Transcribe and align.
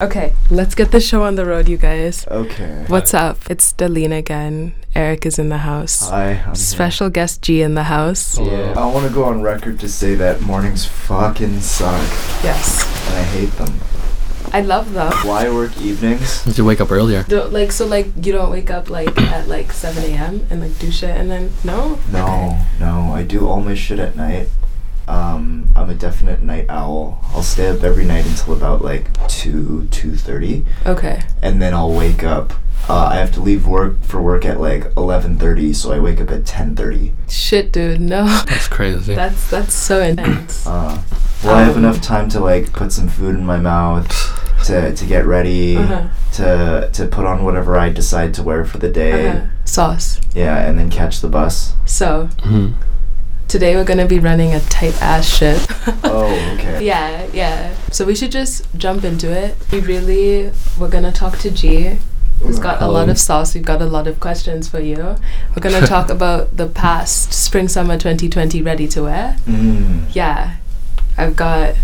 Okay, 0.00 0.32
let's 0.50 0.74
get 0.74 0.92
the 0.92 1.00
show 1.00 1.22
on 1.24 1.34
the 1.34 1.44
road, 1.44 1.68
you 1.68 1.76
guys. 1.76 2.26
Okay. 2.28 2.84
What's 2.88 3.12
up? 3.12 3.36
It's 3.50 3.70
Darlene 3.74 4.16
again. 4.16 4.74
Eric 4.94 5.26
is 5.26 5.38
in 5.38 5.50
the 5.50 5.58
house. 5.58 6.08
Hi. 6.08 6.30
I'm 6.30 6.44
here. 6.46 6.54
Special 6.54 7.10
guest 7.10 7.42
G 7.42 7.60
in 7.60 7.74
the 7.74 7.82
house. 7.84 8.38
Yeah. 8.38 8.72
I 8.78 8.86
want 8.86 9.06
to 9.06 9.12
go 9.12 9.24
on 9.24 9.42
record 9.42 9.78
to 9.80 9.88
say 9.90 10.14
that 10.14 10.40
mornings 10.40 10.86
fucking 10.86 11.60
suck, 11.60 12.00
Yes. 12.42 12.82
and 13.08 13.16
I 13.18 13.22
hate 13.24 13.52
them. 13.58 13.78
I 14.54 14.62
love 14.62 14.94
them. 14.94 15.12
Why 15.28 15.50
work 15.50 15.76
evenings? 15.78 16.44
Did 16.44 16.56
you 16.56 16.64
wake 16.64 16.80
up 16.80 16.90
earlier? 16.90 17.22
Don't, 17.24 17.52
like 17.52 17.70
so 17.70 17.86
like 17.86 18.06
you 18.24 18.32
don't 18.32 18.50
wake 18.50 18.70
up 18.70 18.88
like 18.88 19.16
at 19.20 19.48
like 19.48 19.70
7 19.70 20.02
a.m. 20.02 20.46
and 20.50 20.60
like 20.62 20.76
do 20.78 20.90
shit 20.90 21.10
and 21.14 21.30
then 21.30 21.52
no 21.62 22.00
No, 22.10 22.58
no. 22.80 23.12
I 23.12 23.22
do 23.22 23.46
all 23.46 23.60
my 23.60 23.74
shit 23.74 23.98
at 24.00 24.16
night. 24.16 24.48
Um, 25.10 25.68
I'm 25.74 25.90
a 25.90 25.94
definite 25.94 26.40
night 26.42 26.66
owl. 26.68 27.18
I'll 27.34 27.42
stay 27.42 27.66
up 27.68 27.82
every 27.82 28.04
night 28.04 28.24
until 28.26 28.54
about 28.54 28.82
like 28.82 29.04
two, 29.28 29.88
two 29.90 30.14
thirty, 30.14 30.64
okay 30.86 31.22
and 31.42 31.60
then 31.60 31.74
I'll 31.74 31.92
wake 31.92 32.22
up. 32.22 32.52
Uh, 32.88 33.08
I 33.12 33.16
have 33.16 33.32
to 33.32 33.40
leave 33.40 33.66
work 33.66 34.00
for 34.02 34.22
work 34.22 34.44
at 34.44 34.60
like 34.60 34.86
eleven 34.96 35.36
thirty, 35.36 35.72
so 35.72 35.92
I 35.92 35.98
wake 35.98 36.20
up 36.20 36.30
at 36.30 36.46
ten 36.46 36.76
thirty. 36.76 37.12
shit 37.28 37.72
dude 37.72 38.00
no 38.00 38.24
That's 38.46 38.68
crazy. 38.68 39.14
that's 39.14 39.50
that's 39.50 39.74
so 39.74 40.00
intense 40.00 40.66
Uh, 40.66 41.02
well, 41.44 41.54
I 41.56 41.62
have 41.62 41.76
Um, 41.76 41.84
enough 41.84 42.00
time 42.00 42.28
to 42.30 42.40
like 42.40 42.72
put 42.72 42.92
some 42.92 43.08
food 43.08 43.34
in 43.34 43.44
my 43.44 43.58
mouth, 43.58 44.08
to 44.66 44.94
to 44.94 45.04
get 45.06 45.26
ready, 45.26 45.76
uh-huh. 45.76 46.08
to 46.34 46.90
to 46.92 47.06
put 47.06 47.26
on 47.26 47.44
whatever 47.44 47.76
I 47.76 47.88
decide 47.90 48.32
to 48.34 48.42
wear 48.42 48.64
for 48.64 48.78
the 48.78 48.90
day. 48.90 49.28
Uh-huh. 49.28 49.46
sauce 49.64 50.20
Yeah, 50.34 50.56
and 50.66 50.78
then 50.78 50.88
catch 50.90 51.20
the 51.20 51.28
bus. 51.28 51.74
so 51.84 52.28
Mhm. 52.44 52.74
Today 53.50 53.74
we're 53.74 53.84
gonna 53.84 54.06
be 54.06 54.18
running 54.18 54.54
a 54.54 54.60
tight 54.60 54.94
ass 55.02 55.26
ship 55.28 55.60
Oh, 56.04 56.26
okay. 56.54 56.84
yeah 56.90 57.26
yeah 57.32 57.74
so 57.90 58.04
we 58.04 58.14
should 58.14 58.30
just 58.30 58.64
jump 58.76 59.02
into 59.04 59.30
it 59.30 59.56
we 59.72 59.80
really 59.80 60.52
we're 60.78 60.88
gonna 60.88 61.12
talk 61.12 61.36
to 61.38 61.50
G 61.50 61.98
who's 62.40 62.58
got 62.60 62.80
a 62.80 62.86
lot 62.86 63.08
of 63.08 63.18
sauce 63.18 63.54
we've 63.54 63.64
got 63.64 63.82
a 63.82 63.86
lot 63.86 64.06
of 64.06 64.20
questions 64.20 64.68
for 64.68 64.80
you 64.80 64.96
we're 64.96 65.60
gonna 65.60 65.86
talk 65.86 66.10
about 66.16 66.56
the 66.56 66.68
past 66.68 67.32
spring 67.32 67.66
summer 67.68 67.98
2020 67.98 68.62
ready 68.62 68.86
to 68.88 69.02
wear 69.02 69.36
Mm. 69.46 70.14
yeah 70.14 70.56
i've 71.18 71.36
got 71.36 71.74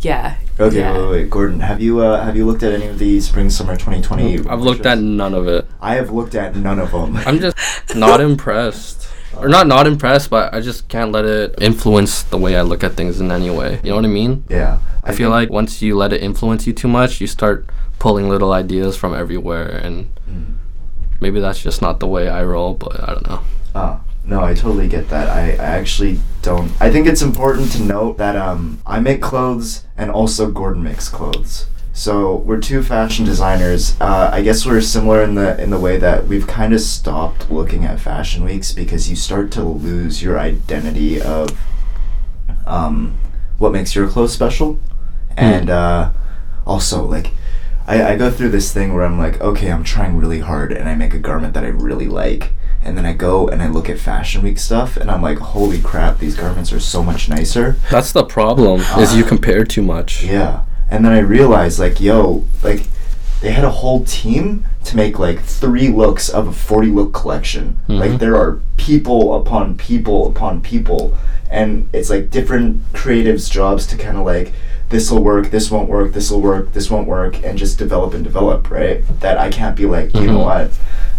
yeah 0.00 0.36
Okay, 0.60 0.80
yeah. 0.80 0.92
wait, 0.98 1.08
wait, 1.10 1.30
Gordon. 1.30 1.60
Have 1.60 1.80
you 1.80 2.00
uh, 2.00 2.22
have 2.22 2.36
you 2.36 2.44
looked 2.46 2.62
at 2.62 2.72
any 2.74 2.86
of 2.86 2.98
the 2.98 3.18
spring 3.20 3.48
summer 3.48 3.72
2020? 3.74 4.46
I've 4.46 4.60
looked 4.60 4.84
at 4.84 4.98
none 4.98 5.32
of 5.32 5.48
it. 5.48 5.66
I 5.80 5.94
have 5.94 6.10
looked 6.10 6.34
at 6.34 6.54
none 6.54 6.78
of 6.78 6.92
them. 6.92 7.16
I'm 7.16 7.40
just 7.40 7.56
not 7.96 8.20
impressed. 8.30 9.01
Or 9.38 9.48
not 9.48 9.66
not 9.66 9.86
impressed, 9.86 10.30
but 10.30 10.52
I 10.54 10.60
just 10.60 10.88
can't 10.88 11.10
let 11.12 11.24
it 11.24 11.54
influence 11.60 12.22
the 12.22 12.38
way 12.38 12.56
I 12.56 12.62
look 12.62 12.84
at 12.84 12.92
things 12.92 13.20
in 13.20 13.30
any 13.30 13.50
way. 13.50 13.80
You 13.82 13.90
know 13.90 13.96
what 13.96 14.04
I 14.04 14.08
mean? 14.08 14.44
yeah. 14.48 14.78
I, 15.04 15.12
feel 15.12 15.30
like 15.30 15.50
once 15.50 15.82
you 15.82 15.96
let 15.96 16.12
it 16.12 16.22
influence 16.22 16.66
you 16.66 16.72
too 16.72 16.86
much, 16.86 17.20
you 17.20 17.26
start 17.26 17.66
pulling 17.98 18.28
little 18.28 18.52
ideas 18.52 18.96
from 18.96 19.14
everywhere 19.14 19.68
and 19.68 20.08
Mm. 20.30 20.54
maybe 21.20 21.40
that's 21.40 21.60
just 21.60 21.82
not 21.82 21.98
the 21.98 22.06
way 22.06 22.28
I 22.28 22.44
roll, 22.44 22.74
but 22.74 23.00
I 23.08 23.12
don't 23.14 23.26
know. 23.28 23.40
Oh, 23.74 24.00
no, 24.24 24.40
I 24.44 24.54
totally 24.54 24.86
get 24.88 25.08
that. 25.08 25.28
I, 25.28 25.52
I 25.52 25.76
actually 25.80 26.20
don't. 26.42 26.70
I 26.80 26.90
think 26.92 27.06
it's 27.08 27.22
important 27.22 27.72
to 27.72 27.82
note 27.82 28.18
that 28.18 28.36
um, 28.36 28.78
I 28.86 29.00
make 29.00 29.20
clothes 29.20 29.84
and 29.96 30.10
also 30.10 30.50
Gordon 30.50 30.82
makes 30.84 31.08
clothes. 31.08 31.66
So 31.92 32.36
we're 32.36 32.60
two 32.60 32.82
fashion 32.82 33.24
designers. 33.24 34.00
Uh, 34.00 34.30
I 34.32 34.42
guess 34.42 34.64
we're 34.64 34.80
similar 34.80 35.22
in 35.22 35.34
the 35.34 35.60
in 35.62 35.70
the 35.70 35.78
way 35.78 35.98
that 35.98 36.26
we've 36.26 36.46
kind 36.46 36.72
of 36.72 36.80
stopped 36.80 37.50
looking 37.50 37.84
at 37.84 38.00
fashion 38.00 38.44
weeks 38.44 38.72
because 38.72 39.10
you 39.10 39.16
start 39.16 39.50
to 39.52 39.62
lose 39.62 40.22
your 40.22 40.38
identity 40.38 41.20
of 41.20 41.58
um, 42.66 43.18
what 43.58 43.72
makes 43.72 43.94
your 43.94 44.08
clothes 44.08 44.32
special, 44.32 44.80
and 45.36 45.68
uh, 45.68 46.10
also 46.66 47.04
like 47.04 47.32
I, 47.86 48.12
I 48.12 48.16
go 48.16 48.30
through 48.30 48.50
this 48.50 48.72
thing 48.72 48.94
where 48.94 49.04
I'm 49.04 49.18
like, 49.18 49.40
okay, 49.40 49.70
I'm 49.70 49.84
trying 49.84 50.16
really 50.16 50.40
hard 50.40 50.72
and 50.72 50.88
I 50.88 50.94
make 50.94 51.12
a 51.12 51.18
garment 51.18 51.52
that 51.54 51.64
I 51.64 51.68
really 51.68 52.06
like. 52.06 52.52
And 52.84 52.98
then 52.98 53.06
I 53.06 53.12
go 53.12 53.46
and 53.46 53.62
I 53.62 53.68
look 53.68 53.88
at 53.88 53.98
Fashion 53.98 54.42
Week 54.42 54.58
stuff 54.58 54.96
and 54.96 55.08
I'm 55.08 55.22
like, 55.22 55.38
holy 55.38 55.80
crap, 55.80 56.18
these 56.18 56.34
garments 56.34 56.72
are 56.72 56.80
so 56.80 57.02
much 57.02 57.28
nicer. 57.28 57.76
That's 57.92 58.10
the 58.10 58.24
problem, 58.24 58.80
is 58.98 59.14
you 59.14 59.22
compare 59.22 59.64
too 59.64 59.82
much. 59.82 60.24
Yeah. 60.24 60.64
And 60.90 61.04
then 61.04 61.12
I 61.12 61.18
realized, 61.20 61.78
like, 61.78 62.00
yo, 62.00 62.44
like, 62.62 62.86
they 63.40 63.50
had 63.52 63.64
a 63.64 63.70
whole 63.70 64.04
team 64.04 64.64
to 64.84 64.96
make 64.96 65.18
like 65.18 65.40
three 65.40 65.88
looks 65.88 66.28
of 66.28 66.46
a 66.48 66.52
40 66.52 66.88
look 66.88 67.12
collection. 67.12 67.76
Like, 67.88 68.12
Mhm. 68.12 68.18
there 68.18 68.36
are 68.36 68.58
people 68.76 69.34
upon 69.34 69.74
people 69.76 70.26
upon 70.28 70.60
people. 70.60 71.14
And 71.50 71.88
it's 71.92 72.08
like 72.10 72.30
different 72.30 72.92
creatives' 72.92 73.50
jobs 73.50 73.86
to 73.88 73.96
kind 73.96 74.16
of 74.16 74.24
like, 74.24 74.52
this 74.90 75.10
will 75.10 75.22
work, 75.24 75.50
this 75.50 75.70
won't 75.70 75.88
work, 75.88 76.12
this 76.12 76.30
will 76.30 76.40
work, 76.40 76.72
this 76.72 76.90
won't 76.90 77.08
work, 77.08 77.42
and 77.44 77.58
just 77.58 77.78
develop 77.78 78.12
and 78.14 78.22
develop, 78.22 78.70
right? 78.70 79.02
That 79.20 79.38
I 79.38 79.48
can't 79.50 79.74
be 79.76 79.86
like, 79.86 80.14
you 80.14 80.26
know 80.26 80.38
Mhm. 80.38 80.44
what? 80.44 80.70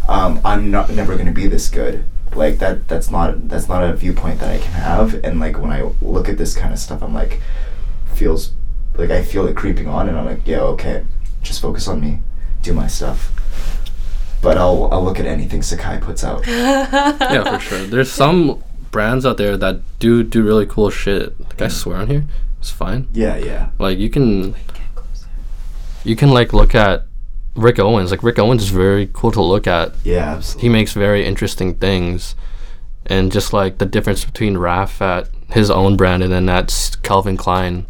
Um, 0.08 0.40
I'm 0.46 0.70
not 0.72 0.92
never 0.92 1.16
gonna 1.18 1.32
be 1.32 1.48
this 1.48 1.70
good. 1.70 2.04
Like 2.36 2.60
that. 2.60 2.88
That's 2.88 3.12
not. 3.12 3.48
That's 3.50 3.68
not 3.70 3.84
a 3.84 3.94
viewpoint 3.94 4.40
that 4.40 4.50
I 4.52 4.58
can 4.58 4.72
have. 4.74 5.20
And 5.24 5.40
like 5.40 5.60
when 5.62 5.72
I 5.72 5.84
look 6.02 6.28
at 6.30 6.38
this 6.38 6.56
kind 6.56 6.74
of 6.74 6.80
stuff, 6.80 7.02
I'm 7.04 7.14
like, 7.14 7.42
feels 8.14 8.52
like 8.96 9.10
I 9.10 9.24
feel 9.24 9.48
it 9.48 9.56
creeping 9.56 9.88
on, 9.88 10.08
and 10.10 10.18
I'm 10.18 10.26
like, 10.26 10.46
yeah, 10.46 10.60
okay, 10.62 11.04
just 11.42 11.62
focus 11.62 11.88
on 11.88 12.00
me, 12.02 12.20
do 12.62 12.74
my 12.74 12.88
stuff. 12.88 13.32
But 14.42 14.58
I'll 14.58 14.90
I'll 14.92 15.04
look 15.04 15.20
at 15.20 15.26
anything 15.26 15.62
Sacai 15.62 16.02
puts 16.02 16.24
out. 16.24 16.46
yeah, 16.48 17.44
for 17.44 17.60
sure. 17.60 17.86
There's 17.86 18.12
some 18.12 18.62
brands 18.92 19.26
out 19.26 19.38
there 19.38 19.58
that 19.58 19.80
do 20.00 20.22
do 20.24 20.44
really 20.44 20.66
cool 20.66 20.90
shit. 20.90 21.40
Like 21.40 21.62
I 21.62 21.68
swear 21.70 21.98
on 21.98 22.08
here, 22.08 22.26
it's 22.60 22.70
fine. 22.70 23.08
Yeah, 23.14 23.38
yeah, 23.38 23.70
Like 23.80 23.98
you 23.98 24.10
can, 24.10 24.54
you 26.04 26.16
can 26.16 26.32
like 26.32 26.54
look 26.54 26.76
at 26.76 27.06
Rick 27.56 27.80
Owens. 27.80 28.12
Like 28.12 28.22
Rick 28.24 28.38
Owens 28.40 28.64
is 28.64 28.70
very 28.70 29.10
cool 29.14 29.32
to 29.32 29.42
look 29.42 29.66
at. 29.68 29.94
yeah, 30.04 30.36
absolutely. 30.36 30.68
He 30.68 30.74
makes 30.74 30.94
very 30.94 31.26
interesting 31.26 31.76
things, 31.76 32.36
and 33.06 33.32
just 33.32 33.54
like 33.54 33.78
the 33.78 33.86
difference 33.86 34.26
between 34.26 34.58
Raf 34.58 35.02
at 35.02 35.30
his 35.52 35.70
own 35.72 35.96
brand 35.96 36.22
and 36.24 36.32
then 36.32 36.50
at 36.50 36.98
Calvin 37.04 37.38
Klein. 37.38 37.86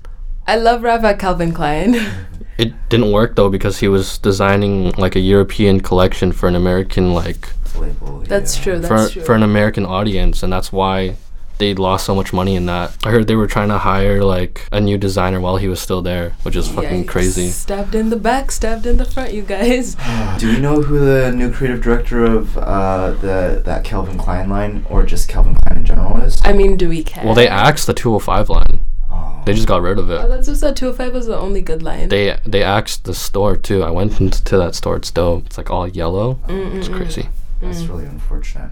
I 0.48 0.56
love 0.56 0.84
rafa 0.84 1.14
calvin 1.16 1.54
klein 1.54 1.96
It 2.58 2.74
didn't 2.90 3.12
work 3.12 3.36
though 3.36 3.50
because 3.50 3.80
he 3.80 3.88
was 3.88 4.20
designing 4.20 4.92
like 4.92 5.16
a 5.16 5.20
European 5.20 5.80
collection 5.80 6.32
for 6.32 6.48
an 6.48 6.56
American 6.56 7.14
like 7.14 7.50
Label, 7.76 8.20
that's 8.20 8.56
yeah. 8.58 8.64
true 8.64 8.82
for 8.82 8.88
that's 9.00 9.12
true 9.14 9.24
for 9.24 9.34
an 9.34 9.42
American 9.42 9.86
audience, 9.86 10.44
and 10.44 10.54
that's 10.54 10.72
why 10.72 11.16
they 11.58 11.74
lost 11.74 12.06
so 12.06 12.14
much 12.14 12.32
money 12.32 12.56
in 12.56 12.68
that. 12.68 12.96
I 13.04 13.10
heard 13.10 13.26
they 13.28 13.36
were 13.36 13.48
trying 13.48 13.70
to 13.70 13.80
hire 13.80 14.24
like 14.24 14.68
a 14.72 14.80
new 14.80 15.00
designer 15.00 15.40
while 15.40 15.58
he 15.58 15.68
was 15.68 15.80
still 15.80 16.04
there, 16.04 16.36
which 16.44 16.56
is 16.56 16.68
fucking 16.68 17.06
Yikes. 17.06 17.08
crazy. 17.08 17.48
stabbed 17.50 17.96
in 17.96 18.12
the 18.12 18.16
back 18.16 18.52
stabbed 18.52 18.86
in 18.86 18.98
the 18.98 19.06
front 19.06 19.34
you 19.34 19.42
guys 19.42 19.96
Do 20.38 20.54
we 20.54 20.60
know 20.60 20.82
who 20.84 21.00
the 21.00 21.32
new 21.32 21.52
creative 21.52 21.82
director 21.82 22.24
of 22.24 22.56
uh, 22.60 23.12
the 23.14 23.64
that 23.66 23.84
Calvin 23.84 24.20
Klein 24.20 24.48
line, 24.50 24.86
or 24.88 25.04
just 25.04 25.28
Calvin 25.28 25.56
Klein 25.66 25.80
in 25.80 25.86
general 25.86 26.22
is? 26.22 26.40
i 26.44 26.54
mean 26.54 26.78
do 26.78 26.88
we 26.90 27.04
care 27.04 27.26
Well, 27.26 27.34
they 27.34 27.48
axed 27.48 27.88
the 27.88 27.94
205 27.96 28.50
line. 28.50 28.86
Oh. 29.16 29.42
They 29.46 29.54
just 29.54 29.68
got 29.68 29.82
rid 29.82 30.00
of 30.00 30.10
oh 30.10 30.14
it. 30.26 30.28
that's 30.30 30.48
just 30.48 30.62
that 30.62 30.76
205 30.76 31.14
was 31.14 31.26
the 31.28 31.38
only 31.38 31.62
good 31.62 31.84
line 31.84 32.10
They 32.10 32.38
they 32.46 32.64
axed 32.64 33.04
the 33.04 33.14
store 33.14 33.56
too. 33.58 33.84
I 33.84 33.92
went 33.92 34.20
into 34.22 34.58
that 34.58 34.74
store. 34.76 34.96
It's 34.98 35.12
dope. 35.12 35.46
It's 35.48 35.58
like 35.58 35.70
all 35.70 35.88
yellow. 35.88 36.40
It's 36.48 36.88
Mm-mm-mm. 36.88 36.96
crazy. 36.98 37.30
That's 37.62 37.82
Mm. 37.84 37.90
really 37.90 38.06
unfortunate. 38.06 38.72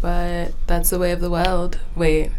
but 0.00 0.52
that's 0.66 0.90
the 0.90 0.98
way 0.98 1.12
of 1.12 1.20
the 1.20 1.30
world 1.30 1.78
wait 1.96 2.30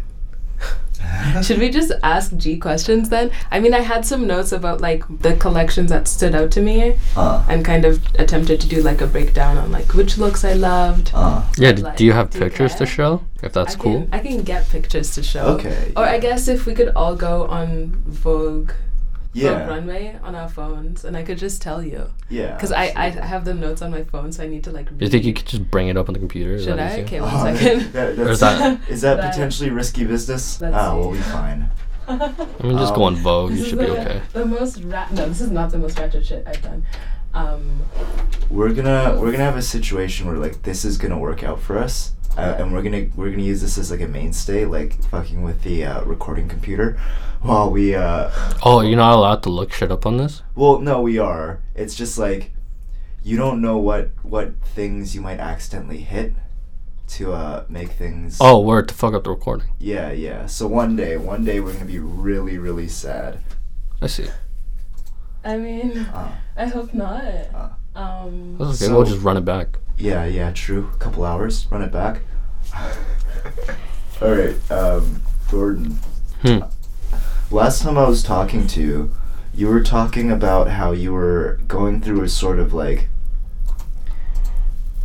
Should 1.42 1.58
we 1.58 1.68
just 1.70 1.92
ask 2.02 2.34
G 2.36 2.56
questions 2.58 3.08
then? 3.10 3.30
I 3.50 3.60
mean, 3.60 3.74
I 3.74 3.80
had 3.80 4.04
some 4.04 4.26
notes 4.26 4.50
about 4.52 4.80
like 4.80 5.04
the 5.22 5.34
collections 5.36 5.90
that 5.90 6.08
stood 6.08 6.34
out 6.34 6.50
to 6.52 6.60
me 6.60 6.96
Uh, 7.16 7.44
and 7.48 7.64
kind 7.64 7.84
of 7.84 8.00
attempted 8.18 8.60
to 8.62 8.68
do 8.68 8.82
like 8.82 9.00
a 9.00 9.06
breakdown 9.06 9.56
on 9.58 9.70
like 9.70 9.94
which 9.94 10.18
looks 10.18 10.44
I 10.44 10.54
loved. 10.54 11.12
uh. 11.14 11.42
Yeah. 11.58 11.72
D- 11.72 11.82
like, 11.82 11.96
do 11.96 12.04
you 12.04 12.12
have 12.12 12.30
do 12.30 12.38
you 12.38 12.44
pictures 12.44 12.74
to 12.76 12.86
show? 12.86 13.22
If 13.42 13.52
that's 13.52 13.74
I 13.76 13.78
cool. 13.78 14.00
Can, 14.02 14.14
I 14.14 14.18
can 14.20 14.42
get 14.42 14.68
pictures 14.68 15.14
to 15.14 15.22
show. 15.22 15.44
Okay. 15.58 15.92
Or 15.96 16.04
I 16.04 16.18
guess 16.18 16.48
if 16.48 16.66
we 16.66 16.74
could 16.74 16.92
all 16.96 17.14
go 17.14 17.46
on 17.46 18.02
Vogue, 18.06 18.72
Vogue 19.36 19.44
Yeah. 19.44 19.66
Runway 19.66 20.18
on 20.22 20.34
our 20.34 20.48
phones, 20.48 21.04
and 21.04 21.16
I 21.16 21.22
could 21.22 21.38
just 21.38 21.60
tell 21.62 21.82
you. 21.82 22.10
Yeah. 22.30 22.54
Because 22.54 22.72
I, 22.72 22.92
I 22.96 23.10
have 23.10 23.44
the 23.44 23.54
notes 23.54 23.82
on 23.82 23.90
my 23.90 24.04
phone, 24.04 24.32
so 24.32 24.42
I 24.42 24.48
need 24.48 24.64
to 24.64 24.70
like 24.70 24.90
read. 24.90 24.98
Do 24.98 25.04
you 25.04 25.10
think 25.10 25.24
you 25.24 25.34
could 25.34 25.46
just 25.46 25.70
bring 25.70 25.88
it 25.88 25.96
up 25.96 26.08
on 26.08 26.14
the 26.14 26.18
computer? 26.18 26.54
Is 26.54 26.64
Should 26.64 26.78
that 26.78 26.98
I? 26.98 27.02
Okay, 27.02 27.20
one 27.20 27.30
oh, 27.34 27.54
second. 27.54 27.92
That, 27.92 28.08
is 28.18 28.40
that, 28.40 28.80
is 28.88 29.00
that 29.02 29.16
That- 29.18 29.32
potentially 29.32 29.70
risky 29.70 30.04
business? 30.04 30.60
Let's 30.60 30.74
Ah, 30.74 30.92
see. 30.92 30.98
we'll 30.98 31.12
be 31.12 31.18
fine. 31.18 31.70
I 32.08 32.16
mean, 32.62 32.78
just 32.78 32.94
go 32.94 33.04
Um, 33.04 33.14
on 33.14 33.16
Vogue. 33.16 33.52
You 33.52 33.58
is 33.62 33.68
should 33.68 33.78
be 33.80 33.86
okay. 33.86 34.22
The 34.32 34.46
most 34.46 34.78
rat. 34.84 35.12
No, 35.12 35.28
this 35.28 35.40
is 35.40 35.50
not 35.50 35.70
the 35.70 35.78
most 35.78 35.98
ratchet 35.98 36.24
shit 36.24 36.44
I've 36.46 36.62
done. 36.62 36.84
Um, 37.36 37.82
We're 38.48 38.72
gonna 38.72 39.18
we're 39.20 39.32
gonna 39.32 39.44
have 39.44 39.56
a 39.56 39.62
situation 39.62 40.26
where 40.26 40.36
like 40.36 40.62
this 40.62 40.84
is 40.84 40.96
gonna 40.96 41.18
work 41.18 41.42
out 41.42 41.60
for 41.60 41.76
us, 41.76 42.12
uh, 42.38 42.56
and 42.58 42.72
we're 42.72 42.82
gonna 42.82 43.08
we're 43.16 43.30
gonna 43.30 43.42
use 43.42 43.60
this 43.60 43.76
as 43.76 43.90
like 43.90 44.00
a 44.00 44.08
mainstay, 44.08 44.64
like 44.64 45.02
fucking 45.10 45.42
with 45.42 45.62
the 45.62 45.84
uh, 45.84 46.02
recording 46.04 46.48
computer, 46.48 46.98
while 47.42 47.70
we 47.70 47.94
uh. 47.94 48.30
Oh, 48.64 48.80
you're 48.80 48.96
not 48.96 49.14
allowed 49.14 49.42
to 49.42 49.50
look 49.50 49.72
shit 49.72 49.90
up 49.90 50.06
on 50.06 50.16
this. 50.16 50.42
Well, 50.54 50.78
no, 50.78 51.02
we 51.02 51.18
are. 51.18 51.60
It's 51.74 51.94
just 51.94 52.16
like 52.18 52.52
you 53.22 53.36
don't 53.36 53.60
know 53.60 53.76
what 53.76 54.10
what 54.22 54.54
things 54.62 55.14
you 55.14 55.20
might 55.20 55.40
accidentally 55.40 55.98
hit 55.98 56.32
to 57.08 57.32
uh 57.32 57.64
make 57.68 57.90
things. 57.92 58.38
Oh, 58.40 58.60
word 58.60 58.88
to 58.88 58.94
fuck 58.94 59.12
up 59.12 59.24
the 59.24 59.30
recording. 59.30 59.68
Yeah, 59.78 60.12
yeah. 60.12 60.46
So 60.46 60.66
one 60.68 60.96
day, 60.96 61.16
one 61.16 61.44
day 61.44 61.60
we're 61.60 61.74
gonna 61.74 61.84
be 61.84 61.98
really, 61.98 62.56
really 62.56 62.88
sad. 62.88 63.40
I 64.00 64.06
see. 64.06 64.28
I 65.46 65.56
mean, 65.56 65.98
Uh, 66.12 66.28
I 66.56 66.66
hope 66.66 66.92
not. 66.92 67.22
Uh. 67.24 67.68
Um, 67.98 68.56
okay. 68.60 68.72
So- 68.74 68.96
we'll 68.96 69.06
just 69.06 69.22
run 69.22 69.36
it 69.36 69.44
back. 69.44 69.78
yeah, 69.96 70.24
yeah, 70.26 70.50
true. 70.52 70.90
A 70.94 70.96
couple 70.98 71.24
hours, 71.24 71.66
run 71.70 71.82
it 71.82 71.92
back. 71.92 72.20
All 74.22 74.30
right, 74.34 74.70
um, 74.70 75.22
Gordon. 75.50 75.98
Hmm. 76.42 76.58
Last 77.50 77.82
time 77.82 77.96
I 77.96 78.08
was 78.08 78.22
talking 78.22 78.66
to 78.68 78.80
you, 78.82 79.14
you 79.54 79.68
were 79.68 79.82
talking 79.82 80.30
about 80.32 80.68
how 80.68 80.92
you 80.92 81.12
were 81.12 81.60
going 81.68 82.00
through 82.00 82.22
a 82.22 82.28
sort 82.28 82.58
of 82.58 82.74
like, 82.74 83.08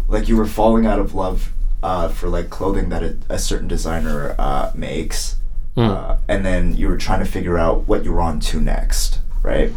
like 0.07 0.27
you 0.27 0.35
were 0.35 0.47
falling 0.47 0.85
out 0.85 0.99
of 0.99 1.13
love 1.13 1.51
uh, 1.83 2.07
for 2.09 2.27
like 2.27 2.49
clothing 2.49 2.89
that 2.89 3.03
a, 3.03 3.17
a 3.29 3.39
certain 3.39 3.67
designer 3.67 4.35
uh, 4.39 4.71
makes, 4.75 5.37
Hmm. 5.75 5.81
uh, 5.81 6.15
and 6.27 6.45
then 6.45 6.75
you 6.75 6.87
were 6.89 6.97
trying 6.97 7.19
to 7.23 7.25
figure 7.29 7.57
out 7.57 7.87
what 7.87 8.03
you 8.03 8.11
were 8.11 8.21
on 8.21 8.39
to 8.41 8.59
next, 8.59 9.19
right? 9.41 9.71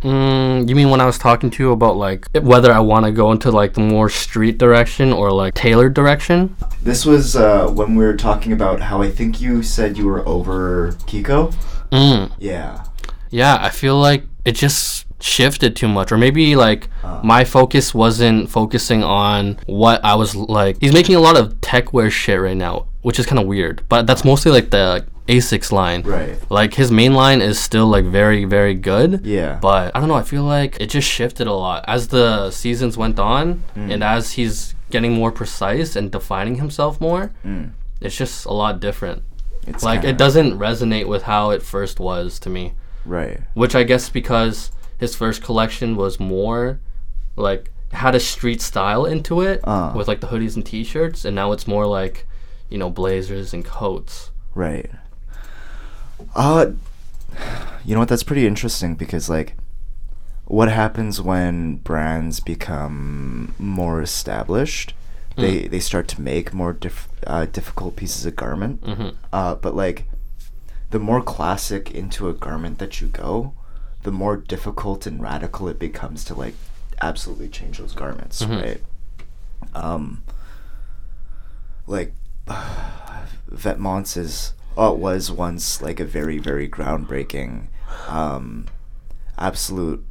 Mm, 0.00 0.68
you 0.68 0.74
mean 0.74 0.90
when 0.90 1.00
I 1.00 1.06
was 1.06 1.18
talking 1.18 1.50
to 1.50 1.62
you 1.62 1.72
about 1.72 1.96
like 1.96 2.26
whether 2.34 2.72
I 2.72 2.80
want 2.80 3.04
to 3.06 3.12
go 3.12 3.32
into 3.32 3.50
like 3.50 3.74
the 3.74 3.80
more 3.80 4.08
street 4.08 4.58
direction 4.58 5.12
or 5.12 5.30
like 5.30 5.54
tailored 5.54 5.94
direction? 5.94 6.56
This 6.82 7.04
was 7.04 7.36
uh, 7.36 7.68
when 7.68 7.94
we 7.96 8.04
were 8.04 8.16
talking 8.16 8.52
about 8.52 8.80
how 8.80 9.02
I 9.02 9.10
think 9.10 9.40
you 9.40 9.62
said 9.62 9.98
you 9.98 10.06
were 10.06 10.26
over 10.26 10.92
Kiko. 11.06 11.52
Mm. 11.92 12.32
Yeah. 12.38 12.84
Yeah, 13.30 13.58
I 13.60 13.68
feel 13.70 13.98
like 14.00 14.24
it 14.44 14.52
just 14.52 15.06
shifted 15.22 15.76
too 15.76 15.86
much, 15.88 16.10
or 16.10 16.16
maybe 16.16 16.56
like 16.56 16.88
Uh. 17.04 17.20
my 17.22 17.44
focus 17.44 17.92
wasn't 17.94 18.48
focusing 18.48 19.04
on 19.04 19.58
what 19.66 20.02
I 20.04 20.14
was 20.14 20.34
like. 20.34 20.78
He's 20.80 20.94
making 20.94 21.14
a 21.16 21.20
lot 21.20 21.36
of 21.36 21.60
tech 21.60 21.92
wear 21.92 22.10
shit 22.10 22.40
right 22.40 22.56
now, 22.56 22.86
which 23.02 23.18
is 23.18 23.26
kind 23.26 23.38
of 23.38 23.46
weird. 23.46 23.82
But 23.90 24.06
that's 24.06 24.24
mostly 24.24 24.50
like 24.50 24.70
the 24.70 25.04
Asics 25.30 25.70
line. 25.72 26.02
Right. 26.02 26.36
Like 26.50 26.74
his 26.74 26.90
main 26.90 27.14
line 27.14 27.40
is 27.40 27.58
still 27.58 27.86
like 27.86 28.04
very 28.20 28.44
very 28.56 28.74
good. 28.74 29.24
Yeah. 29.24 29.58
But 29.60 29.94
I 29.94 30.00
don't 30.00 30.08
know. 30.08 30.14
I 30.24 30.26
feel 30.34 30.42
like 30.44 30.72
it 30.80 30.88
just 30.90 31.08
shifted 31.08 31.46
a 31.46 31.52
lot 31.52 31.84
as 31.86 32.08
the 32.08 32.50
seasons 32.50 32.96
went 32.96 33.18
on, 33.18 33.62
Mm. 33.76 33.92
and 33.92 34.04
as 34.04 34.32
he's 34.32 34.74
getting 34.90 35.12
more 35.12 35.30
precise 35.30 35.94
and 35.96 36.10
defining 36.10 36.56
himself 36.56 37.00
more. 37.00 37.30
Mm. 37.46 37.70
It's 38.00 38.16
just 38.16 38.44
a 38.46 38.52
lot 38.52 38.80
different. 38.80 39.22
It's 39.66 39.84
like 39.84 40.00
kinda- 40.00 40.08
it 40.10 40.16
doesn't 40.18 40.58
resonate 40.58 41.06
with 41.06 41.22
how 41.24 41.50
it 41.50 41.62
first 41.62 42.00
was 42.00 42.38
to 42.40 42.48
me 42.50 42.72
Right. 43.04 43.38
which 43.54 43.74
I 43.76 43.82
guess 43.84 44.08
because 44.08 44.70
his 44.98 45.14
first 45.14 45.42
collection 45.42 45.96
was 45.96 46.18
more 46.18 46.80
like 47.36 47.70
had 47.92 48.14
a 48.14 48.20
street 48.20 48.60
style 48.62 49.04
into 49.04 49.42
it 49.42 49.60
Uh. 49.64 49.92
with 49.94 50.08
like 50.08 50.20
the 50.20 50.28
hoodies 50.28 50.56
and 50.56 50.64
t-shirts 50.64 51.24
and 51.26 51.34
now 51.36 51.52
it's 51.52 51.66
more 51.68 51.86
like 51.86 52.26
you 52.70 52.78
know 52.78 52.88
blazers 52.90 53.52
and 53.54 53.64
coats 53.64 54.30
Right. 54.54 54.90
Uh, 56.34 56.66
you 57.84 57.94
know 57.94 58.00
what? 58.00 58.08
That's 58.08 58.22
pretty 58.22 58.46
interesting 58.46 58.94
because 58.94 59.28
like, 59.28 59.54
what 60.44 60.68
happens 60.70 61.20
when 61.20 61.76
brands 61.76 62.40
become 62.40 63.54
more 63.58 64.00
established? 64.02 64.94
They 65.36 65.68
they 65.68 65.80
start 65.80 66.06
to 66.08 66.20
make 66.20 66.52
more 66.52 66.72
diff- 66.74 67.08
uh, 67.26 67.46
difficult 67.46 67.96
pieces 67.96 68.26
of 68.26 68.36
garment. 68.36 68.82
Mhm. 68.82 69.14
Uh, 69.32 69.54
but 69.54 69.74
like, 69.74 70.04
the 70.90 70.98
more 70.98 71.22
classic 71.22 71.90
into 71.92 72.28
a 72.28 72.34
garment 72.34 72.78
that 72.78 73.00
you 73.00 73.06
go, 73.06 73.54
the 74.02 74.10
more 74.12 74.36
difficult 74.36 75.06
and 75.06 75.22
radical 75.22 75.66
it 75.68 75.78
becomes 75.78 76.24
to 76.24 76.34
like 76.34 76.54
absolutely 77.00 77.48
change 77.48 77.78
those 77.78 77.94
garments, 77.94 78.42
Mhm. 78.42 78.62
right? 78.62 78.82
Um, 79.74 80.22
like 81.86 82.12
Vetements 83.50 84.16
is 84.16 84.52
oh, 84.76 84.92
it 84.94 84.98
was 84.98 85.30
once 85.30 85.80
like 85.82 86.00
a 86.00 86.04
very 86.04 86.38
very 86.38 86.68
groundbreaking, 86.68 87.66
um, 88.08 88.66
absolute 89.38 90.04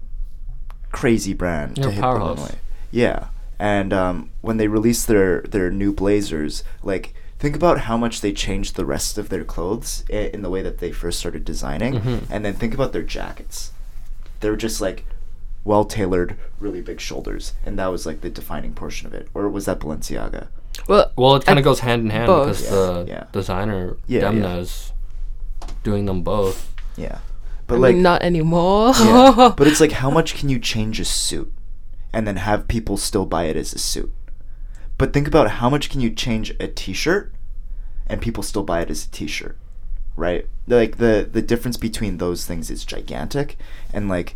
crazy 0.91 1.33
brand 1.33 1.77
Yeah, 1.77 1.83
to 1.85 1.89
hit 1.91 1.95
the 1.97 2.01
powerhouse. 2.01 2.37
runway. 2.39 2.55
Yeah, 2.91 3.27
and 3.59 3.93
um, 3.93 4.31
when 4.41 4.57
they 4.57 4.67
released 4.67 5.07
their 5.07 5.41
their 5.41 5.69
new 5.71 5.93
blazers, 5.93 6.63
like 6.83 7.13
think 7.37 7.55
about 7.55 7.81
how 7.81 7.95
much 7.97 8.21
they 8.21 8.33
changed 8.33 8.75
the 8.75 8.85
rest 8.85 9.17
of 9.17 9.29
their 9.29 9.43
clothes 9.45 10.03
i- 10.09 10.29
in 10.33 10.41
the 10.41 10.49
way 10.49 10.61
that 10.61 10.79
they 10.79 10.91
first 10.91 11.19
started 11.19 11.45
designing, 11.45 11.93
Mhm. 12.01 12.23
and 12.29 12.43
then 12.43 12.53
think 12.53 12.73
about 12.73 12.91
their 12.91 13.03
jackets. 13.03 13.71
They 14.41 14.49
were 14.49 14.57
just 14.57 14.81
like 14.81 15.05
well 15.63 15.85
tailored, 15.85 16.35
really 16.59 16.81
big 16.81 16.99
shoulders, 16.99 17.53
and 17.65 17.77
that 17.77 17.87
was 17.87 18.05
like 18.05 18.21
the 18.21 18.29
defining 18.29 18.73
portion 18.73 19.07
of 19.07 19.13
it. 19.13 19.27
Or 19.33 19.47
was 19.47 19.65
that 19.65 19.79
Balenciaga? 19.79 20.47
Well, 20.87 21.11
well 21.15 21.35
it 21.35 21.45
kind 21.45 21.59
of 21.59 21.65
goes 21.65 21.79
hand 21.81 22.03
in 22.03 22.09
hand 22.09 22.27
both. 22.27 22.47
because 22.47 22.63
Yeah, 22.63 22.69
the 22.69 23.05
yeah. 23.07 23.23
designer 23.31 23.97
Yeah, 24.07 24.21
Demna 24.21 24.41
yeah. 24.41 24.55
is 24.57 24.93
doing 25.83 26.05
them 26.05 26.23
both 26.23 26.73
Yeah, 26.97 27.19
but 27.67 27.75
I 27.75 27.77
like 27.79 27.93
mean, 27.95 28.03
not 28.03 28.21
anymore. 28.21 28.93
yeah. 28.99 29.53
but 29.57 29.67
it's 29.67 29.79
like 29.79 29.93
how 29.93 30.09
much 30.09 30.35
can 30.35 30.49
you 30.49 30.59
change 30.59 30.99
a 30.99 31.05
suit 31.05 31.51
and 32.13 32.27
then 32.27 32.37
have 32.37 32.67
people 32.67 32.97
still 32.97 33.25
buy 33.25 33.45
it 33.45 33.55
as 33.55 33.73
a 33.73 33.79
suit 33.79 34.11
but 34.97 35.13
think 35.13 35.27
about 35.27 35.49
how 35.51 35.69
much 35.69 35.89
can 35.89 36.01
you 36.01 36.09
change 36.09 36.49
a 36.59 36.67
t-shirt 36.67 37.33
and 38.07 38.21
people 38.21 38.43
still 38.43 38.63
buy 38.63 38.81
it 38.81 38.89
as 38.89 39.05
a 39.05 39.09
t-shirt 39.11 39.55
right 40.17 40.47
like 40.67 40.97
the 40.97 41.27
the 41.31 41.41
difference 41.41 41.77
between 41.77 42.17
those 42.17 42.45
things 42.45 42.69
is 42.69 42.83
gigantic 42.83 43.57
and 43.93 44.09
like 44.09 44.35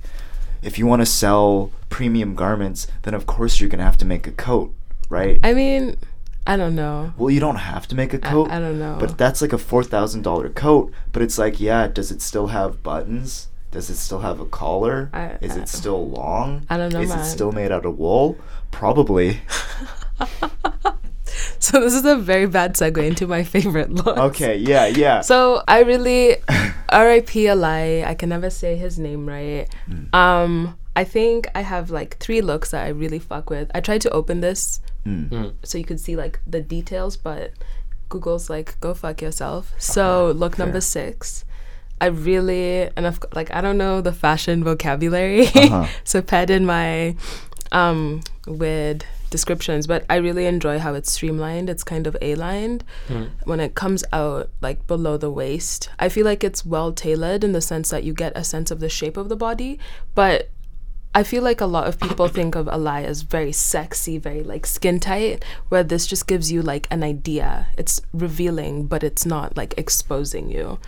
if 0.62 0.80
you 0.80 0.86
want 0.86 1.02
to 1.02 1.06
sell 1.06 1.72
premium 1.90 2.36
garments 2.36 2.88
then 3.02 3.14
of 3.14 3.26
course 3.26 3.60
you're 3.60 3.70
gonna 3.70 3.84
have 3.84 3.98
to 3.98 4.06
make 4.06 4.26
a 4.28 4.32
coat 4.32 4.74
right 5.10 5.40
I 5.44 5.54
mean, 5.54 5.98
I 6.46 6.58
don't 6.58 6.76
know. 6.76 7.14
well 7.18 7.30
you 7.30 7.40
don't 7.40 7.56
have 7.56 7.88
to 7.88 7.96
make 7.96 8.14
a 8.14 8.20
coat 8.20 8.50
I 8.52 8.60
don't 8.60 8.78
know. 8.78 8.98
but 9.00 9.18
that's 9.18 9.42
like 9.42 9.54
a 9.54 9.58
four 9.58 9.84
thousand 9.84 10.24
dollar 10.24 10.50
coat. 10.50 10.92
But 11.14 11.22
it's 11.22 11.38
like, 11.38 11.60
yeah, 11.60 11.88
does 11.88 12.12
it 12.12 12.22
still 12.22 12.48
have 12.48 12.84
buttons? 12.84 13.48
Does 13.72 13.90
it 13.90 13.96
still 13.96 14.20
have 14.20 14.40
a 14.40 14.46
collar? 14.46 15.10
I- 15.14 15.38
Is 15.42 15.56
I- 15.58 15.62
it 15.62 15.70
still 15.70 16.08
long? 16.10 16.66
I 16.70 16.78
don't 16.78 16.92
know, 16.94 17.02
Is 17.02 17.10
man. 17.10 17.20
it 17.20 17.26
still 17.26 17.52
made 17.52 17.72
out 17.72 17.86
of 17.86 17.98
wool? 17.98 18.38
Probably. 18.72 19.42
So 21.60 21.80
this 21.80 21.94
is 21.94 22.06
a 22.06 22.18
very 22.18 22.46
bad 22.46 22.76
segue 22.76 23.04
into 23.08 23.26
my 23.26 23.44
favorite 23.44 23.90
look. 23.90 24.18
okay, 24.18 24.58
yeah, 24.58 24.86
yeah. 24.88 25.22
So 25.22 25.64
I 25.68 25.80
really 25.84 26.36
R.I.P. 26.90 27.46
Alai. 27.46 28.06
I 28.06 28.14
can 28.16 28.30
never 28.30 28.50
say 28.50 28.76
his 28.76 29.00
name 29.00 29.26
right. 29.28 29.68
Mm. 29.90 30.14
Um, 30.14 30.78
I 30.96 31.04
think 31.04 31.48
I 31.56 31.62
have 31.62 31.90
like 31.90 32.18
three 32.20 32.42
looks 32.42 32.72
that 32.72 32.86
I 32.86 32.90
really 32.90 33.20
fuck 33.20 33.50
with. 33.50 33.70
I 33.74 33.80
tried 33.82 34.02
to 34.02 34.10
open 34.12 34.42
this 34.42 34.80
Mm. 35.06 35.30
Mm. 35.30 35.54
so 35.64 35.78
you 35.78 35.84
could 35.84 36.00
see 36.00 36.16
like 36.16 36.40
the 36.48 36.62
details, 36.62 37.18
but 37.18 37.52
Google's 38.10 38.50
like 38.50 38.80
go 38.80 38.94
fuck 38.94 39.22
yourself. 39.22 39.74
So 39.78 40.32
look 40.36 40.58
number 40.58 40.80
fair. 40.80 40.82
six. 40.82 41.44
I 42.00 42.06
really 42.08 42.90
and 42.96 43.06
I've 43.08 43.20
like 43.34 43.54
I 43.54 43.60
don't 43.62 43.78
know 43.78 44.00
the 44.02 44.14
fashion 44.14 44.64
vocabulary, 44.64 45.48
Uh-huh. 45.48 45.88
so 46.04 46.22
paired 46.22 46.50
in 46.50 46.66
my 46.66 47.16
um 47.72 48.22
with 48.48 49.04
descriptions, 49.30 49.88
but 49.88 50.06
I 50.10 50.18
really 50.18 50.46
enjoy 50.46 50.78
how 50.80 50.94
it's 50.94 51.12
streamlined. 51.12 51.70
It's 51.70 51.84
kind 51.84 52.06
of 52.08 52.16
A-lined 52.22 52.84
Mm. 53.10 53.30
when 53.46 53.60
it 53.60 53.74
comes 53.74 54.04
out 54.14 54.52
like 54.62 54.86
below 54.88 55.18
the 55.18 55.32
waist. 55.32 55.90
I 56.00 56.08
feel 56.08 56.24
like 56.24 56.44
it's 56.44 56.64
well 56.66 56.94
tailored 56.94 57.44
in 57.44 57.52
the 57.52 57.62
sense 57.62 57.90
that 57.90 58.04
you 58.04 58.14
get 58.14 58.32
a 58.38 58.44
sense 58.44 58.70
of 58.72 58.80
the 58.80 58.90
shape 58.90 59.18
of 59.18 59.28
the 59.30 59.36
body, 59.36 59.80
but 60.14 60.50
I 61.16 61.24
feel 61.24 61.44
like 61.44 61.62
a 61.62 61.68
lot 61.68 61.88
of 61.88 62.00
people 62.00 62.28
think 62.28 62.56
of 62.56 62.66
Alai 62.66 63.04
as 63.04 63.22
very 63.22 63.52
sexy, 63.52 64.18
very 64.18 64.42
like 64.42 64.66
skin 64.66 65.00
tight, 65.00 65.46
where 65.70 65.84
this 65.84 66.08
just 66.08 66.26
gives 66.26 66.52
you 66.52 66.64
like 66.64 66.88
an 66.90 67.04
idea. 67.04 67.68
It's 67.78 68.02
revealing, 68.14 68.88
but 68.88 69.04
it's 69.04 69.26
not 69.26 69.56
like 69.56 69.76
exposing 69.78 70.50
you. 70.50 70.80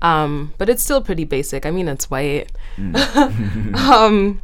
Um, 0.00 0.54
but 0.56 0.68
it's 0.68 0.82
still 0.84 1.02
pretty 1.02 1.24
basic. 1.24 1.66
I 1.66 1.72
mean, 1.72 1.88
it's 1.88 2.10
white. 2.10 2.52
um, 2.78 4.40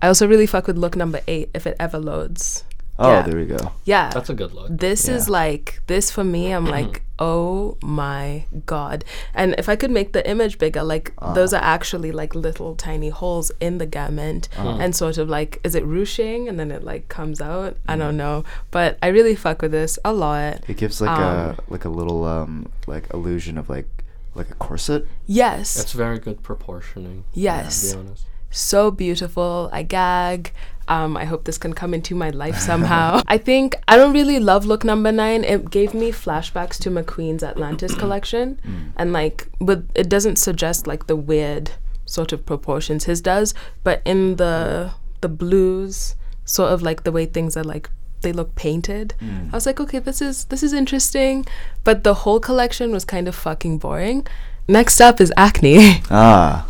I 0.00 0.06
also 0.06 0.26
really 0.28 0.46
fuck 0.46 0.66
with 0.68 0.78
look 0.78 0.94
number 0.94 1.20
eight 1.26 1.50
if 1.52 1.66
it 1.66 1.76
ever 1.80 1.98
loads. 1.98 2.64
Oh, 3.00 3.10
yeah. 3.10 3.22
there 3.22 3.36
we 3.36 3.46
go. 3.46 3.72
Yeah. 3.84 4.10
that's 4.10 4.30
a 4.30 4.34
good 4.34 4.52
look 4.52 4.68
This 4.70 5.08
is 5.08 5.28
like 5.28 5.80
this 5.86 6.10
for 6.10 6.22
me. 6.22 6.52
I'm 6.52 6.64
mm-hmm. 6.64 6.72
like, 6.72 7.02
oh 7.18 7.76
my 7.82 8.44
god! 8.66 9.04
And 9.34 9.54
if 9.58 9.68
I 9.68 9.76
could 9.76 9.90
make 9.90 10.12
the 10.12 10.28
image 10.28 10.58
bigger, 10.58 10.82
like 10.82 11.12
ah. 11.18 11.32
those 11.32 11.52
are 11.52 11.62
actually 11.62 12.12
like 12.12 12.34
little 12.34 12.76
tiny 12.76 13.08
holes 13.08 13.50
in 13.60 13.78
the 13.78 13.86
garment, 13.86 14.48
ah. 14.56 14.74
hmm. 14.74 14.80
and 14.80 14.94
sort 14.94 15.18
of 15.18 15.28
like, 15.28 15.60
is 15.64 15.74
it 15.74 15.84
ruching? 15.84 16.48
And 16.48 16.60
then 16.60 16.70
it 16.70 16.84
like 16.84 17.08
comes 17.08 17.40
out. 17.40 17.76
I 17.88 17.96
don't 17.96 18.14
mm. 18.14 18.18
know, 18.18 18.44
but 18.70 18.98
I 19.02 19.08
really 19.08 19.34
fuck 19.34 19.62
with 19.62 19.72
this 19.72 19.98
a 20.04 20.12
lot. 20.12 20.62
It 20.68 20.76
gives 20.76 21.00
like 21.00 21.10
Um, 21.10 21.20
a 21.20 21.56
like 21.68 21.84
a 21.84 21.90
little 21.90 22.24
um 22.24 22.70
like 22.86 23.12
illusion 23.12 23.58
of 23.58 23.68
like 23.68 23.88
like 24.34 24.50
a 24.50 24.54
corset. 24.54 25.06
Yes, 25.26 25.80
it's 25.80 25.92
very 25.92 26.18
good 26.18 26.42
proportioning 26.42 27.24
yes. 27.32 27.90
to 27.90 27.96
be 27.96 28.00
honest 28.00 28.29
so 28.50 28.90
beautiful. 28.90 29.70
I 29.72 29.82
gag. 29.82 30.52
Um, 30.88 31.16
I 31.16 31.24
hope 31.24 31.44
this 31.44 31.56
can 31.56 31.72
come 31.72 31.94
into 31.94 32.16
my 32.16 32.30
life 32.30 32.58
somehow. 32.58 33.22
I 33.28 33.38
think 33.38 33.76
I 33.86 33.96
don't 33.96 34.12
really 34.12 34.40
love 34.40 34.66
look 34.66 34.84
number 34.84 35.12
nine. 35.12 35.44
It 35.44 35.70
gave 35.70 35.94
me 35.94 36.10
flashbacks 36.10 36.78
to 36.80 36.90
McQueen's 36.90 37.44
Atlantis 37.44 37.94
collection, 37.94 38.60
and 38.96 39.12
like, 39.12 39.46
but 39.60 39.84
it 39.94 40.08
doesn't 40.08 40.36
suggest 40.36 40.88
like 40.88 41.06
the 41.06 41.14
weird 41.14 41.70
sort 42.06 42.32
of 42.32 42.44
proportions 42.44 43.04
his 43.04 43.20
does. 43.20 43.54
But 43.84 44.02
in 44.04 44.36
the 44.36 44.90
the 45.20 45.28
blues, 45.28 46.16
sort 46.44 46.72
of 46.72 46.82
like 46.82 47.04
the 47.04 47.12
way 47.12 47.26
things 47.26 47.56
are 47.56 47.64
like 47.64 47.88
they 48.22 48.32
look 48.32 48.54
painted. 48.54 49.14
I 49.52 49.56
was 49.56 49.66
like, 49.66 49.80
okay, 49.80 50.00
this 50.00 50.20
is 50.20 50.46
this 50.46 50.62
is 50.62 50.72
interesting, 50.72 51.46
but 51.84 52.02
the 52.02 52.14
whole 52.14 52.40
collection 52.40 52.90
was 52.90 53.04
kind 53.04 53.28
of 53.28 53.34
fucking 53.34 53.78
boring. 53.78 54.26
Next 54.66 55.00
up 55.00 55.20
is 55.20 55.32
Acne. 55.36 56.02
Ah. 56.10 56.66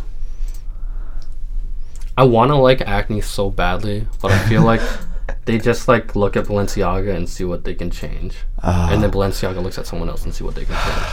I 2.17 2.23
want 2.23 2.49
to 2.51 2.55
like 2.55 2.81
acne 2.81 3.21
so 3.21 3.49
badly, 3.49 4.07
but 4.21 4.31
I 4.31 4.39
feel 4.49 4.63
like 4.63 4.81
they 5.45 5.57
just 5.57 5.87
like 5.87 6.15
look 6.15 6.35
at 6.35 6.45
Balenciaga 6.45 7.15
and 7.15 7.27
see 7.29 7.43
what 7.45 7.63
they 7.63 7.73
can 7.73 7.89
change, 7.89 8.35
Ah. 8.61 8.91
and 8.91 9.01
then 9.01 9.11
Balenciaga 9.11 9.61
looks 9.63 9.77
at 9.77 9.87
someone 9.87 10.09
else 10.09 10.25
and 10.25 10.33
see 10.35 10.43
what 10.43 10.55
they 10.55 10.65
can 10.65 10.75
change. 10.75 11.07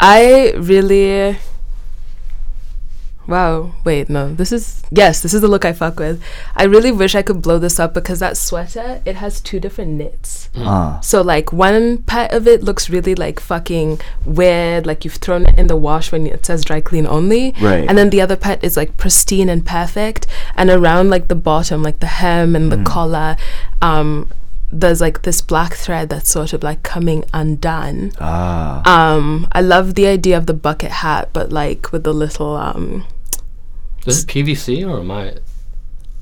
I 0.00 0.52
really. 0.56 1.36
Wow. 3.28 3.74
Wait, 3.84 4.08
no. 4.08 4.32
This 4.34 4.52
is 4.52 4.82
yes. 4.90 5.20
This 5.20 5.34
is 5.34 5.42
the 5.42 5.48
look 5.48 5.66
I 5.66 5.74
fuck 5.74 6.00
with. 6.00 6.20
I 6.56 6.64
really 6.64 6.90
wish 6.90 7.14
I 7.14 7.20
could 7.20 7.42
blow 7.42 7.58
this 7.58 7.78
up 7.78 7.92
because 7.92 8.20
that 8.20 8.38
sweater 8.38 9.02
it 9.04 9.16
has 9.16 9.42
two 9.42 9.60
different 9.60 9.92
knits. 9.92 10.48
Ah. 10.56 10.98
So 11.00 11.20
like 11.20 11.52
one 11.52 11.98
part 11.98 12.32
of 12.32 12.48
it 12.48 12.62
looks 12.62 12.88
really 12.88 13.14
like 13.14 13.38
fucking 13.38 14.00
weird, 14.24 14.86
like 14.86 15.04
you've 15.04 15.16
thrown 15.16 15.44
it 15.44 15.58
in 15.58 15.66
the 15.66 15.76
wash 15.76 16.10
when 16.10 16.26
it 16.26 16.46
says 16.46 16.64
dry 16.64 16.80
clean 16.80 17.06
only. 17.06 17.54
Right. 17.60 17.86
And 17.86 17.98
then 17.98 18.08
the 18.08 18.22
other 18.22 18.36
part 18.36 18.64
is 18.64 18.78
like 18.78 18.96
pristine 18.96 19.50
and 19.50 19.64
perfect. 19.64 20.26
And 20.56 20.70
around 20.70 21.10
like 21.10 21.28
the 21.28 21.34
bottom, 21.34 21.82
like 21.82 22.00
the 22.00 22.06
hem 22.06 22.56
and 22.56 22.72
the 22.72 22.82
collar, 22.82 23.36
um, 23.82 24.30
there's 24.70 25.02
like 25.02 25.22
this 25.22 25.42
black 25.42 25.74
thread 25.74 26.08
that's 26.08 26.30
sort 26.30 26.54
of 26.54 26.62
like 26.62 26.82
coming 26.82 27.24
undone. 27.34 28.12
Ah. 28.20 28.82
Um, 28.86 29.48
I 29.52 29.60
love 29.60 29.96
the 29.96 30.06
idea 30.06 30.38
of 30.38 30.46
the 30.46 30.54
bucket 30.54 30.90
hat, 30.90 31.28
but 31.34 31.52
like 31.52 31.92
with 31.92 32.04
the 32.04 32.14
little 32.14 32.56
um 32.56 33.04
Is 34.08 34.24
it 34.24 34.26
PVC 34.28 34.88
or 34.88 35.00
am 35.00 35.10
I? 35.10 35.34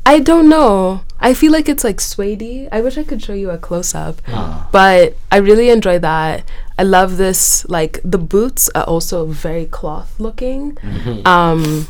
I 0.05 0.21
don't 0.21 0.49
know. 0.49 1.01
I 1.19 1.35
feel 1.35 1.51
like 1.51 1.69
it's 1.69 1.83
like 1.83 2.01
suede. 2.01 2.69
I 2.71 2.81
wish 2.81 2.97
I 2.97 3.03
could 3.03 3.21
show 3.23 3.33
you 3.33 3.51
a 3.51 3.59
close 3.59 3.95
up. 3.95 4.23
Ah. 4.29 4.69
But 4.71 5.17
I 5.33 5.39
really 5.39 5.71
enjoy 5.71 5.99
that. 5.99 6.45
I 6.79 6.83
love 6.85 7.17
this 7.17 7.67
like 7.69 8.01
the 8.05 8.19
boots 8.19 8.71
are 8.75 8.85
also 8.85 9.27
very 9.27 9.67
cloth 9.67 10.15
looking. 10.21 10.75
Mm-hmm. 10.77 11.27
Um 11.27 11.89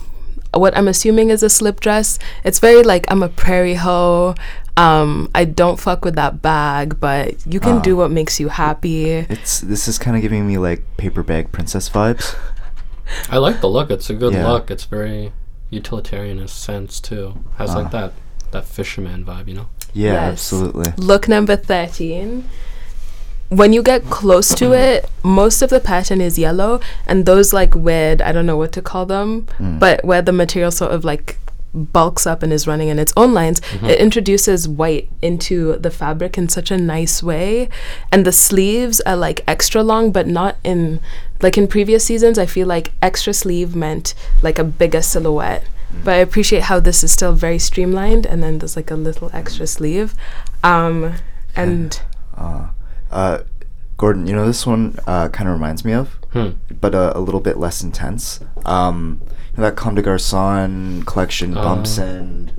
what 0.55 0.75
I'm 0.79 0.89
assuming 0.89 1.29
is 1.29 1.43
a 1.43 1.51
slip 1.51 1.81
dress. 1.81 2.19
It's 2.43 2.59
very 2.59 2.83
like 2.83 3.05
I'm 3.11 3.23
a 3.23 3.29
prairie 3.29 3.75
hoe. 3.75 4.35
Um 4.79 5.29
I 5.35 5.45
don't 5.45 5.79
fuck 5.79 6.03
with 6.05 6.15
that 6.15 6.41
bag, 6.41 6.99
but 7.01 7.35
you 7.47 7.61
can 7.61 7.79
Ah. 7.79 7.83
do 7.83 7.97
what 7.97 8.11
makes 8.11 8.41
you 8.41 8.49
happy. 8.49 9.11
It's 9.29 9.61
this 9.61 9.89
is 9.89 9.99
kind 9.99 10.17
of 10.17 10.23
giving 10.23 10.47
me 10.47 10.57
like 10.57 10.81
paper 10.97 11.23
bag 11.23 11.53
princess 11.53 11.91
vibes. 11.91 12.35
I 13.29 13.37
like 13.37 13.61
the 13.61 13.69
look. 13.69 13.91
It's 13.91 14.09
a 14.09 14.15
good 14.15 14.33
Yeah. 14.33 14.49
look. 14.49 14.71
It's 14.71 14.85
very 14.85 15.33
utilitarian 15.71 16.39
in 16.39 16.45
a 16.45 16.49
sense 16.49 17.01
too. 17.01 17.35
Has 17.59 17.71
Ah. 17.71 17.79
like 17.79 17.91
that 17.93 18.13
that 18.53 18.65
fisherman 18.65 19.25
vibe, 19.25 19.49
you 19.49 19.55
know. 19.55 19.67
Yeah, 19.93 20.13
Yes. 20.13 20.33
absolutely. 20.33 20.93
Look 20.97 21.29
number 21.29 21.57
13. 21.57 22.45
When 23.49 23.73
you 23.73 23.83
get 23.83 24.09
close 24.11 24.49
to 24.57 24.73
it, 24.73 25.09
most 25.23 25.63
of 25.63 25.71
the 25.71 25.79
pattern 25.81 26.21
is 26.21 26.39
yellow, 26.39 26.81
and 27.07 27.27
those 27.27 27.53
like 27.53 27.75
weird, 27.75 28.21
I 28.23 28.33
don't 28.33 28.47
know 28.47 28.57
what 28.57 28.73
to 28.73 28.83
call 28.83 29.07
them, 29.07 29.47
Mm. 29.61 29.79
but 29.79 30.05
where 30.05 30.21
the 30.23 30.33
material 30.33 30.71
sort 30.71 30.91
of 30.93 31.05
like 31.05 31.39
bulks 31.75 32.27
up 32.27 32.43
and 32.43 32.53
is 32.53 32.67
running 32.67 32.89
in 32.89 32.99
its 32.99 33.13
own 33.17 33.35
lines, 33.35 33.61
it 33.83 33.99
introduces 34.01 34.67
white 34.69 35.11
into 35.21 35.77
the 35.77 35.91
fabric 35.91 36.39
in 36.39 36.49
such 36.49 36.71
a 36.71 36.77
nice 36.79 37.23
way. 37.23 37.69
And 38.11 38.25
the 38.25 38.33
sleeves 38.33 39.01
are 39.03 39.17
like 39.17 39.43
extra 39.47 39.83
long, 39.83 40.11
but 40.13 40.27
not 40.27 40.57
in 40.65 41.01
like 41.43 41.59
in 41.59 41.69
previous 41.69 42.05
seasons. 42.05 42.39
I 42.39 42.47
feel 42.47 42.67
like 42.67 42.93
extra 43.03 43.35
sleeve 43.35 43.77
meant 43.77 44.15
like 44.43 44.59
a 44.59 44.65
bigger 44.65 45.03
silhouette. 45.03 45.65
But 46.05 46.15
I 46.15 46.17
appreciate 46.19 46.65
how 46.65 46.81
this 46.81 47.05
is 47.05 47.13
still 47.13 47.33
very 47.33 47.59
streamlined, 47.59 48.27
and 48.27 48.43
then 48.43 48.59
there's 48.59 48.77
like 48.77 48.91
a 48.91 48.97
little 48.97 49.31
extra 49.33 49.67
sleeve. 49.67 50.15
Um, 50.65 51.15
and 51.55 52.01
Uh, 52.37 52.67
uh, 53.11 53.39
Gordon, 53.97 54.27
you 54.27 54.35
know 54.35 54.47
this 54.47 54.67
one 54.67 54.99
uh, 55.07 55.29
kind 55.29 55.49
of 55.49 55.55
reminds 55.55 55.85
me 55.85 55.93
of, 55.93 56.09
Hmm. 56.33 56.51
but 56.81 56.95
uh, 56.95 57.13
a 57.15 57.21
little 57.21 57.41
bit 57.41 57.57
less 57.57 57.83
intense. 57.83 58.41
Um, 58.67 59.21
you 59.23 59.27
know 59.27 59.36
that 59.57 59.77
Comme 59.77 59.95
des 59.95 60.03
Garçons 60.03 61.05
collection, 61.07 61.57
Oh. 61.57 61.63
Bumps 61.63 61.99
and 61.99 62.53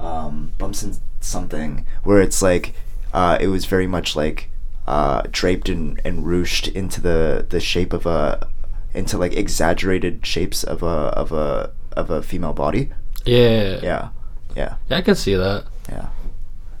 um, 0.00 0.52
Bumps 0.58 0.82
and 0.82 0.98
something, 1.20 1.86
where 2.04 2.20
it's 2.20 2.42
like 2.42 2.74
uh, 3.12 3.38
it 3.40 3.48
was 3.48 3.64
very 3.64 3.86
much 3.86 4.14
like 4.16 4.50
uh, 4.86 5.22
draped 5.30 5.68
and, 5.68 6.00
and 6.04 6.24
ruched 6.24 6.72
into 6.72 7.00
the, 7.00 7.44
the 7.48 7.60
shape 7.60 7.92
of 7.92 8.06
a 8.06 8.48
into 8.94 9.18
like 9.18 9.34
exaggerated 9.34 10.24
shapes 10.24 10.62
of 10.64 10.82
a 10.82 10.86
of 10.86 11.32
a 11.32 11.72
of 11.92 12.10
a 12.10 12.22
female 12.22 12.52
body. 12.52 12.90
Yeah. 13.24 13.80
Yeah, 13.82 14.08
yeah, 14.54 14.76
Yeah, 14.88 14.96
I 14.98 15.02
can 15.02 15.14
see 15.16 15.34
that. 15.34 15.64
yeah, 15.88 16.08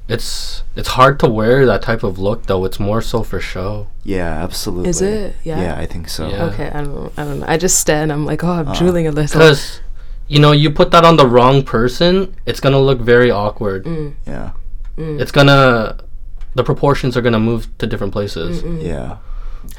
It's 0.08 0.62
it's 0.76 0.88
hard 0.88 1.18
to 1.20 1.26
wear 1.28 1.66
that 1.66 1.82
type 1.82 2.02
of 2.04 2.18
look 2.18 2.46
though. 2.46 2.64
It's 2.64 2.78
more 2.78 3.02
so 3.02 3.22
for 3.24 3.40
show. 3.40 3.88
yeah. 4.04 4.42
Absolutely. 4.44 4.88
Is 4.90 5.02
it? 5.02 5.34
Yeah. 5.42 5.60
Yeah, 5.60 5.76
I 5.76 5.86
think 5.86 6.08
so. 6.08 6.28
Yeah. 6.28 6.44
okay, 6.44 6.70
I 6.70 6.82
don't. 6.82 7.12
I 7.18 7.24
don't 7.24 7.40
know. 7.40 7.46
I 7.48 7.56
just 7.56 7.80
stand. 7.80 8.12
and 8.12 8.12
I'm 8.12 8.24
like, 8.26 8.44
oh, 8.44 8.50
I'm 8.52 8.68
Uh, 8.68 8.74
drooling 8.78 9.06
a 9.08 9.10
little. 9.10 9.38
Because 9.40 9.80
you 10.28 10.38
know, 10.38 10.52
you 10.52 10.70
put 10.70 10.90
that 10.92 11.04
on 11.04 11.16
the 11.16 11.26
wrong 11.26 11.62
person, 11.64 12.34
it's 12.46 12.60
gonna 12.60 12.78
look 12.80 13.00
very 13.00 13.30
awkward. 13.30 13.84
Mm, 13.84 14.14
Yeah, 14.26 14.50
It's 14.96 15.32
gonna 15.32 15.96
the 16.54 16.62
proportions 16.64 17.16
are 17.16 17.20
gonna 17.22 17.40
move 17.40 17.66
to 17.78 17.86
different 17.86 18.12
places. 18.12 18.62
mm. 18.62 18.82
yeah. 18.82 19.16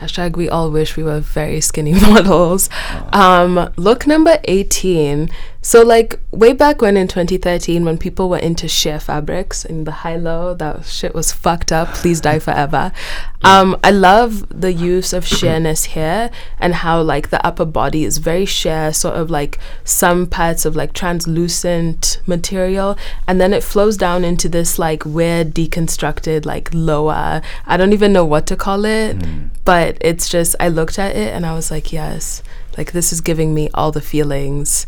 Hashtag 0.02 0.36
we 0.36 0.50
all 0.50 0.70
wish 0.70 0.98
we 0.98 1.04
were 1.04 1.22
very 1.22 1.62
skinny 1.62 1.94
models. 2.12 2.70
Um, 3.14 3.72
look 3.78 4.06
number 4.06 4.38
18. 4.44 5.30
So, 5.62 5.82
like, 5.84 6.20
way 6.32 6.54
back 6.54 6.82
when 6.82 6.96
in 6.96 7.08
2013, 7.10 7.84
when 7.84 7.98
people 7.98 8.30
were 8.30 8.38
into 8.38 8.68
sheer 8.70 9.00
fabrics 9.02 9.66
and 9.66 9.86
the 9.86 9.92
high 9.92 10.16
low, 10.16 10.54
that 10.54 10.86
shit 10.86 11.14
was 11.14 11.32
fucked 11.34 11.72
up. 11.74 11.90
Please 11.96 12.22
die 12.22 12.40
forever. 12.40 12.92
Um, 13.44 13.78
I 13.84 13.92
love 13.92 14.50
the 14.50 14.74
use 14.74 15.14
of 15.14 15.26
sheerness 15.26 15.84
here 15.86 16.32
and 16.60 16.74
how, 16.74 17.02
like, 17.04 17.30
the 17.30 17.46
upper 17.46 17.66
body 17.66 18.04
is 18.04 18.18
very 18.18 18.46
sheer, 18.46 18.92
sort 18.92 19.14
of 19.16 19.30
like 19.30 19.60
some 19.84 20.26
parts 20.26 20.66
of 20.66 20.76
like 20.76 20.92
translucent 20.92 22.20
material, 22.26 22.98
and 23.28 23.40
then 23.40 23.54
it 23.54 23.64
flows 23.64 23.96
down 23.96 24.26
into 24.26 24.50
this 24.50 24.80
like 24.80 25.06
weird 25.06 25.54
deconstructed, 25.54 26.46
like 26.46 26.70
lower. 26.74 27.42
I 27.66 27.78
don't 27.78 27.94
even 27.94 28.12
know 28.12 28.26
what 28.26 28.48
to 28.48 28.56
call 28.56 28.86
it 28.86 29.18
Mm. 29.20 29.50
but 29.66 29.98
it's 30.02 30.28
just 30.30 30.56
I 30.60 30.68
looked 30.68 30.98
at 31.00 31.16
it 31.16 31.34
and 31.34 31.46
I 31.46 31.54
was 31.54 31.70
like, 31.72 31.94
yes, 31.94 32.42
like 32.78 32.92
this 32.92 33.14
is 33.14 33.22
giving 33.22 33.54
me 33.54 33.70
all 33.74 33.92
the 33.92 34.02
feelings. 34.02 34.88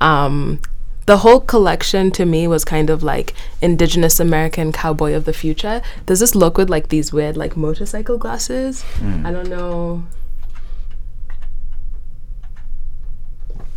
Um, 0.00 0.60
the 1.06 1.18
whole 1.18 1.40
collection 1.40 2.10
to 2.12 2.24
me 2.24 2.46
was 2.46 2.64
kind 2.64 2.88
of 2.88 3.02
like 3.02 3.34
indigenous 3.60 4.20
American 4.20 4.72
cowboy 4.72 5.14
of 5.14 5.24
the 5.24 5.32
future. 5.32 5.82
There's 6.06 6.20
this 6.20 6.34
look 6.34 6.56
with 6.56 6.70
like 6.70 6.88
these 6.88 7.12
weird 7.12 7.36
like 7.36 7.56
motorcycle 7.56 8.16
glasses. 8.16 8.84
Mm. 8.98 9.26
I 9.26 9.32
don't 9.32 9.48
know. 9.48 10.04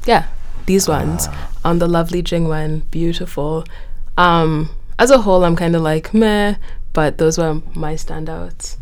Yeah, 0.05 0.27
these 0.65 0.87
ones 0.87 1.27
on 1.63 1.79
the 1.79 1.87
lovely 1.87 2.21
Jingwen, 2.21 2.83
beautiful. 2.91 3.65
Um, 4.17 4.69
as 4.99 5.09
a 5.09 5.19
whole, 5.19 5.43
I'm 5.43 5.55
kind 5.55 5.75
of 5.75 5.81
like 5.81 6.13
meh, 6.13 6.55
but 6.91 7.17
those 7.17 7.37
were 7.37 7.61
my 7.73 7.95
standouts. 7.95 8.77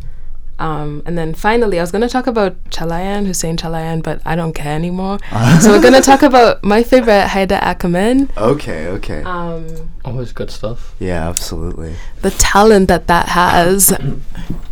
Um, 0.61 1.01
and 1.07 1.17
then 1.17 1.33
finally, 1.33 1.79
I 1.79 1.81
was 1.81 1.91
going 1.91 2.03
to 2.03 2.07
talk 2.07 2.27
about 2.27 2.63
Chalayan, 2.65 3.25
Hussein 3.25 3.57
Chalayan, 3.57 4.03
but 4.03 4.21
I 4.25 4.35
don't 4.35 4.53
care 4.53 4.75
anymore. 4.75 5.17
so 5.59 5.71
we're 5.71 5.81
going 5.81 5.95
to 5.95 6.01
talk 6.01 6.21
about 6.21 6.63
my 6.63 6.83
favorite 6.83 7.25
Haider 7.27 7.59
Ackermann. 7.59 8.29
Okay, 8.37 8.87
okay. 8.87 9.23
Um, 9.23 9.89
Always 10.05 10.31
good 10.33 10.51
stuff. 10.51 10.93
yeah, 10.99 11.27
absolutely. 11.27 11.95
the 12.21 12.29
talent 12.31 12.89
that 12.89 13.07
that 13.07 13.29
has. 13.29 13.91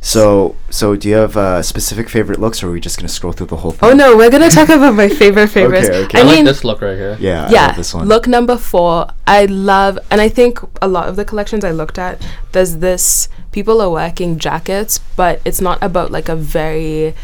So, 0.00 0.54
so 0.70 0.94
do 0.96 1.08
you 1.08 1.16
have 1.16 1.36
uh, 1.36 1.60
specific 1.62 2.08
favorite 2.08 2.38
looks, 2.38 2.62
or 2.62 2.68
are 2.68 2.72
we 2.72 2.80
just 2.80 2.98
gonna 2.98 3.08
scroll 3.08 3.32
through 3.32 3.48
the 3.48 3.56
whole 3.56 3.72
thing? 3.72 3.90
Oh 3.90 3.92
no, 3.92 4.16
we're 4.16 4.30
going 4.30 4.48
to 4.48 4.54
talk 4.54 4.68
about 4.68 4.94
my 4.94 5.08
favorite 5.08 5.48
favorites. 5.48 5.88
Okay, 5.88 5.98
okay. 6.04 6.18
I, 6.18 6.22
I 6.22 6.24
like 6.24 6.36
mean, 6.36 6.44
this 6.44 6.62
look 6.64 6.80
right 6.80 6.96
here. 6.96 7.16
Yeah, 7.20 7.46
I 7.46 7.50
yeah 7.50 7.66
love 7.66 7.76
this 7.76 7.94
one. 7.94 8.06
look 8.08 8.26
number 8.28 8.56
four 8.56 9.08
i 9.26 9.44
love 9.46 9.98
and 10.10 10.20
i 10.20 10.28
think 10.28 10.58
a 10.80 10.88
lot 10.88 11.08
of 11.08 11.16
the 11.16 11.24
collections 11.24 11.64
i 11.64 11.70
looked 11.70 11.98
at 11.98 12.24
there's 12.52 12.78
this 12.78 13.28
people 13.52 13.80
are 13.82 13.90
working 13.90 14.38
jackets 14.38 14.98
but 15.16 15.40
it's 15.44 15.60
not 15.60 15.82
about 15.82 16.10
like 16.10 16.28
a 16.28 16.36
very 16.36 17.14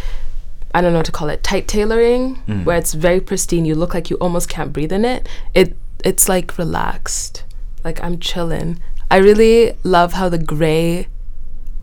i 0.75 0.81
don't 0.81 0.93
know 0.93 0.99
what 0.99 1.07
to 1.07 1.13
call 1.13 1.29
it 1.31 1.43
tight 1.43 1.67
tailoring 1.69 2.37
Mm. 2.47 2.65
where 2.65 2.77
it's 2.77 2.93
very 2.95 3.21
pristine 3.21 3.65
you 3.65 3.75
look 3.75 3.95
like 3.95 4.11
you 4.11 4.17
almost 4.17 4.49
can't 4.49 4.73
breathe 4.73 4.93
in 4.93 5.05
it 5.05 5.27
it 5.55 5.77
it's 6.05 6.29
like 6.29 6.59
relaxed 6.59 7.45
like 7.85 8.03
i'm 8.03 8.19
chilling 8.19 8.79
i 9.11 9.17
really 9.17 9.75
love 9.83 10.15
how 10.15 10.29
the 10.29 10.39
gray 10.39 11.07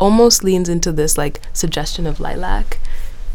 almost 0.01 0.43
leans 0.43 0.67
into 0.67 0.91
this 0.91 1.17
like 1.17 1.39
suggestion 1.53 2.05
of 2.07 2.19
lilac 2.19 2.79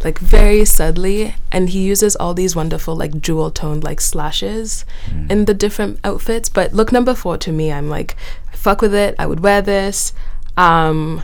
like 0.05 0.19
very 0.19 0.65
subtly 0.65 1.35
and 1.51 1.71
he 1.71 1.81
uses 1.93 2.15
all 2.17 2.35
these 2.35 2.55
wonderful 2.55 2.95
like 2.95 3.21
jewel 3.27 3.51
toned 3.51 3.83
like 3.83 4.01
slashes 4.01 4.85
Mm. 5.11 5.31
in 5.33 5.45
the 5.47 5.55
different 5.55 5.99
outfits. 6.05 6.49
But 6.51 6.73
look 6.75 6.91
number 6.93 7.15
four 7.15 7.39
to 7.39 7.51
me 7.53 7.73
i'm 7.73 7.89
like 7.89 8.15
i 8.53 8.57
fuck 8.57 8.83
with 8.83 8.95
it 8.95 9.15
i 9.19 9.25
would 9.27 9.41
wear 9.41 9.63
this 9.63 10.13
um 10.57 11.23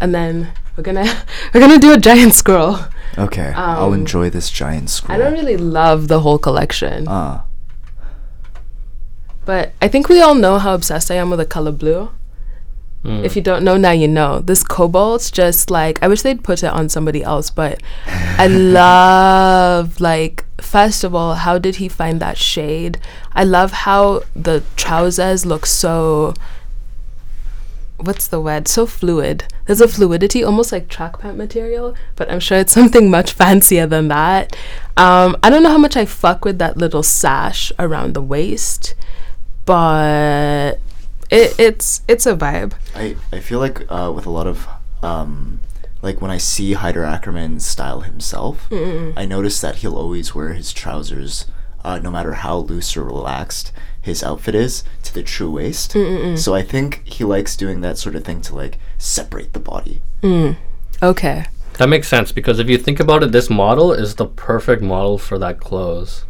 and 0.00 0.14
then 0.14 0.48
we're 0.76 0.82
gonna 0.88 1.06
we're 1.54 1.60
gonna 1.60 1.78
do 1.78 1.92
a 1.92 1.98
giant 2.10 2.34
squirrel 2.34 2.78
Okay, 3.16 3.52
I'll 3.56 3.86
Um, 3.92 3.94
enjoy 4.02 4.30
this 4.30 4.48
giant 4.50 4.90
scroll. 4.90 5.14
i 5.14 5.18
don't 5.22 5.32
really 5.40 5.56
love 5.56 6.06
the 6.08 6.20
whole 6.20 6.38
collection. 6.38 7.04
Ah, 7.08 7.44
but 9.44 9.72
i 9.82 9.88
think 9.88 10.08
we 10.08 10.20
all 10.20 10.34
know 10.34 10.58
how 10.58 10.74
obsessed 10.74 11.10
i 11.10 11.14
am 11.14 11.30
with 11.30 11.38
the 11.38 11.46
color 11.46 11.72
blue 11.72 12.10
Mm. 13.04 13.24
If 13.24 13.36
you 13.36 13.42
don't 13.42 13.64
know 13.64 13.76
now, 13.76 13.92
you 13.92 14.08
know. 14.08 14.40
This 14.40 14.62
cobalt's 14.62 15.30
just 15.30 15.70
like 15.70 16.02
I 16.02 16.08
wish 16.08 16.22
they'd 16.22 16.42
put 16.42 16.62
it 16.62 16.72
on 16.72 16.88
somebody 16.88 17.22
else, 17.22 17.50
but 17.50 17.80
I 18.06 18.46
love 18.50 20.00
like 20.00 20.44
first 20.60 21.04
of 21.04 21.14
all, 21.14 21.34
how 21.34 21.58
did 21.58 21.76
he 21.76 21.88
find 21.88 22.20
that 22.20 22.36
shade? 22.36 22.98
I 23.32 23.44
love 23.44 23.70
how 23.72 24.22
the 24.34 24.64
trousers 24.76 25.46
look 25.46 25.64
so 25.66 26.34
what's 27.98 28.28
the 28.28 28.40
word? 28.40 28.68
So 28.68 28.86
fluid. 28.86 29.44
There's 29.66 29.80
a 29.80 29.88
fluidity, 29.88 30.42
almost 30.42 30.72
like 30.72 30.88
track 30.88 31.18
pant 31.18 31.36
material, 31.36 31.94
but 32.16 32.30
I'm 32.30 32.40
sure 32.40 32.58
it's 32.58 32.72
something 32.80 33.10
much 33.10 33.32
fancier 33.32 33.86
than 33.86 34.08
that. 34.08 34.56
Um, 34.96 35.36
I 35.42 35.50
don't 35.50 35.62
know 35.62 35.70
how 35.70 35.78
much 35.78 35.96
I 35.96 36.04
fuck 36.04 36.44
with 36.44 36.58
that 36.58 36.76
little 36.76 37.02
sash 37.02 37.72
around 37.78 38.14
the 38.14 38.22
waist, 38.22 38.94
but 39.64 40.80
it, 41.30 41.58
it's 41.58 42.02
it's 42.08 42.26
a 42.26 42.34
vibe. 42.34 42.72
I, 42.94 43.16
I 43.32 43.40
feel 43.40 43.58
like 43.58 43.82
uh, 43.90 44.12
with 44.14 44.26
a 44.26 44.30
lot 44.30 44.46
of 44.46 44.66
um, 45.02 45.60
like 46.02 46.20
when 46.20 46.30
I 46.30 46.38
see 46.38 46.74
Haider 46.74 47.04
Ackermann 47.04 47.60
style 47.60 48.00
himself, 48.02 48.68
I 49.16 49.26
notice 49.26 49.60
that 49.60 49.76
he'll 49.76 49.96
always 49.96 50.34
wear 50.34 50.52
his 50.52 50.72
trousers, 50.72 51.46
uh, 51.84 51.98
no 51.98 52.10
matter 52.10 52.34
how 52.34 52.56
loose 52.58 52.96
or 52.96 53.04
relaxed 53.04 53.72
his 54.00 54.22
outfit 54.22 54.54
is, 54.54 54.84
to 55.02 55.12
the 55.12 55.22
true 55.22 55.50
waist. 55.50 55.92
So 56.38 56.54
I 56.54 56.62
think 56.62 57.04
he 57.04 57.24
likes 57.24 57.56
doing 57.56 57.80
that 57.82 57.98
sort 57.98 58.14
of 58.14 58.24
thing 58.24 58.40
to 58.42 58.54
like 58.54 58.78
separate 58.96 59.52
the 59.52 59.60
body. 59.60 60.00
Okay. 61.02 61.46
That 61.74 61.88
makes 61.88 62.08
sense 62.08 62.32
because 62.32 62.58
if 62.58 62.68
you 62.68 62.78
think 62.78 62.98
about 63.00 63.22
it, 63.22 63.30
this 63.32 63.48
model 63.50 63.92
is 63.92 64.16
the 64.16 64.26
perfect 64.26 64.82
model 64.82 65.18
for 65.18 65.38
that 65.38 65.60
clothes 65.60 66.24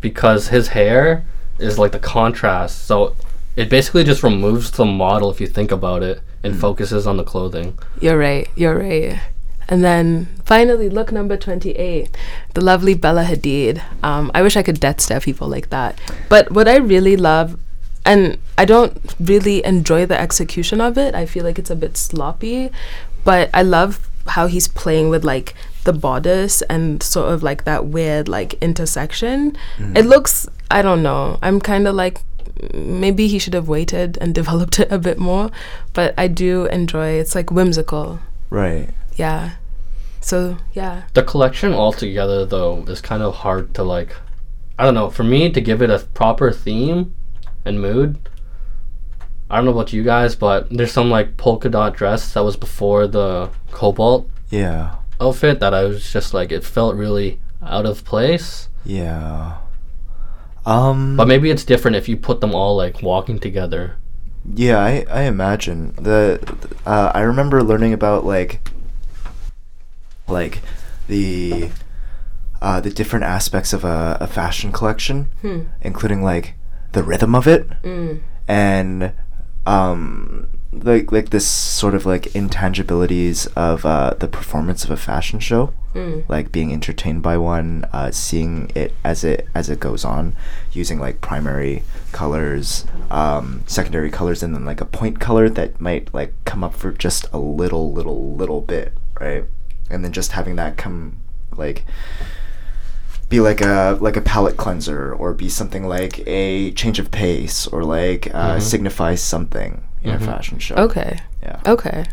because 0.00 0.48
his 0.48 0.68
hair 0.68 1.24
is 1.58 1.78
like 1.78 1.92
the 1.92 1.98
contrast. 1.98 2.84
So 2.84 3.16
it 3.56 3.70
basically 3.70 4.04
just 4.04 4.22
removes 4.22 4.70
the 4.70 4.84
model 4.84 5.30
if 5.30 5.40
you 5.40 5.46
think 5.46 5.72
about 5.72 6.02
it 6.02 6.20
and 6.42 6.56
focuses 6.56 7.06
on 7.06 7.16
the 7.16 7.24
clothing. 7.24 7.78
You're 8.00 8.18
right. 8.18 8.48
You're 8.54 8.78
right. 8.78 9.20
And 9.68 9.82
then 9.82 10.26
finally, 10.44 10.88
look 10.88 11.10
number 11.10 11.36
28, 11.36 12.16
the 12.54 12.60
lovely 12.60 12.94
Bella 12.94 13.24
Hadid. 13.24 13.82
Um, 14.02 14.30
I 14.32 14.42
wish 14.42 14.56
I 14.56 14.62
could 14.62 14.78
death 14.78 15.00
stare 15.00 15.20
people 15.20 15.48
like 15.48 15.70
that. 15.70 15.98
But 16.28 16.52
what 16.52 16.68
I 16.68 16.76
really 16.76 17.16
love, 17.16 17.58
and 18.04 18.38
I 18.56 18.64
don't 18.64 19.14
really 19.18 19.64
enjoy 19.64 20.06
the 20.06 20.20
execution 20.20 20.80
of 20.80 20.96
it, 20.96 21.14
I 21.16 21.26
feel 21.26 21.42
like 21.42 21.58
it's 21.58 21.70
a 21.70 21.74
bit 21.74 21.96
sloppy, 21.96 22.70
but 23.24 23.50
I 23.52 23.62
love 23.62 24.08
how 24.28 24.46
he's 24.46 24.68
playing 24.68 25.08
with 25.08 25.24
like 25.24 25.54
the 25.84 25.92
bodice 25.92 26.62
and 26.62 27.02
sort 27.02 27.32
of 27.32 27.42
like 27.42 27.64
that 27.64 27.86
weird 27.86 28.28
like 28.28 28.54
intersection. 28.62 29.56
It 29.96 30.06
looks, 30.06 30.46
I 30.70 30.82
don't 30.82 31.02
know, 31.02 31.38
I'm 31.42 31.60
kind 31.60 31.88
of 31.88 31.96
like, 31.96 32.20
maybe 32.74 33.28
he 33.28 33.38
should 33.38 33.54
have 33.54 33.68
waited 33.68 34.16
and 34.20 34.34
developed 34.42 34.78
it 34.78 34.90
a 34.90 34.98
bit 34.98 35.18
more, 35.18 35.50
but 35.92 36.14
I 36.18 36.28
do 36.28 36.66
enjoy 36.66 37.10
it's 37.20 37.34
like 37.34 37.50
whimsical 37.50 38.18
Right. 38.50 38.90
yeah 39.16 39.52
so 40.20 40.56
yeah 40.72 41.02
The 41.14 41.22
collection 41.22 41.72
altogether, 41.72 42.44
though, 42.46 42.84
is 42.88 43.00
kind 43.00 43.22
of 43.22 43.34
hard 43.36 43.74
to 43.74 43.82
like. 43.84 44.16
I 44.78 44.84
don't 44.84 44.94
know. 44.94 45.08
For 45.08 45.24
me 45.24 45.50
to 45.52 45.60
give 45.60 45.80
it 45.82 45.88
a 45.90 46.00
proper 46.00 46.52
theme 46.52 47.14
and 47.64 47.80
mood, 47.80 48.18
I 49.48 49.56
don't 49.56 49.64
know 49.64 49.70
about 49.70 49.92
you 49.92 50.02
guys, 50.02 50.34
but 50.34 50.68
there's 50.70 50.92
some 50.92 51.10
like 51.10 51.36
polka 51.36 51.68
dot 51.70 51.94
dress 51.96 52.34
that 52.34 52.44
was 52.44 52.56
before 52.56 53.06
the 53.06 53.48
cobalt 53.70 54.28
Yeah. 54.50 54.96
outfit 55.20 55.60
that 55.60 55.72
I 55.72 55.84
was 55.84 56.12
just 56.12 56.34
like 56.34 56.50
it 56.52 56.64
felt 56.64 56.94
really 56.96 57.38
out 57.62 57.86
of 57.86 58.04
place. 58.04 58.68
Yeah. 58.84 59.58
Um. 60.66 61.16
But 61.16 61.28
maybe 61.28 61.50
it's 61.50 61.64
different 61.64 61.96
if 61.96 62.08
you 62.08 62.16
put 62.16 62.40
them 62.40 62.54
all 62.54 62.76
like 62.76 63.00
walking 63.00 63.38
together. 63.38 63.96
Yeah, 64.54 64.78
I, 64.78 65.06
I 65.10 65.22
imagine 65.22 65.94
the 65.94 66.38
uh, 66.84 67.10
I 67.14 67.20
remember 67.22 67.62
learning 67.62 67.92
about 67.92 68.24
like 68.24 68.68
like 70.28 70.60
the 71.08 71.70
uh, 72.60 72.80
the 72.80 72.90
different 72.90 73.24
aspects 73.24 73.72
of 73.72 73.84
a, 73.84 74.18
a 74.20 74.26
fashion 74.26 74.72
collection, 74.72 75.28
including 75.80 76.22
like 76.22 76.54
the 76.92 77.02
rhythm 77.02 77.34
of 77.34 77.46
it 77.46 77.68
and 78.48 79.12
um 79.66 80.46
like 80.72 81.10
like 81.12 81.30
this 81.30 81.46
sort 81.46 81.94
of 81.94 82.06
like 82.06 82.34
intangibilities 82.34 83.46
of 83.48 83.84
uh, 83.84 84.14
the 84.18 84.28
performance 84.28 84.84
of 84.84 84.90
a 84.90 84.96
fashion 84.96 85.38
show 85.40 85.72
like 86.28 86.52
being 86.52 86.72
entertained 86.72 87.22
by 87.22 87.36
one 87.36 87.84
uh, 87.92 88.10
seeing 88.10 88.70
it 88.74 88.92
as 89.04 89.24
it 89.24 89.46
as 89.54 89.68
it 89.70 89.80
goes 89.80 90.04
on 90.04 90.34
using 90.72 90.98
like 90.98 91.20
primary 91.20 91.82
colors 92.12 92.84
um, 93.10 93.62
secondary 93.66 94.10
colors 94.10 94.42
and 94.42 94.54
then 94.54 94.64
like 94.64 94.80
a 94.80 94.84
point 94.84 95.20
color 95.20 95.48
that 95.48 95.80
might 95.80 96.12
like 96.12 96.32
come 96.44 96.62
up 96.62 96.74
for 96.74 96.92
just 96.92 97.26
a 97.32 97.38
little 97.38 97.92
little 97.92 98.34
little 98.34 98.60
bit 98.60 98.92
right? 99.20 99.44
And 99.90 100.04
then 100.04 100.12
just 100.12 100.32
having 100.32 100.56
that 100.56 100.76
come 100.76 101.20
like 101.56 101.84
be 103.28 103.40
like 103.40 103.60
a 103.60 103.98
like 104.00 104.16
a 104.16 104.20
palette 104.20 104.56
cleanser 104.56 105.12
or 105.12 105.32
be 105.34 105.48
something 105.48 105.84
like 105.84 106.26
a 106.26 106.70
change 106.72 106.98
of 106.98 107.10
pace 107.10 107.66
or 107.66 107.82
like 107.84 108.32
uh, 108.34 108.60
signify 108.60 109.14
something 109.14 109.82
in 110.02 110.10
a 110.10 110.20
fashion 110.20 110.58
show. 110.58 110.76
Okay. 110.76 111.18
Yeah. 111.42 111.60
Okay. 111.66 112.04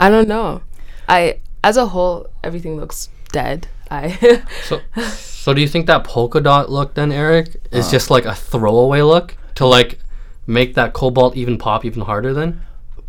I 0.00 0.10
don't 0.10 0.28
know. 0.28 0.62
I 1.08 1.40
as 1.62 1.76
a 1.76 1.86
whole 1.86 2.28
everything 2.42 2.76
looks 2.76 3.08
dead 3.40 3.58
i 3.90 4.02
So, 4.68 4.80
so 5.44 5.54
do 5.54 5.60
you 5.64 5.68
think 5.68 5.86
that 5.86 6.02
polka 6.12 6.40
dot 6.40 6.64
look 6.76 6.94
then, 6.98 7.10
Eric, 7.12 7.46
is 7.78 7.86
just 7.96 8.10
like 8.10 8.24
a 8.24 8.34
throwaway 8.34 9.02
look 9.12 9.28
to 9.58 9.64
like 9.76 9.90
make 10.58 10.70
that 10.74 10.92
cobalt 10.92 11.36
even 11.36 11.56
pop 11.56 11.84
even 11.84 12.02
harder? 12.10 12.32
Then 12.34 12.50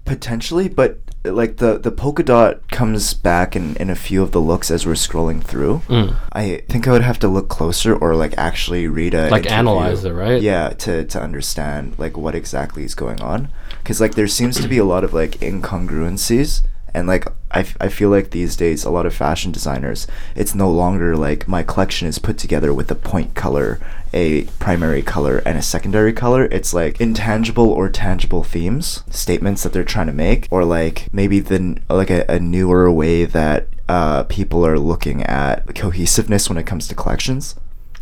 potentially 0.06 0.70
but 0.70 0.92
like 1.26 1.58
the 1.58 1.78
the 1.80 1.92
polka 1.92 2.24
dot 2.24 2.54
comes 2.80 3.14
back 3.30 3.56
in 3.58 3.76
in 3.78 3.90
a 3.90 3.96
few 4.08 4.22
of 4.26 4.32
the 4.32 4.40
looks 4.40 4.72
as 4.72 4.86
we're 4.88 4.94
scrolling 5.08 5.44
through 5.44 5.82
Mm. 5.90 6.16
i 6.32 6.44
think 6.70 6.88
i 6.88 6.92
would 6.96 7.02
have 7.12 7.20
to 7.20 7.28
look 7.28 7.50
closer 7.58 7.92
or 8.04 8.16
like 8.24 8.34
actually 8.38 8.88
read 8.88 9.14
a 9.14 9.24
like 9.30 9.44
interview. 9.46 9.58
analyze 9.60 10.06
it, 10.06 10.14
right? 10.24 10.42
yeah 10.42 10.70
to 10.84 11.04
to 11.14 11.18
understand 11.28 11.84
like 11.98 12.16
what 12.24 12.36
exactly 12.36 12.84
is 12.86 12.96
going 12.96 13.20
on 13.34 13.50
because 13.84 14.00
like 14.00 14.16
there 14.16 14.28
seems 14.40 14.56
to 14.62 14.68
be 14.70 14.78
a 14.86 14.86
lot 14.94 15.04
of 15.04 15.12
like 15.22 15.32
incongruencies 15.50 16.62
and 16.94 17.04
like 17.14 17.26
I, 17.52 17.62
f- 17.62 17.78
I 17.80 17.90
feel 17.90 18.10
like 18.10 18.32
these 18.32 18.56
days 18.56 18.84
a 18.84 18.90
lot 18.90 19.06
of 19.06 19.14
fashion 19.14 19.52
designers 19.52 20.06
it's 20.36 20.54
no 20.54 20.70
longer 20.70 21.16
like 21.16 21.48
my 21.48 21.64
collection 21.64 22.08
is 22.08 22.20
put 22.20 22.38
together 22.38 22.74
with 22.74 22.92
a 22.92 22.96
point 22.96 23.36
color 23.36 23.80
a 24.14 24.44
primary 24.60 25.02
color 25.02 25.42
and 25.46 25.58
a 25.58 25.62
secondary 25.62 26.14
color. 26.14 26.46
It's 26.46 26.74
like 26.74 27.00
intangible 27.00 27.70
or 27.70 27.90
tangible 27.90 28.44
themes 28.44 29.04
statements 29.10 29.64
that 29.64 29.74
they're 29.74 29.84
trying 29.84 30.08
to 30.08 30.14
make 30.14 30.48
or 30.50 30.64
like 30.66 31.08
maybe 31.14 31.40
the 31.40 31.80
like 31.90 32.10
a, 32.10 32.26
a 32.30 32.40
newer 32.40 32.92
way 32.92 33.26
that 33.26 33.68
uh, 33.90 34.24
people 34.24 34.66
are 34.66 34.80
looking 34.80 35.24
at 35.24 35.76
cohesiveness 35.76 36.50
when 36.50 36.58
it 36.58 36.66
comes 36.66 36.88
to 36.88 36.96
collections. 36.96 37.56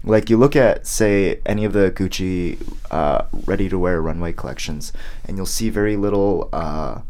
Like 0.03 0.29
you 0.29 0.37
look 0.37 0.55
at 0.55 0.85
say 0.85 1.41
any 1.45 1.65
of 1.65 1.73
the 1.73 1.91
Gucci 1.91 2.59
uh, 2.91 3.25
ready 3.45 3.69
to 3.69 3.79
wear 3.79 4.01
runway 4.01 4.33
collections 4.33 4.93
and 5.25 5.37
you'll 5.37 5.45
see 5.45 5.69
very 5.69 5.97
little 5.97 6.49
uh, 6.53 7.01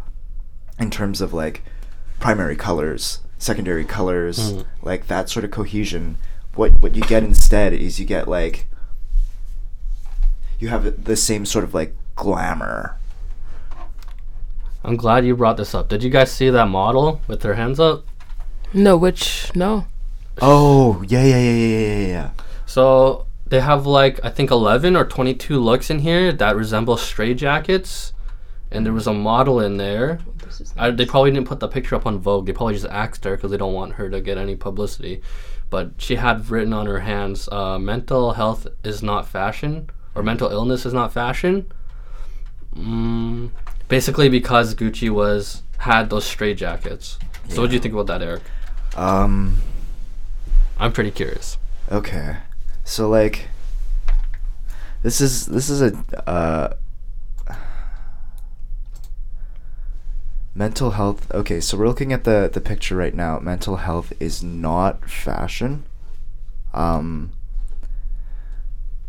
in 0.80 0.89
terms 0.89 1.19
of 1.21 1.34
like 1.34 1.63
primary 2.19 2.56
colors 2.56 3.19
secondary 3.38 3.86
colors 3.86 4.54
Mm. 4.54 4.65
like 4.82 5.08
that 5.08 5.30
sort 5.30 5.43
of 5.45 5.51
cohesion 5.51 6.17
what 6.56 6.71
what 6.82 6.95
you 6.95 7.04
get 7.04 7.23
instead 7.23 7.73
is 7.73 7.99
you 7.99 8.06
get 8.06 8.28
like 8.28 8.67
you 10.60 10.69
have 10.69 11.04
the 11.04 11.15
same 11.15 11.45
sort 11.45 11.63
of 11.63 11.73
like 11.73 11.93
glamour 12.15 12.97
I'm 14.84 14.97
glad 14.97 15.25
you 15.25 15.36
brought 15.36 15.58
this 15.58 15.73
up. 15.73 15.89
Did 15.89 16.04
you 16.04 16.12
guys 16.12 16.32
see 16.32 16.51
that 16.51 16.67
model 16.67 17.19
with 17.28 17.41
their 17.41 17.56
hands 17.56 17.80
up? 17.80 18.04
no 18.73 18.95
which 18.97 19.49
no 19.56 19.86
oh 20.41 21.01
yeah 21.08 21.23
yeah 21.23 21.38
yeah 21.38 21.51
yeah 21.51 21.67
yeah 21.67 21.97
yeah, 21.97 22.08
yeah 22.08 22.30
So 22.65 23.25
they 23.47 23.62
have 23.62 23.86
like 23.86 24.19
I 24.23 24.30
think 24.30 24.51
11 24.51 24.95
or 24.95 25.06
22 25.06 25.60
looks 25.60 25.89
in 25.89 25.99
here 25.99 26.32
that 26.34 26.56
resemble 26.56 26.97
stray 26.97 27.34
jackets, 27.34 28.12
and 28.71 28.86
there 28.86 28.93
was 28.93 29.08
a 29.08 29.13
model 29.13 29.60
in 29.60 29.78
there. 29.78 30.19
I, 30.77 30.91
they 30.91 31.05
probably 31.05 31.31
didn't 31.31 31.47
put 31.47 31.59
the 31.59 31.67
picture 31.67 31.95
up 31.95 32.05
on 32.05 32.19
Vogue. 32.19 32.45
They 32.45 32.53
probably 32.53 32.73
just 32.73 32.85
axed 32.87 33.23
her 33.25 33.35
because 33.35 33.51
they 33.51 33.57
don't 33.57 33.73
want 33.73 33.93
her 33.93 34.09
to 34.09 34.21
get 34.21 34.37
any 34.37 34.55
publicity. 34.55 35.21
But 35.69 35.91
she 35.97 36.15
had 36.15 36.49
written 36.49 36.73
on 36.73 36.85
her 36.85 36.99
hands, 36.99 37.49
uh, 37.51 37.77
"Mental 37.79 38.33
health 38.33 38.67
is 38.83 39.01
not 39.01 39.27
fashion," 39.27 39.89
or 40.13 40.23
"Mental 40.23 40.49
illness 40.49 40.85
is 40.85 40.93
not 40.93 41.11
fashion." 41.11 41.65
Mm, 42.75 43.49
basically, 43.87 44.29
because 44.29 44.75
Gucci 44.75 45.09
was 45.09 45.63
had 45.79 46.09
those 46.09 46.25
stray 46.25 46.53
jackets. 46.53 47.17
So, 47.49 47.61
what 47.61 47.69
do 47.69 47.75
you 47.75 47.79
think 47.79 47.93
about 47.93 48.07
that, 48.07 48.21
Eric? 48.21 48.41
um 48.95 49.57
I'm 50.79 50.91
pretty 50.91 51.11
curious. 51.11 51.57
Okay. 51.91 52.37
So 52.83 53.09
like 53.09 53.47
this 55.03 55.21
is 55.21 55.45
this 55.45 55.69
is 55.69 55.81
a 55.81 55.93
uh 56.27 56.73
mental 60.55 60.91
health 60.91 61.29
okay 61.33 61.59
so 61.59 61.77
we're 61.77 61.87
looking 61.87 62.13
at 62.13 62.23
the 62.23 62.49
the 62.51 62.61
picture 62.61 62.95
right 62.95 63.13
now. 63.13 63.37
Mental 63.39 63.75
health 63.75 64.13
is 64.19 64.41
not 64.41 65.09
fashion. 65.09 65.83
Um 66.73 67.31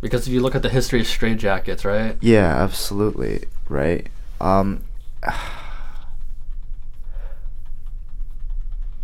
because 0.01 0.27
if 0.27 0.33
you 0.33 0.41
look 0.41 0.55
at 0.55 0.63
the 0.63 0.69
history 0.69 1.01
of 1.01 1.07
straitjackets 1.07 1.85
right? 1.85 2.17
Yeah 2.21 2.63
absolutely 2.63 3.45
right? 3.69 4.09
Um 4.41 4.83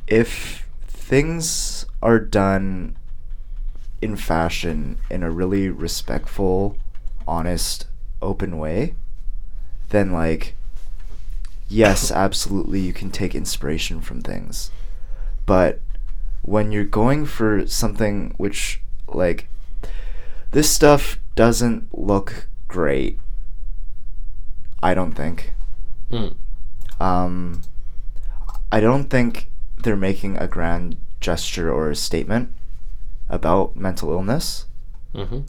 if 0.09 0.67
things 0.87 1.87
are 2.03 2.19
done 2.19 2.97
in 4.03 4.17
fashion 4.17 4.99
in 5.09 5.23
a 5.23 5.31
really 5.31 5.69
respectful 5.69 6.77
honest 7.27 7.87
open 8.21 8.59
way 8.59 8.95
then 9.91 10.11
like 10.13 10.55
yes, 11.73 12.11
absolutely 12.11 12.81
you 12.81 12.93
can 12.93 13.11
take 13.11 13.35
inspiration 13.35 14.01
from 14.01 14.21
things. 14.21 14.71
But 15.47 15.81
when 16.43 16.73
you're 16.73 16.85
going 16.85 17.25
for 17.27 17.67
something 17.67 18.35
which 18.37 18.81
like 19.09 19.49
this 20.51 20.71
stuff 20.71 21.19
doesn't 21.35 21.97
look 21.97 22.47
great. 22.69 23.19
I 24.83 24.95
don't 24.95 25.13
think. 25.13 25.55
Mm. 26.11 26.35
Um, 27.01 27.63
I 28.71 28.81
don't 28.81 29.09
think 29.09 29.49
they're 29.83 29.97
making 29.97 30.37
a 30.37 30.47
grand 30.47 30.97
gesture 31.21 31.73
or 31.73 31.91
a 31.91 31.97
statement 31.97 32.53
about 33.29 33.77
mental 33.77 34.11
illness 34.13 34.67
Mm-hmm. 35.15 35.41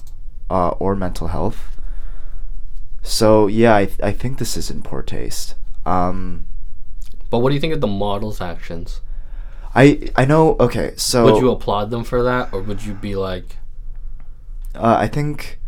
uh, 0.50 0.70
or 0.72 0.94
mental 0.96 1.28
health. 1.28 1.78
So 3.02 3.48
yeah, 3.48 3.76
I, 3.76 3.86
th- 3.86 4.00
I 4.04 4.12
think 4.12 4.38
this 4.38 4.58
is 4.58 4.70
in 4.70 4.82
poor 4.82 5.02
taste. 5.02 5.56
Um, 5.86 6.46
But 7.30 7.40
what 7.40 7.50
do 7.50 7.56
you 7.56 7.62
think 7.62 7.74
of 7.74 7.82
the 7.82 7.88
model's 7.88 8.42
actions? 8.42 9.02
I 9.76 10.10
I 10.16 10.26
know. 10.26 10.56
Okay, 10.60 10.94
so 10.98 11.26
would 11.26 11.42
you 11.42 11.52
applaud 11.52 11.90
them 11.90 12.04
for 12.04 12.22
that, 12.24 12.54
or 12.54 12.62
would 12.62 12.84
you 12.86 12.94
be 12.94 13.16
like, 13.16 13.58
uh, 14.76 14.96
I 15.00 15.08
think, 15.08 15.60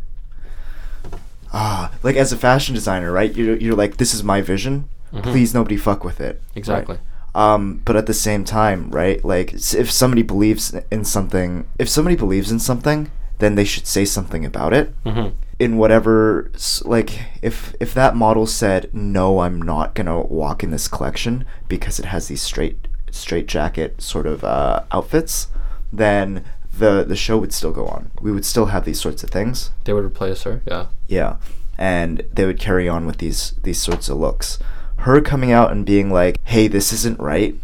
ah, 1.53 1.91
like 2.03 2.15
as 2.15 2.31
a 2.31 2.37
fashion 2.37 2.75
designer, 2.75 3.11
right? 3.11 3.33
You're 3.35 3.57
you're 3.57 3.75
like, 3.75 3.97
this 3.97 4.13
is 4.13 4.23
my 4.23 4.41
vision. 4.41 4.87
Mhm. 5.13 5.23
Please, 5.23 5.53
nobody 5.53 5.77
fuck 5.77 6.03
with 6.03 6.19
it. 6.19 6.35
right? 6.41 6.57
exactly? 6.57 6.97
Um, 7.33 7.81
but 7.83 7.95
at 7.95 8.05
the 8.05 8.13
same 8.13 8.43
time, 8.45 8.89
right? 8.91 9.23
Like, 9.25 9.53
if 9.53 9.91
somebody 9.91 10.23
believes 10.23 10.73
in 10.91 11.03
something, 11.03 11.65
if 11.77 11.89
somebody 11.89 12.15
believes 12.15 12.49
in 12.51 12.59
something, 12.59 13.09
then 13.39 13.55
they 13.55 13.65
should 13.65 13.87
say 13.87 14.05
something 14.05 14.45
about 14.45 14.73
it. 14.73 14.93
Mm-hmm. 15.03 15.29
In 15.57 15.77
whatever, 15.77 16.51
like, 16.83 17.21
if 17.41 17.73
if 17.79 17.93
that 17.93 18.15
model 18.15 18.45
said, 18.45 18.89
"No, 18.93 19.39
I'm 19.39 19.61
not 19.61 19.95
gonna 19.95 20.21
walk 20.21 20.63
in 20.63 20.71
this 20.71 20.87
collection 20.89 21.45
because 21.69 21.97
it 21.97 22.05
has 22.05 22.27
these 22.27 22.41
straight 22.41 22.87
straight 23.09 23.47
jacket 23.47 24.01
sort 24.01 24.27
of 24.27 24.43
uh, 24.43 24.81
outfits," 24.91 25.47
then 25.93 26.43
the 26.77 27.05
the 27.07 27.15
show 27.15 27.37
would 27.37 27.53
still 27.53 27.71
go 27.71 27.85
on. 27.87 28.11
We 28.21 28.31
would 28.33 28.43
still 28.45 28.67
have 28.67 28.83
these 28.83 28.99
sorts 28.99 29.23
of 29.23 29.29
things. 29.29 29.71
They 29.85 29.93
would 29.93 30.03
replace 30.03 30.43
her. 30.43 30.61
Yeah. 30.65 30.87
Yeah, 31.07 31.37
and 31.77 32.23
they 32.33 32.45
would 32.45 32.59
carry 32.59 32.89
on 32.89 33.05
with 33.05 33.17
these 33.19 33.53
these 33.63 33.79
sorts 33.79 34.09
of 34.09 34.17
looks. 34.17 34.59
Her 34.97 35.21
coming 35.21 35.51
out 35.51 35.71
and 35.71 35.85
being 35.85 36.11
like, 36.11 36.37
"Hey, 36.43 36.67
this 36.67 36.91
isn't 36.91 37.19
right. 37.19 37.55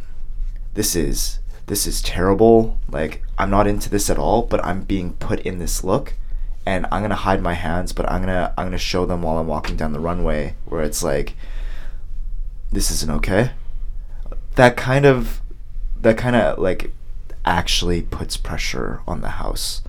This 0.76 0.96
is 0.96 1.40
this 1.68 1.88
is 1.88 2.02
terrible. 2.02 2.78
Like, 2.90 3.24
I'm 3.38 3.50
not 3.50 3.68
into 3.68 3.90
this 3.90 4.10
at 4.10 4.18
all, 4.18 4.44
but 4.44 4.64
I'm 4.64 4.82
being 4.84 5.14
put 5.14 5.40
in 5.42 5.60
this 5.60 5.84
look, 5.84 6.16
and 6.65 6.86
I'm 6.91 7.02
gonna 7.02 7.15
hide 7.15 7.41
my 7.41 7.54
hands, 7.54 7.91
but 7.93 8.10
I'm 8.10 8.21
gonna 8.21 8.54
I'm 8.58 8.67
gonna 8.67 8.78
show 8.78 9.06
them 9.06 9.21
while 9.21 9.38
I'm 9.38 9.47
walking 9.47 9.76
down 9.76 9.93
the 9.93 10.00
runway, 10.00 10.56
where 10.65 10.82
it's 10.84 11.04
like, 11.04 11.36
this 12.71 12.91
isn't 12.91 13.12
okay. 13.12 13.52
That 14.56 14.78
kind 14.78 15.06
of 15.06 15.41
that 16.00 16.17
kind 16.17 16.36
of 16.36 16.60
like 16.60 16.91
actually 17.45 18.02
puts 18.02 18.38
pressure 18.38 19.02
on 19.08 19.21
the 19.21 19.30
house 19.30 19.82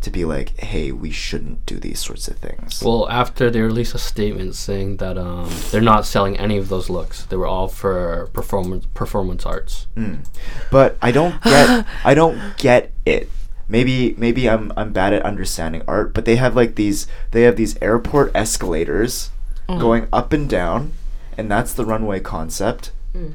to 0.00 0.10
be 0.10 0.24
like, 0.24 0.58
hey, 0.60 0.92
we 0.92 1.10
shouldn't 1.10 1.66
do 1.66 1.78
these 1.78 2.00
sorts 2.00 2.26
of 2.28 2.38
things. 2.38 2.82
Well, 2.82 3.08
after 3.10 3.50
they 3.50 3.60
released 3.60 3.94
a 3.94 3.98
statement 3.98 4.54
saying 4.54 4.96
that 4.96 5.18
um, 5.18 5.50
they're 5.70 5.80
not 5.80 6.06
selling 6.06 6.38
any 6.38 6.56
of 6.56 6.68
those 6.68 6.88
looks, 6.88 7.26
they 7.26 7.36
were 7.36 7.46
all 7.46 7.68
for 7.68 8.30
performance 8.32 8.86
performance 8.94 9.44
arts. 9.44 9.86
Mm. 9.96 10.26
But 10.70 10.96
I 11.02 11.12
don't 11.12 11.42
get 11.42 11.86
I 12.04 12.14
don't 12.14 12.56
get 12.56 12.92
it. 13.04 13.28
Maybe 13.70 14.14
maybe 14.18 14.50
I'm 14.50 14.72
I'm 14.76 14.92
bad 14.92 15.12
at 15.12 15.22
understanding 15.22 15.82
art, 15.86 16.12
but 16.12 16.24
they 16.24 16.36
have 16.36 16.56
like 16.56 16.74
these 16.74 17.06
they 17.30 17.42
have 17.42 17.54
these 17.56 17.78
airport 17.80 18.32
escalators 18.34 19.30
going 19.68 20.08
up 20.12 20.32
and 20.32 20.50
down, 20.50 20.92
and 21.38 21.48
that's 21.48 21.72
the 21.72 21.84
runway 21.84 22.18
concept. 22.18 22.90
Mm. 23.14 23.34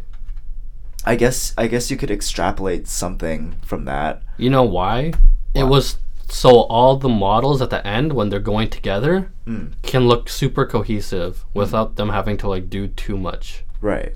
I 1.06 1.16
guess 1.16 1.54
I 1.58 1.68
guess 1.68 1.90
you 1.90 1.96
could 1.96 2.12
extrapolate 2.12 2.88
something 2.90 3.56
from 3.64 3.86
that. 3.86 4.22
You 4.38 4.50
know 4.50 4.64
why? 4.64 5.14
It 5.54 5.64
was 5.64 5.98
so 6.28 6.62
all 6.64 6.98
the 6.98 7.08
models 7.08 7.62
at 7.62 7.70
the 7.70 7.86
end 7.88 8.12
when 8.12 8.28
they're 8.30 8.40
going 8.40 8.70
together 8.70 9.32
Mm. 9.48 9.74
can 9.84 10.08
look 10.08 10.28
super 10.28 10.66
cohesive 10.66 11.46
without 11.54 11.96
them 11.98 12.10
having 12.10 12.36
to 12.38 12.50
like 12.50 12.68
do 12.70 12.88
too 12.88 13.16
much. 13.16 13.64
Right. 13.80 14.16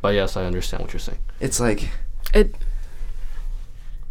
But 0.00 0.14
yes, 0.14 0.36
I 0.36 0.44
understand 0.44 0.82
what 0.84 0.92
you're 0.92 1.00
saying. 1.00 1.18
It's 1.40 1.58
like 1.60 1.90
It 2.32 2.54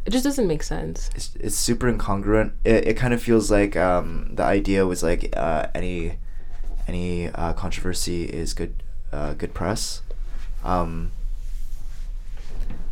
it 0.05 0.11
just 0.11 0.23
doesn't 0.23 0.47
make 0.47 0.61
sense. 0.61 1.09
it's, 1.15 1.35
it's 1.39 1.55
super 1.55 1.91
incongruent. 1.91 2.51
It, 2.63 2.87
it 2.89 2.93
kind 2.97 3.13
of 3.13 3.21
feels 3.21 3.51
like 3.51 3.75
um, 3.75 4.29
the 4.33 4.43
idea 4.43 4.85
was 4.85 5.01
like 5.01 5.33
uh, 5.35 5.67
any 5.73 6.17
any 6.87 7.29
uh, 7.29 7.53
controversy 7.53 8.25
is 8.25 8.53
good 8.53 8.83
uh, 9.11 9.33
good 9.33 9.53
press. 9.53 10.01
Um, 10.63 11.11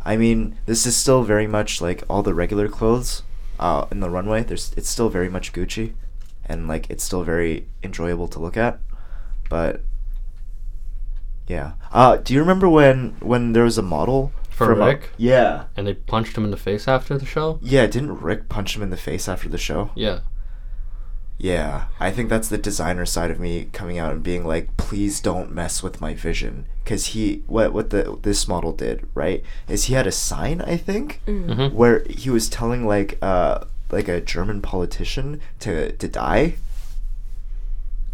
I 0.04 0.16
mean, 0.16 0.56
this 0.66 0.86
is 0.86 0.96
still 0.96 1.22
very 1.22 1.46
much 1.46 1.80
like 1.80 2.02
all 2.10 2.22
the 2.22 2.34
regular 2.34 2.68
clothes 2.68 3.22
uh, 3.58 3.86
in 3.90 4.00
the 4.00 4.10
runway. 4.10 4.42
There's 4.42 4.72
it's 4.76 4.88
still 4.88 5.08
very 5.08 5.28
much 5.28 5.52
Gucci, 5.52 5.94
and 6.46 6.66
like 6.66 6.90
it's 6.90 7.04
still 7.04 7.22
very 7.22 7.66
enjoyable 7.82 8.28
to 8.28 8.40
look 8.40 8.56
at. 8.56 8.80
But 9.48 9.82
yeah, 11.46 11.72
uh, 11.92 12.16
do 12.16 12.34
you 12.34 12.40
remember 12.40 12.68
when 12.68 13.16
when 13.20 13.52
there 13.52 13.64
was 13.64 13.78
a 13.78 13.82
model 13.82 14.32
For 14.54 14.66
from 14.66 14.80
a- 14.80 14.86
Rick? 14.86 15.10
yeah. 15.18 15.64
And 15.76 15.86
they 15.86 15.94
punched 15.94 16.36
him 16.36 16.44
in 16.44 16.50
the 16.50 16.56
face 16.56 16.86
after 16.88 17.18
the 17.18 17.26
show? 17.26 17.58
Yeah, 17.60 17.86
didn't 17.86 18.20
Rick 18.22 18.48
punch 18.48 18.76
him 18.76 18.82
in 18.82 18.90
the 18.90 18.96
face 18.96 19.28
after 19.28 19.48
the 19.48 19.58
show? 19.58 19.90
Yeah. 19.94 20.20
Yeah, 21.36 21.86
I 21.98 22.12
think 22.12 22.28
that's 22.30 22.48
the 22.48 22.56
designer 22.58 23.04
side 23.04 23.32
of 23.32 23.40
me 23.40 23.68
coming 23.72 23.98
out 23.98 24.12
and 24.12 24.22
being 24.22 24.46
like, 24.46 24.76
"Please 24.76 25.18
don't 25.20 25.50
mess 25.52 25.82
with 25.82 26.00
my 26.00 26.14
vision." 26.14 26.66
Because 26.84 27.06
he, 27.06 27.42
what 27.48 27.72
what 27.72 27.90
the 27.90 28.16
this 28.22 28.46
model 28.46 28.72
did, 28.72 29.08
right, 29.14 29.42
is 29.68 29.86
he 29.86 29.94
had 29.94 30.06
a 30.06 30.12
sign, 30.12 30.60
I 30.60 30.76
think, 30.76 31.20
Mm-hmm. 31.26 31.74
where 31.76 32.04
he 32.08 32.30
was 32.30 32.48
telling 32.48 32.86
like 32.86 33.18
uh 33.20 33.64
like 33.90 34.06
a 34.06 34.20
German 34.20 34.62
politician 34.62 35.40
to 35.58 35.90
to 35.96 36.06
die. 36.08 36.54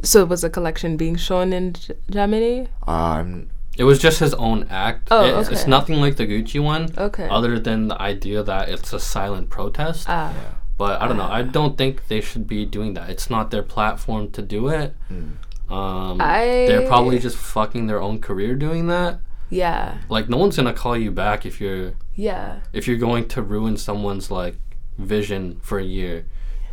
So 0.02 0.24
was 0.24 0.40
the 0.40 0.48
collection 0.50 0.96
being 0.96 1.16
shown 1.16 1.52
in 1.52 1.74
G- 1.74 1.92
Germany? 2.10 2.68
Um, 2.88 3.50
It 3.80 3.84
was 3.84 3.98
just 3.98 4.20
his 4.20 4.34
own 4.34 4.66
act. 4.68 5.08
Oh, 5.10 5.40
it's, 5.40 5.48
it's 5.48 5.66
nothing 5.66 5.96
like 6.04 6.16
the 6.16 6.26
Gucci 6.26 6.62
one. 6.62 6.90
Okay. 6.98 7.26
Other 7.30 7.58
than 7.58 7.88
the 7.88 7.98
idea 8.00 8.42
that 8.42 8.68
it's 8.68 8.92
a 8.92 9.00
silent 9.00 9.48
protest. 9.48 10.04
Ah. 10.06 10.34
But 10.76 11.00
I 11.00 11.08
don't 11.08 11.16
know. 11.16 11.24
I 11.40 11.40
don't 11.40 11.78
think 11.78 12.06
they 12.08 12.20
should 12.20 12.46
be 12.46 12.66
doing 12.66 12.92
that. 12.92 13.08
It's 13.08 13.30
not 13.30 13.50
their 13.50 13.62
platform 13.62 14.30
to 14.32 14.42
do 14.42 14.68
it. 14.68 14.94
mm, 15.10 15.72
Um, 15.74 16.20
I- 16.20 16.66
they're 16.68 16.86
probably 16.86 17.18
just 17.18 17.38
fucking 17.38 17.86
their 17.86 18.02
own 18.02 18.20
career 18.20 18.54
doing 18.54 18.86
that. 18.88 19.20
Yeah. 19.48 19.96
Like 20.10 20.28
no 20.28 20.36
one's 20.36 20.56
gonna 20.56 20.74
call 20.74 20.96
you 20.96 21.10
back 21.10 21.46
if 21.46 21.58
you're 21.58 21.94
Yeah. 22.14 22.60
if 22.74 22.86
you're 22.86 22.98
going 23.08 23.28
to 23.28 23.40
ruin 23.40 23.78
someone's 23.78 24.30
like 24.30 24.56
vision 24.98 25.58
for 25.62 25.78
a 25.78 25.84
year. 25.84 26.26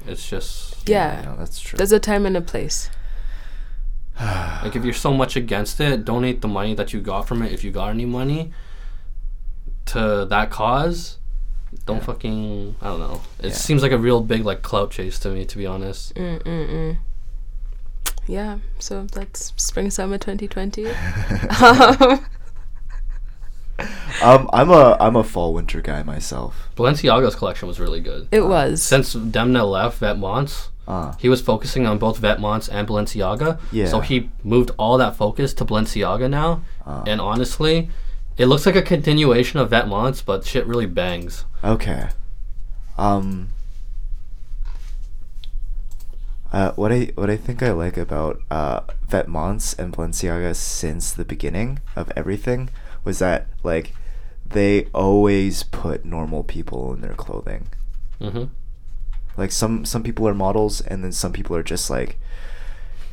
It's 0.06 0.28
just 0.30 0.90
Yeah. 0.90 1.22
no, 1.24 1.38
that's 1.38 1.60
true. 1.62 1.78
There's 1.78 1.94
a 1.94 2.00
time 2.02 2.26
and 2.26 2.36
a 2.36 2.42
place. 2.42 2.90
like 4.64 4.76
if 4.76 4.84
you're 4.86 4.94
so 4.94 5.14
much 5.14 5.36
against 5.36 5.80
it, 5.80 6.06
donate 6.06 6.42
the 6.42 6.48
money 6.48 6.74
that 6.76 6.94
you 6.94 7.00
got 7.02 7.28
from 7.28 7.42
it 7.42 7.52
if 7.52 7.64
you 7.64 7.72
got 7.72 7.90
any 7.90 8.06
money 8.06 8.52
to 9.88 10.26
that 10.30 10.50
cause. 10.50 11.18
Don't 11.86 11.98
Yeah. 11.98 12.04
fucking 12.04 12.76
I 12.82 12.88
don't 12.88 13.00
know. 13.00 13.22
It 13.40 13.48
Yeah. 13.50 13.54
seems 13.54 13.82
like 13.84 13.92
a 13.92 13.98
real 13.98 14.22
big 14.22 14.46
like 14.46 14.62
clout 14.62 14.92
chase 14.92 15.20
to 15.20 15.30
me, 15.30 15.46
to 15.46 15.58
be 15.58 15.66
honest. 15.66 16.16
Mm 16.16 16.42
mm 16.44 16.70
mm. 16.70 16.98
Yeah. 18.26 18.58
So 18.80 19.06
that's 19.12 19.54
spring 19.58 19.90
summer 19.92 20.18
2020. 20.18 20.88
um, 20.88 22.26
um, 24.24 24.50
I'm 24.54 24.70
a 24.72 24.98
I'm 25.00 25.16
a 25.16 25.24
fall 25.24 25.54
winter 25.54 25.82
guy 25.82 26.04
myself. 26.04 26.70
Balenciaga's 26.76 27.36
collection 27.36 27.68
was 27.68 27.80
really 27.80 28.00
good. 28.00 28.28
it 28.32 28.42
was. 28.48 28.82
Since 28.82 29.14
Demna 29.16 29.70
left 29.70 30.02
at 30.02 30.18
Vetements, 30.18 30.70
Uh, 30.88 31.14
he 31.20 31.28
was 31.28 31.42
focusing 31.42 31.86
on 31.86 31.98
both 31.98 32.22
Vetements 32.22 32.70
and 32.72 32.88
Balenciaga. 32.88 33.60
Yeah. 33.72 33.88
So 33.88 34.00
he 34.00 34.30
moved 34.44 34.72
all 34.78 34.98
that 34.98 35.16
focus 35.18 35.54
to 35.56 35.66
Balenciaga 35.66 36.30
now. 36.30 36.62
uh, 36.86 37.04
And 37.06 37.20
honestly, 37.20 37.90
it 38.38 38.46
looks 38.46 38.66
like 38.66 38.76
a 38.76 38.82
continuation 38.82 39.60
of 39.60 39.70
Vetements, 39.70 40.24
but 40.24 40.46
shit 40.46 40.66
really 40.66 40.86
bangs. 40.86 41.44
Okay. 41.64 42.08
Um. 42.98 43.50
Uh, 46.52 46.72
what 46.74 46.92
I 46.94 47.12
what 47.16 47.30
I 47.30 47.36
think 47.36 47.62
I 47.62 47.72
like 47.72 47.98
about 47.98 48.40
uh, 48.50 48.80
Vetements 49.10 49.78
and 49.78 49.92
Balenciaga 49.94 50.56
since 50.56 51.12
the 51.12 51.26
beginning 51.26 51.80
of 51.96 52.10
everything 52.16 52.70
was 53.04 53.20
that 53.20 53.48
like 53.64 53.94
they 54.50 54.86
always 54.94 55.64
put 55.64 56.06
normal 56.06 56.44
people 56.46 56.94
in 56.94 57.02
their 57.02 57.14
clothing. 57.16 57.68
hmm 58.22 58.46
Like 59.38 59.52
some 59.52 59.86
some 59.86 60.04
people 60.04 60.28
are 60.28 60.34
models, 60.34 60.82
and 60.82 61.04
then 61.04 61.12
some 61.12 61.32
people 61.32 61.56
are 61.56 61.64
just 61.64 61.90
like, 61.90 62.18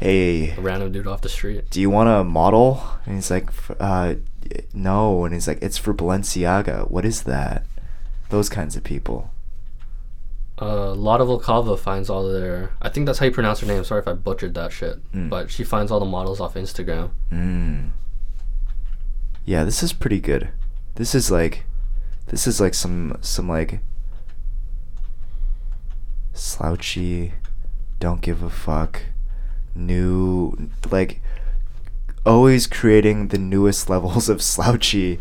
"Hey, 0.00 0.50
A 0.56 0.60
random 0.60 0.90
dude 0.92 1.06
off 1.06 1.20
the 1.20 1.28
street. 1.28 1.68
do 1.70 1.80
you 1.80 1.90
want 1.90 2.08
a 2.08 2.24
model?" 2.24 2.82
And 3.06 3.16
he's 3.16 3.30
like, 3.30 3.50
uh, 3.78 4.14
no, 4.72 5.24
and 5.24 5.34
he's 5.34 5.46
like, 5.46 5.58
it's 5.62 5.78
for 5.78 5.92
Balenciaga. 5.94 6.90
What 6.90 7.04
is 7.04 7.22
that? 7.24 7.64
Those 8.30 8.48
kinds 8.48 8.74
of 8.76 8.82
people. 8.84 9.30
Uh, 10.60 10.94
Lotta 10.94 11.24
Volkova 11.24 11.78
finds 11.78 12.08
all 12.08 12.26
their. 12.28 12.70
I 12.80 12.88
think 12.88 13.06
that's 13.06 13.18
how 13.18 13.26
you 13.26 13.32
pronounce 13.32 13.60
her 13.60 13.66
name. 13.66 13.82
Sorry 13.84 14.00
if 14.00 14.08
I 14.08 14.12
butchered 14.12 14.54
that 14.54 14.72
shit. 14.72 14.96
Mm. 15.12 15.28
But 15.28 15.50
she 15.50 15.64
finds 15.64 15.90
all 15.90 15.98
the 16.00 16.06
models 16.06 16.40
off 16.40 16.54
Instagram. 16.54 17.10
Mm. 17.32 17.90
Yeah, 19.44 19.64
this 19.64 19.82
is 19.82 19.92
pretty 19.92 20.20
good. 20.20 20.50
This 20.94 21.14
is 21.14 21.30
like, 21.30 21.64
this 22.28 22.46
is 22.46 22.60
like 22.60 22.72
some 22.74 23.18
some 23.20 23.48
like 23.48 23.80
slouchy, 26.34 27.32
don't 28.00 28.20
give 28.20 28.42
a 28.42 28.50
fuck, 28.50 29.02
new 29.74 30.70
like 30.90 31.20
always 32.26 32.66
creating 32.66 33.28
the 33.28 33.38
newest 33.38 33.88
levels 33.94 34.28
of 34.28 34.42
slouchy, 34.42 35.20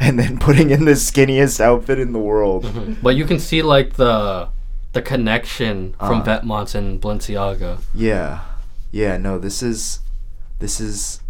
and 0.00 0.18
then 0.18 0.38
putting 0.38 0.70
in 0.70 0.84
the 0.84 0.92
skinniest 0.92 1.60
outfit 1.60 1.98
in 1.98 2.12
the 2.12 2.18
world. 2.18 2.98
But 3.02 3.16
you 3.16 3.24
can 3.24 3.38
see 3.38 3.62
like 3.62 3.94
the 3.94 4.48
the 4.92 5.02
connection 5.02 5.94
from 5.98 6.20
Uh. 6.20 6.24
Vetements 6.24 6.74
and 6.74 7.00
Balenciaga. 7.00 7.78
Yeah, 7.92 8.40
yeah. 8.92 9.16
No, 9.18 9.38
this 9.38 9.60
is, 9.62 10.00
this 10.60 10.80
is, 10.80 11.20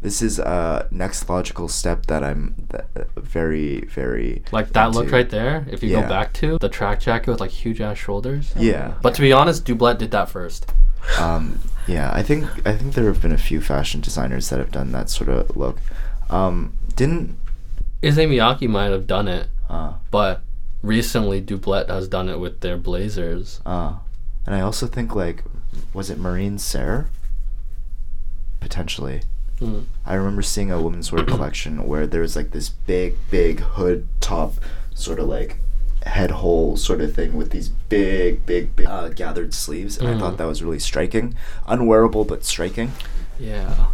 this 0.00 0.22
is 0.22 0.38
a 0.38 0.86
next 0.90 1.28
logical 1.28 1.68
step 1.68 2.06
that 2.06 2.22
I'm 2.22 2.54
th- 2.70 2.84
very, 3.16 3.80
very 3.86 4.42
Like 4.52 4.72
that 4.72 4.92
look 4.92 5.10
right 5.10 5.28
there. 5.28 5.66
If 5.70 5.82
you 5.82 5.90
Yeah. 5.90 6.02
go 6.02 6.08
back 6.08 6.32
to 6.34 6.58
the 6.60 6.68
track 6.68 7.00
jacket 7.00 7.30
with 7.30 7.40
like 7.40 7.50
huge 7.50 7.80
ass 7.80 7.98
shoulders. 7.98 8.52
Yeah, 8.56 8.94
But 9.02 9.14
to 9.16 9.20
be 9.20 9.32
honest, 9.32 9.64
Doublet 9.64 9.98
did 9.98 10.10
that 10.12 10.28
first. 10.28 10.72
um, 11.18 11.60
yeah. 11.86 12.10
I 12.12 12.22
think 12.22 12.44
I 12.66 12.76
think 12.76 12.94
there 12.94 13.06
have 13.06 13.20
been 13.22 13.32
a 13.32 13.38
few 13.38 13.60
fashion 13.60 14.00
designers 14.00 14.48
that 14.50 14.58
have 14.58 14.70
done 14.70 14.92
that 14.92 15.10
sort 15.10 15.30
of 15.30 15.56
look. 15.56 15.78
Um, 16.30 16.74
didn't 16.94 17.36
Issey 18.02 18.26
Miyake 18.26 18.68
might 18.68 18.92
have 18.92 19.06
done 19.08 19.26
it, 19.26 19.48
uh, 19.68 19.94
but 20.12 20.42
recently 20.82 21.40
Doublet 21.40 21.88
has 21.90 22.06
done 22.06 22.28
it 22.28 22.38
with 22.38 22.60
their 22.60 22.76
blazers. 22.76 23.60
uh, 23.66 23.94
and 24.46 24.54
I 24.54 24.60
also 24.60 24.86
think 24.86 25.14
like, 25.16 25.42
was 25.92 26.08
it 26.08 26.18
Marine 26.18 26.58
Serre? 26.58 27.08
Potentially. 28.60 29.22
Mm. 29.60 29.84
I 30.06 30.14
remember 30.14 30.42
seeing 30.42 30.70
a 30.70 30.80
women's 30.80 31.10
wear 31.12 31.24
collection 31.34 31.86
where 31.86 32.06
there 32.06 32.20
was 32.20 32.36
like 32.36 32.52
this 32.52 32.68
big, 32.68 33.16
big 33.30 33.60
hood 33.60 34.06
top, 34.20 34.54
sort 34.94 35.18
of 35.18 35.28
like 35.28 35.58
head 36.06 36.30
hole 36.30 36.76
sort 36.76 37.00
of 37.00 37.14
thing 37.14 37.34
with 37.36 37.50
these 37.50 37.68
big, 37.68 38.46
big, 38.46 38.74
big 38.76 38.86
uh, 38.86 39.08
gathered 39.08 39.52
sleeves, 39.52 39.98
and 39.98 40.08
I 40.08 40.12
Mm. 40.14 40.20
thought 40.20 40.36
that 40.38 40.46
was 40.46 40.62
really 40.62 40.78
striking, 40.78 41.34
unwearable 41.66 42.24
but 42.24 42.44
striking. 42.44 42.92
Yeah. 43.38 43.86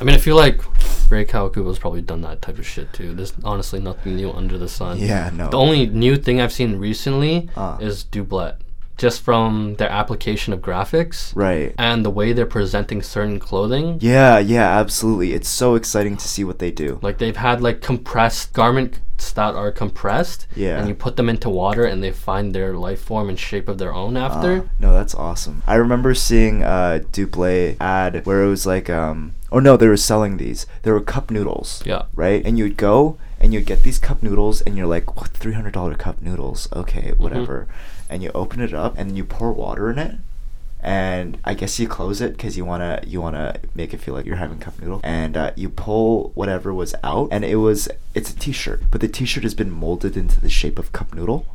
I 0.00 0.04
mean, 0.04 0.14
I 0.14 0.18
feel 0.18 0.36
like 0.36 0.62
Rei 1.10 1.24
Kawakubo's 1.26 1.78
probably 1.78 2.00
done 2.00 2.22
that 2.22 2.40
type 2.40 2.58
of 2.58 2.66
shit 2.66 2.92
too. 2.92 3.12
There's 3.14 3.34
honestly 3.44 3.80
nothing 3.80 4.16
new 4.16 4.32
under 4.32 4.56
the 4.56 4.68
sun. 4.68 4.98
Yeah, 4.98 5.28
no. 5.34 5.50
The 5.50 5.58
only 5.58 5.86
new 5.86 6.16
thing 6.16 6.40
I've 6.40 6.52
seen 6.52 6.76
recently 6.78 7.50
Ah. 7.56 7.76
is 7.78 8.04
Doublet. 8.04 8.56
Just 9.00 9.22
from 9.22 9.76
their 9.76 9.88
application 9.88 10.52
of 10.52 10.60
graphics 10.60 11.34
right. 11.34 11.74
and 11.78 12.04
the 12.04 12.10
way 12.10 12.34
they're 12.34 12.44
presenting 12.44 13.00
certain 13.00 13.40
clothing. 13.40 13.98
Yeah, 14.00 14.38
yeah, 14.38 14.78
absolutely. 14.78 15.32
It's 15.32 15.48
so 15.48 15.74
exciting 15.74 16.18
to 16.18 16.28
see 16.28 16.44
what 16.44 16.58
they 16.58 16.70
do. 16.70 16.98
Like 17.00 17.16
they've 17.16 17.36
had 17.36 17.62
like 17.62 17.80
compressed 17.80 18.52
garments 18.52 19.00
that 19.32 19.54
are 19.54 19.72
compressed. 19.72 20.46
Yeah. 20.54 20.78
And 20.78 20.88
you 20.88 20.94
put 20.94 21.16
them 21.16 21.28
into 21.28 21.48
water 21.48 21.84
and 21.84 22.02
they 22.02 22.12
find 22.12 22.54
their 22.54 22.74
life 22.74 23.00
form 23.00 23.28
and 23.28 23.38
shape 23.38 23.68
of 23.68 23.78
their 23.78 23.94
own 23.94 24.16
after. 24.16 24.52
Uh, 24.52 24.68
no, 24.78 24.92
that's 24.92 25.14
awesome. 25.14 25.62
I 25.66 25.76
remember 25.76 26.14
seeing 26.14 26.62
a 26.62 27.00
Doublet 27.12 27.76
ad 27.80 28.26
where 28.26 28.42
it 28.42 28.48
was 28.48 28.66
like, 28.66 28.90
um, 28.90 29.34
oh 29.50 29.60
no, 29.60 29.76
they 29.76 29.88
were 29.88 29.96
selling 29.96 30.36
these. 30.36 30.66
They 30.82 30.90
were 30.90 31.00
cup 31.00 31.30
noodles. 31.30 31.82
Yeah. 31.86 32.02
Right? 32.14 32.44
And 32.44 32.58
you'd 32.58 32.76
go 32.76 33.18
and 33.38 33.54
you'd 33.54 33.66
get 33.66 33.82
these 33.82 33.98
cup 33.98 34.22
noodles 34.22 34.60
and 34.60 34.76
you're 34.76 34.86
like, 34.86 35.16
what, 35.16 35.32
$300 35.32 35.98
cup 35.98 36.20
noodles? 36.20 36.68
Okay, 36.72 37.14
whatever. 37.16 37.66
And 38.10 38.22
you 38.22 38.30
open 38.34 38.60
it 38.60 38.74
up 38.74 38.98
and 38.98 39.16
you 39.16 39.24
pour 39.24 39.52
water 39.52 39.90
in 39.90 39.98
it. 39.98 40.16
And 40.82 41.38
I 41.44 41.54
guess 41.54 41.78
you 41.78 41.86
close 41.86 42.20
it 42.20 42.32
because 42.32 42.56
you 42.56 42.64
wanna 42.64 43.02
you 43.06 43.20
wanna 43.20 43.60
make 43.74 43.92
it 43.92 44.00
feel 44.00 44.14
like 44.14 44.26
you're 44.26 44.36
having 44.36 44.58
cup 44.58 44.78
noodle. 44.80 45.00
And 45.04 45.36
uh, 45.36 45.52
you 45.54 45.68
pull 45.68 46.32
whatever 46.34 46.72
was 46.72 46.94
out, 47.02 47.28
and 47.30 47.44
it 47.44 47.56
was 47.56 47.88
it's 48.14 48.30
a 48.30 48.36
T-shirt, 48.36 48.82
but 48.90 49.00
the 49.00 49.08
T-shirt 49.08 49.42
has 49.42 49.54
been 49.54 49.70
molded 49.70 50.16
into 50.16 50.40
the 50.40 50.48
shape 50.48 50.78
of 50.78 50.92
cup 50.92 51.14
noodle, 51.14 51.46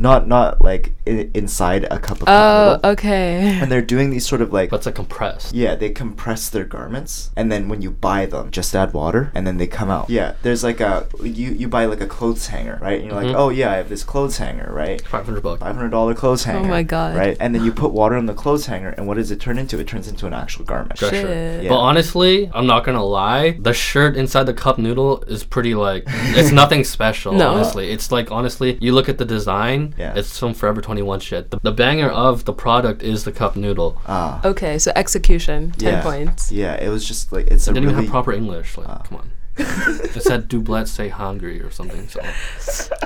not 0.00 0.26
not 0.26 0.60
like 0.62 0.92
I- 1.06 1.28
inside 1.34 1.84
a 1.90 1.98
cup 1.98 2.20
of 2.22 2.26
cup 2.26 2.28
Oh, 2.28 2.72
noodle. 2.76 2.90
okay. 2.92 3.58
And 3.60 3.70
they're 3.70 3.82
doing 3.82 4.10
these 4.10 4.26
sort 4.26 4.40
of 4.40 4.52
like 4.52 4.70
But 4.70 4.76
it's 4.78 4.86
a 4.86 4.92
compressed. 4.92 5.54
yeah, 5.54 5.74
they 5.74 5.90
compress 5.90 6.48
their 6.48 6.64
garments, 6.64 7.30
and 7.36 7.50
then 7.52 7.68
when 7.68 7.82
you 7.82 7.90
buy 7.90 8.26
them, 8.26 8.50
just 8.50 8.74
add 8.74 8.92
water, 8.94 9.30
and 9.34 9.46
then 9.46 9.58
they 9.58 9.66
come 9.66 9.90
out. 9.90 10.08
Yeah, 10.08 10.34
there's 10.42 10.64
like 10.64 10.80
a 10.80 11.06
you 11.22 11.50
you 11.52 11.68
buy 11.68 11.84
like 11.84 12.00
a 12.00 12.06
clothes 12.06 12.46
hanger, 12.48 12.78
right? 12.80 13.00
And 13.00 13.10
you're 13.10 13.20
Mhm. 13.20 13.26
like, 13.26 13.36
oh 13.36 13.50
yeah, 13.50 13.72
I 13.72 13.76
have 13.76 13.88
this 13.88 14.02
clothes 14.04 14.38
hanger, 14.38 14.70
right? 14.72 15.00
500 15.06 15.42
bucks. 15.42 15.60
Five 15.60 15.74
hundred 15.76 15.90
dollar 15.90 16.14
clothes 16.14 16.44
hanger. 16.44 16.66
Oh 16.66 16.70
my 16.70 16.82
God. 16.82 17.16
Right, 17.16 17.36
and 17.40 17.54
then 17.54 17.64
you 17.64 17.72
put 17.72 17.92
water 17.92 18.16
on 18.16 18.26
the 18.26 18.34
clothes 18.34 18.66
hanger, 18.66 18.90
and 18.96 19.06
what 19.06 19.16
does 19.18 19.30
it 19.30 19.40
turn 19.40 19.58
into? 19.58 19.78
It 19.78 19.86
turns 19.86 20.08
into 20.08 20.26
an 20.26 20.32
actual 20.34 20.64
garment. 20.64 20.98
Dress 20.98 21.12
shirt. 21.12 21.26
Shit. 21.26 21.62
Yeah. 21.64 21.68
But 21.68 21.78
honestly, 21.78 22.50
I'm 22.54 22.66
not 22.66 22.84
gonna 22.84 23.04
lie. 23.04 23.56
The 23.60 23.72
shirt 23.74 24.16
inside 24.16 24.44
the 24.44 24.54
cup 24.54 24.78
noodle 24.78 25.22
is 25.26 25.44
pretty 25.44 25.74
like 25.74 26.04
it's 26.06 26.52
nothing 26.62 26.84
special. 26.84 27.32
No. 27.32 27.50
Honestly, 27.54 27.90
it's 27.90 28.10
like 28.12 28.30
honestly, 28.30 28.78
you 28.80 28.92
look 28.92 29.08
at 29.08 29.18
the 29.18 29.24
design. 29.24 29.89
Yeah. 29.98 30.14
It's 30.16 30.28
some 30.28 30.54
Forever 30.54 30.80
21 30.80 31.20
shit. 31.20 31.50
The, 31.50 31.60
the 31.62 31.72
banger 31.72 32.08
of 32.08 32.44
the 32.44 32.52
product 32.52 33.02
is 33.02 33.24
the 33.24 33.32
cup 33.32 33.56
noodle. 33.56 34.00
Ah. 34.06 34.40
Okay, 34.44 34.78
so 34.78 34.92
execution, 34.96 35.72
10 35.72 35.92
yeah. 35.92 36.02
points. 36.02 36.50
Yeah, 36.52 36.74
it 36.74 36.88
was 36.88 37.06
just 37.06 37.32
like 37.32 37.46
it's 37.48 37.66
a 37.66 37.70
It 37.70 37.74
didn't 37.74 37.88
really 37.88 37.94
even 37.94 38.04
have 38.06 38.10
proper 38.12 38.32
English. 38.32 38.76
Like, 38.78 38.88
Ah. 38.88 39.02
come 39.04 39.18
on. 39.18 39.30
It 39.56 40.22
said 40.22 40.48
"Doublet 40.48 40.88
say 40.88 41.08
hungry" 41.08 41.60
or 41.62 41.70
something. 41.70 42.08
So 42.08 42.20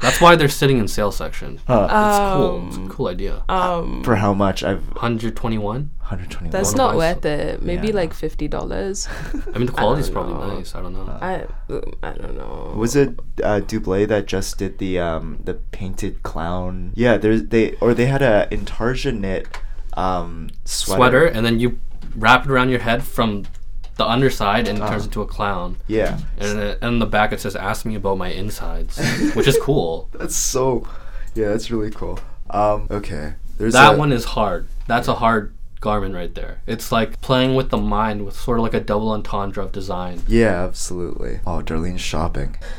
that's 0.00 0.20
why 0.20 0.36
they're 0.36 0.48
sitting 0.48 0.78
in 0.78 0.88
sales 0.88 1.16
section. 1.16 1.60
Huh. 1.66 1.86
It's 1.88 2.36
cool. 2.36 2.66
It's 2.68 2.76
a 2.76 2.80
Um, 2.80 2.88
cool 2.88 3.08
idea. 3.08 3.42
um, 3.48 4.02
for 4.04 4.16
how 4.16 4.34
much? 4.34 4.62
I've 4.64 4.86
121. 4.88 5.90
121. 6.00 6.50
that's 6.50 6.74
not 6.74 6.92
buy 6.92 6.96
worth 6.96 7.22
some? 7.22 7.32
it. 7.32 7.62
Maybe 7.62 7.88
Yeah, 7.88 7.94
like 7.94 8.12
$50. 8.14 9.08
I 9.54 9.58
mean, 9.58 9.66
the 9.66 9.72
quality's 9.80 10.06
don't 10.08 10.14
probably 10.14 10.34
know. 10.34 10.56
nice. 10.58 10.74
I 10.74 10.82
don't 10.82 10.92
know. 10.94 11.18
I, 11.20 11.34
um, 11.72 11.92
I 12.02 12.12
don't 12.12 12.36
know. 12.36 12.72
Was 12.76 12.94
it 12.96 13.18
uh, 13.42 13.60
Doublet 13.60 14.08
that 14.08 14.26
just 14.26 14.58
did 14.58 14.78
the 14.78 14.98
um 14.98 15.38
the 15.44 15.54
painted 15.54 16.22
clown? 16.22 16.92
Yeah, 16.94 17.16
there's 17.16 17.44
they 17.44 17.72
or 17.80 17.94
they 17.94 18.06
had 18.06 18.22
a 18.22 18.48
Intarsia 18.50 19.12
knit 19.12 19.46
um 19.94 20.50
sweater. 20.64 20.96
Sweater, 20.98 21.26
and 21.26 21.44
then 21.46 21.60
you 21.60 21.78
wrap 22.14 22.44
it 22.46 22.50
around 22.50 22.70
your 22.70 22.80
head 22.80 23.02
from 23.04 23.44
the 23.96 24.06
underside, 24.06 24.68
and 24.68 24.78
it 24.78 24.86
turns 24.86 25.04
into 25.06 25.22
a 25.22 25.26
clown. 25.26 25.76
Yeah, 25.86 26.18
And 26.38 26.58
then 26.58 26.76
in 26.82 26.98
the 26.98 27.06
back 27.06 27.32
it 27.32 27.40
says 27.40 27.56
"Ask 27.56 27.84
me 27.86 27.94
about 27.94 28.18
my 28.18 28.28
insides," 28.28 28.98
which 29.34 29.46
is 29.48 29.58
cool. 29.60 30.08
that's 30.12 30.36
so. 30.36 30.86
Yeah, 31.34 31.48
that's 31.48 31.70
really 31.70 31.90
cool. 31.90 32.18
Um, 32.50 32.86
okay, 32.90 33.34
there's 33.58 33.72
that 33.74 33.94
a- 33.94 33.96
one 33.98 34.12
is 34.12 34.24
hard. 34.24 34.66
That's 34.86 35.08
a 35.08 35.14
hard 35.14 35.52
garment 35.80 36.14
right 36.14 36.34
there. 36.34 36.60
It's 36.66 36.90
like 36.90 37.20
playing 37.20 37.54
with 37.54 37.70
the 37.70 37.76
mind 37.78 38.24
with 38.24 38.34
sort 38.36 38.58
of 38.58 38.62
like 38.62 38.74
a 38.74 38.80
double 38.80 39.10
entendre 39.10 39.62
of 39.62 39.72
design. 39.72 40.22
Yeah, 40.26 40.64
absolutely. 40.64 41.40
Oh, 41.46 41.60
Darlene's 41.62 42.00
shopping. 42.00 42.56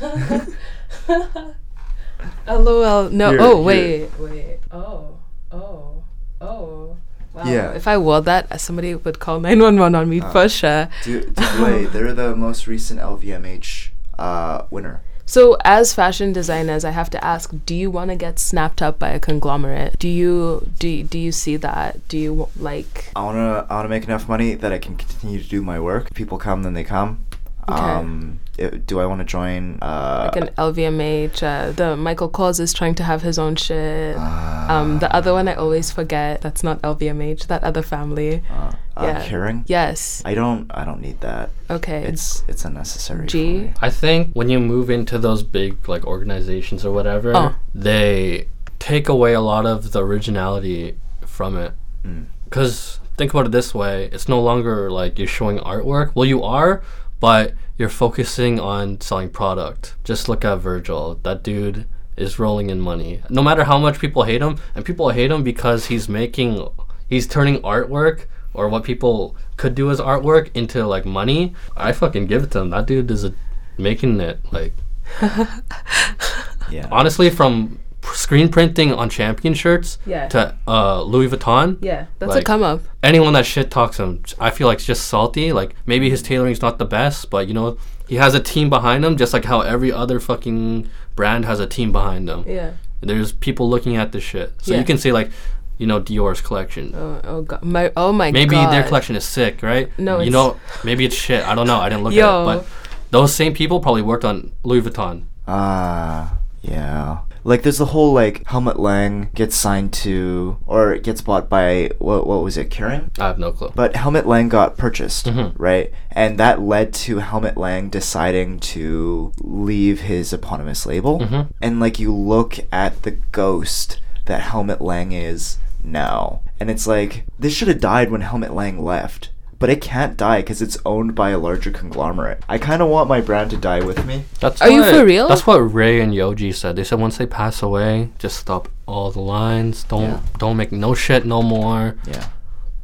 LOL. 2.48 3.10
No. 3.10 3.30
Here, 3.30 3.38
oh, 3.40 3.56
here. 3.56 3.64
wait. 3.64 4.10
Wait. 4.18 4.58
Oh. 4.72 5.18
Oh. 5.52 6.02
Oh. 6.40 6.96
Wow. 7.38 7.44
Yeah. 7.50 7.72
If 7.72 7.86
I 7.86 7.96
wore 7.98 8.20
that, 8.22 8.50
uh, 8.50 8.56
somebody 8.58 8.94
would 8.94 9.18
call 9.18 9.40
911 9.40 9.94
on 9.94 10.08
me 10.08 10.20
Uh, 10.20 10.30
for 10.30 10.48
sure. 10.48 10.88
Du- 11.04 11.30
Doublet, 11.38 11.92
they're 11.92 12.12
the 12.12 12.34
most 12.36 12.66
recent 12.66 13.00
LVMH 13.00 13.90
uh, 14.18 14.62
winner. 14.70 15.00
So, 15.26 15.58
as 15.62 15.92
fashion 15.92 16.32
designers, 16.32 16.86
I 16.86 16.90
have 16.90 17.10
to 17.10 17.22
ask: 17.22 17.52
Do 17.66 17.74
you 17.74 17.90
want 17.90 18.08
to 18.10 18.16
get 18.16 18.38
snapped 18.38 18.80
up 18.80 18.98
by 18.98 19.10
a 19.10 19.20
conglomerate? 19.20 19.98
Do 19.98 20.08
you 20.08 20.66
do 20.78 21.02
do 21.02 21.18
you 21.18 21.32
see 21.32 21.56
that? 21.58 22.00
Do 22.08 22.16
you 22.16 22.48
like? 22.56 23.10
I 23.14 23.22
wanna 23.22 23.66
I 23.68 23.74
wanna 23.76 23.90
make 23.90 24.04
enough 24.04 24.26
money 24.26 24.54
that 24.54 24.72
I 24.72 24.78
can 24.78 24.96
continue 24.96 25.42
to 25.42 25.46
do 25.48 25.60
my 25.62 25.78
work. 25.78 26.14
People 26.14 26.38
come, 26.38 26.62
then 26.62 26.72
they 26.72 26.82
come. 26.84 27.26
Okay. 27.68 27.78
Um, 27.78 28.40
do 28.86 29.00
I 29.00 29.06
want 29.06 29.20
to 29.20 29.24
join? 29.24 29.78
Uh, 29.80 30.30
Like 30.32 30.36
an 30.42 30.50
LVMH, 30.58 31.42
uh, 31.42 31.72
the 31.72 31.96
Michael 31.96 32.28
Kors 32.30 32.58
is 32.60 32.72
trying 32.72 32.94
to 32.96 33.04
have 33.04 33.22
his 33.22 33.38
own 33.38 33.56
shit. 33.56 34.16
um, 34.16 34.98
the 34.98 35.10
other 35.14 35.32
one 35.32 35.48
I 35.48 35.54
always 35.54 35.90
forget. 35.90 36.40
That's 36.42 36.62
not 36.62 36.80
LVMH. 36.82 37.46
That 37.46 37.62
other 37.64 37.82
family. 37.82 38.42
uh, 38.50 38.72
uh, 38.96 39.04
yeah. 39.06 39.24
Kering? 39.28 39.62
Yes. 39.66 40.22
I 40.24 40.34
don't. 40.34 40.66
I 40.74 40.84
don't 40.84 41.00
need 41.00 41.20
that. 41.20 41.50
Okay. 41.70 42.02
It's 42.04 42.42
it's 42.48 42.64
unnecessary. 42.64 43.20
for 43.20 43.26
G? 43.26 43.58
me. 43.58 43.72
I 43.80 43.90
think 43.90 44.32
when 44.34 44.48
you 44.48 44.58
move 44.58 44.90
into 44.90 45.18
those 45.18 45.42
big 45.42 45.88
like 45.88 46.04
organizations 46.04 46.84
or 46.84 46.92
whatever, 46.92 47.32
Oh. 47.36 47.54
they 47.74 48.48
take 48.80 49.08
away 49.08 49.34
a 49.34 49.40
lot 49.40 49.66
of 49.66 49.92
the 49.92 50.02
originality 50.02 50.96
from 51.24 51.56
it. 51.56 51.72
Mm. 52.04 52.26
Because 52.44 52.98
think 53.16 53.32
about 53.32 53.46
it 53.46 53.52
this 53.52 53.72
way: 53.74 54.08
it's 54.12 54.28
no 54.28 54.40
longer 54.40 54.90
like 54.90 55.18
you're 55.18 55.28
showing 55.28 55.58
artwork. 55.58 56.10
Well, 56.16 56.24
you 56.26 56.42
are, 56.42 56.82
but 57.20 57.54
you're 57.78 57.88
focusing 57.88 58.58
on 58.60 59.00
selling 59.00 59.30
product. 59.30 59.94
Just 60.04 60.28
look 60.28 60.44
at 60.44 60.56
Virgil. 60.56 61.20
That 61.22 61.42
dude 61.42 61.86
is 62.16 62.38
rolling 62.38 62.68
in 62.68 62.80
money. 62.80 63.22
No 63.30 63.42
matter 63.42 63.64
how 63.64 63.78
much 63.78 64.00
people 64.00 64.24
hate 64.24 64.42
him, 64.42 64.58
and 64.74 64.84
people 64.84 65.10
hate 65.10 65.30
him 65.30 65.44
because 65.44 65.86
he's 65.86 66.08
making, 66.08 66.68
he's 67.08 67.26
turning 67.28 67.62
artwork 67.62 68.26
or 68.52 68.68
what 68.68 68.82
people 68.82 69.36
could 69.56 69.74
do 69.76 69.90
as 69.90 70.00
artwork 70.00 70.50
into 70.54 70.84
like 70.86 71.06
money, 71.06 71.54
I 71.76 71.92
fucking 71.92 72.26
give 72.26 72.42
it 72.42 72.50
to 72.52 72.58
him. 72.60 72.70
That 72.70 72.86
dude 72.86 73.10
is 73.10 73.24
a, 73.24 73.32
making 73.78 74.20
it 74.20 74.40
like 74.52 74.72
Yeah. 76.70 76.88
honestly 76.90 77.30
from 77.30 77.78
screen 78.14 78.48
printing 78.48 78.92
on 78.92 79.08
champion 79.08 79.54
shirts 79.54 79.98
Yeah. 80.06 80.28
to 80.28 80.54
uh, 80.66 81.02
Louis 81.02 81.28
Vuitton. 81.28 81.78
Yeah, 81.80 82.06
that's 82.18 82.30
Like- 82.30 82.42
a 82.42 82.44
come 82.44 82.62
up. 82.62 82.80
anyone 83.02 83.32
that 83.34 83.46
shit 83.46 83.70
talks 83.70 83.98
him, 83.98 84.22
I 84.38 84.50
feel 84.50 84.66
like 84.66 84.78
it's 84.78 84.86
just 84.86 85.06
salty. 85.06 85.52
Like 85.52 85.74
maybe 85.86 86.10
his 86.10 86.22
tailoring's 86.22 86.62
not 86.62 86.78
the 86.78 86.84
best, 86.84 87.30
but 87.30 87.48
you 87.48 87.54
know 87.54 87.76
he 88.06 88.16
has 88.16 88.34
a 88.34 88.40
team 88.40 88.68
behind 88.70 89.04
him, 89.04 89.16
just 89.16 89.32
like 89.32 89.44
how 89.44 89.60
every 89.60 89.92
other 89.92 90.18
fucking 90.20 90.88
brand 91.14 91.44
has 91.44 91.60
a 91.60 91.66
team 91.66 91.92
behind 91.92 92.28
them. 92.28 92.44
Yeah. 92.46 92.70
There's 93.00 93.32
people 93.32 93.68
looking 93.70 93.96
at 93.96 94.12
this 94.12 94.24
shit, 94.24 94.52
so 94.62 94.72
Yeah. 94.72 94.78
you 94.80 94.84
can 94.84 94.98
say 94.98 95.12
like, 95.12 95.30
you 95.76 95.86
know, 95.86 96.00
Dior's 96.00 96.40
collection. 96.40 96.92
Oh, 96.96 97.20
oh 97.24 97.42
god. 97.42 97.62
My 97.62 97.92
oh 97.96 98.12
my 98.12 98.32
maybe 98.32 98.56
god. 98.56 98.72
their 98.72 98.82
collection 98.82 99.14
is 99.14 99.24
sick, 99.24 99.62
right? 99.62 99.90
No, 99.98 100.16
you 100.16 100.28
it's- 100.28 100.32
know, 100.32 100.56
maybe 100.84 101.04
it's 101.04 101.14
shit. 101.14 101.46
I 101.46 101.54
don't 101.54 101.66
know. 101.66 101.78
I 101.78 101.88
didn't 101.88 102.02
look 102.04 102.14
Yo. 102.14 102.26
at 102.26 102.40
it, 102.40 102.44
but 102.60 102.66
those 103.10 103.32
same 103.34 103.52
people 103.54 103.78
probably 103.80 104.02
worked 104.02 104.24
on 104.24 104.50
Louis 104.64 104.80
Vuitton. 104.82 105.24
Ah, 105.46 106.34
yeah. 106.62 107.18
Like 107.48 107.62
there's 107.62 107.78
the 107.78 107.86
whole 107.86 108.12
like 108.12 108.46
Helmut 108.46 108.78
Lang 108.78 109.30
gets 109.34 109.56
signed 109.56 109.94
to 110.04 110.58
or 110.66 110.98
gets 110.98 111.22
bought 111.22 111.48
by 111.48 111.90
what 111.98 112.26
what 112.26 112.42
was 112.42 112.58
it, 112.58 112.68
Kering? 112.68 113.08
I 113.18 113.28
have 113.28 113.38
no 113.38 113.52
clue. 113.52 113.72
But 113.74 113.96
Helmut 113.96 114.26
Lang 114.26 114.50
got 114.50 114.76
purchased, 114.76 115.24
Mhm. 115.26 115.54
right? 115.56 115.90
And 116.12 116.36
that 116.38 116.60
led 116.60 116.92
to 117.04 117.18
Helmut 117.20 117.56
Lang 117.56 117.88
deciding 117.88 118.58
to 118.74 119.32
leave 119.40 120.02
his 120.02 120.32
eponymous 120.34 120.84
label. 120.84 121.20
Mhm. 121.20 121.46
And 121.62 121.80
like 121.80 121.98
you 121.98 122.14
look 122.14 122.58
at 122.70 123.02
the 123.04 123.12
ghost 123.32 123.98
that 124.26 124.42
Helmut 124.42 124.82
Lang 124.82 125.12
is 125.12 125.56
now, 125.82 126.40
and 126.60 126.68
it's 126.70 126.86
like 126.86 127.24
this 127.38 127.54
should 127.54 127.68
have 127.68 127.80
died 127.80 128.10
when 128.10 128.20
Helmut 128.20 128.54
Lang 128.54 128.84
left. 128.84 129.30
But 129.60 129.70
it 129.70 129.80
can't 129.80 130.16
die 130.16 130.40
because 130.40 130.62
it's 130.62 130.78
owned 130.86 131.16
by 131.16 131.30
a 131.30 131.38
larger 131.38 131.72
conglomerate. 131.72 132.44
I 132.48 132.58
kind 132.58 132.80
of 132.80 132.88
want 132.88 133.08
my 133.08 133.20
brand 133.20 133.50
to 133.50 133.56
die 133.56 133.80
with 133.80 134.06
me. 134.06 134.24
That's 134.40 134.62
Are 134.62 134.70
you 134.70 134.82
what- 134.82 134.94
for 134.94 135.04
real? 135.04 135.26
That's 135.28 135.46
what 135.48 135.58
Rei 135.58 136.00
and 136.00 136.12
Yohji 136.12 136.54
said. 136.54 136.76
They 136.76 136.84
said 136.84 137.00
once 137.00 137.16
they 137.18 137.26
pass 137.26 137.60
away, 137.60 138.10
just 138.18 138.36
stop 138.38 138.68
all 138.86 139.10
the 139.10 139.20
lines. 139.20 139.82
Don't 139.84 140.02
Yeah. 140.02 140.20
don't 140.38 140.56
make 140.56 140.70
no 140.70 140.94
shit 140.94 141.26
no 141.26 141.42
more. 141.42 141.96
Yeah, 142.06 142.24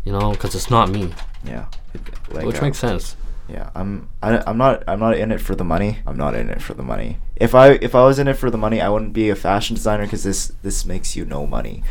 You 0.04 0.12
know, 0.12 0.32
because 0.32 0.54
it's 0.56 0.68
not 0.68 0.90
me, 0.90 1.14
yeah. 1.44 1.66
It- 1.94 2.00
like, 2.34 2.44
which 2.44 2.58
uh, 2.58 2.62
makes 2.62 2.78
sense. 2.78 3.16
Yeah, 3.48 3.68
I'm. 3.74 4.08
I, 4.22 4.42
I'm 4.46 4.56
not. 4.56 4.82
I'm 4.88 4.98
not 4.98 5.16
in 5.18 5.30
it 5.30 5.40
for 5.40 5.54
the 5.54 5.64
money. 5.64 5.98
I'm 6.06 6.16
not 6.16 6.34
in 6.34 6.48
it 6.48 6.62
for 6.62 6.72
the 6.74 6.82
money. 6.82 7.18
If 7.36 7.54
I 7.54 7.72
if 7.82 7.94
I 7.94 8.02
was 8.04 8.18
in 8.18 8.26
it 8.26 8.34
for 8.38 8.50
the 8.50 8.56
money, 8.56 8.80
I 8.80 8.88
wouldn't 8.88 9.12
be 9.12 9.28
a 9.28 9.34
fashion 9.36 9.76
designer 9.76 10.04
because 10.04 10.24
this 10.24 10.50
this 10.62 10.86
makes 10.86 11.14
you 11.14 11.24
no 11.26 11.46
money. 11.46 11.84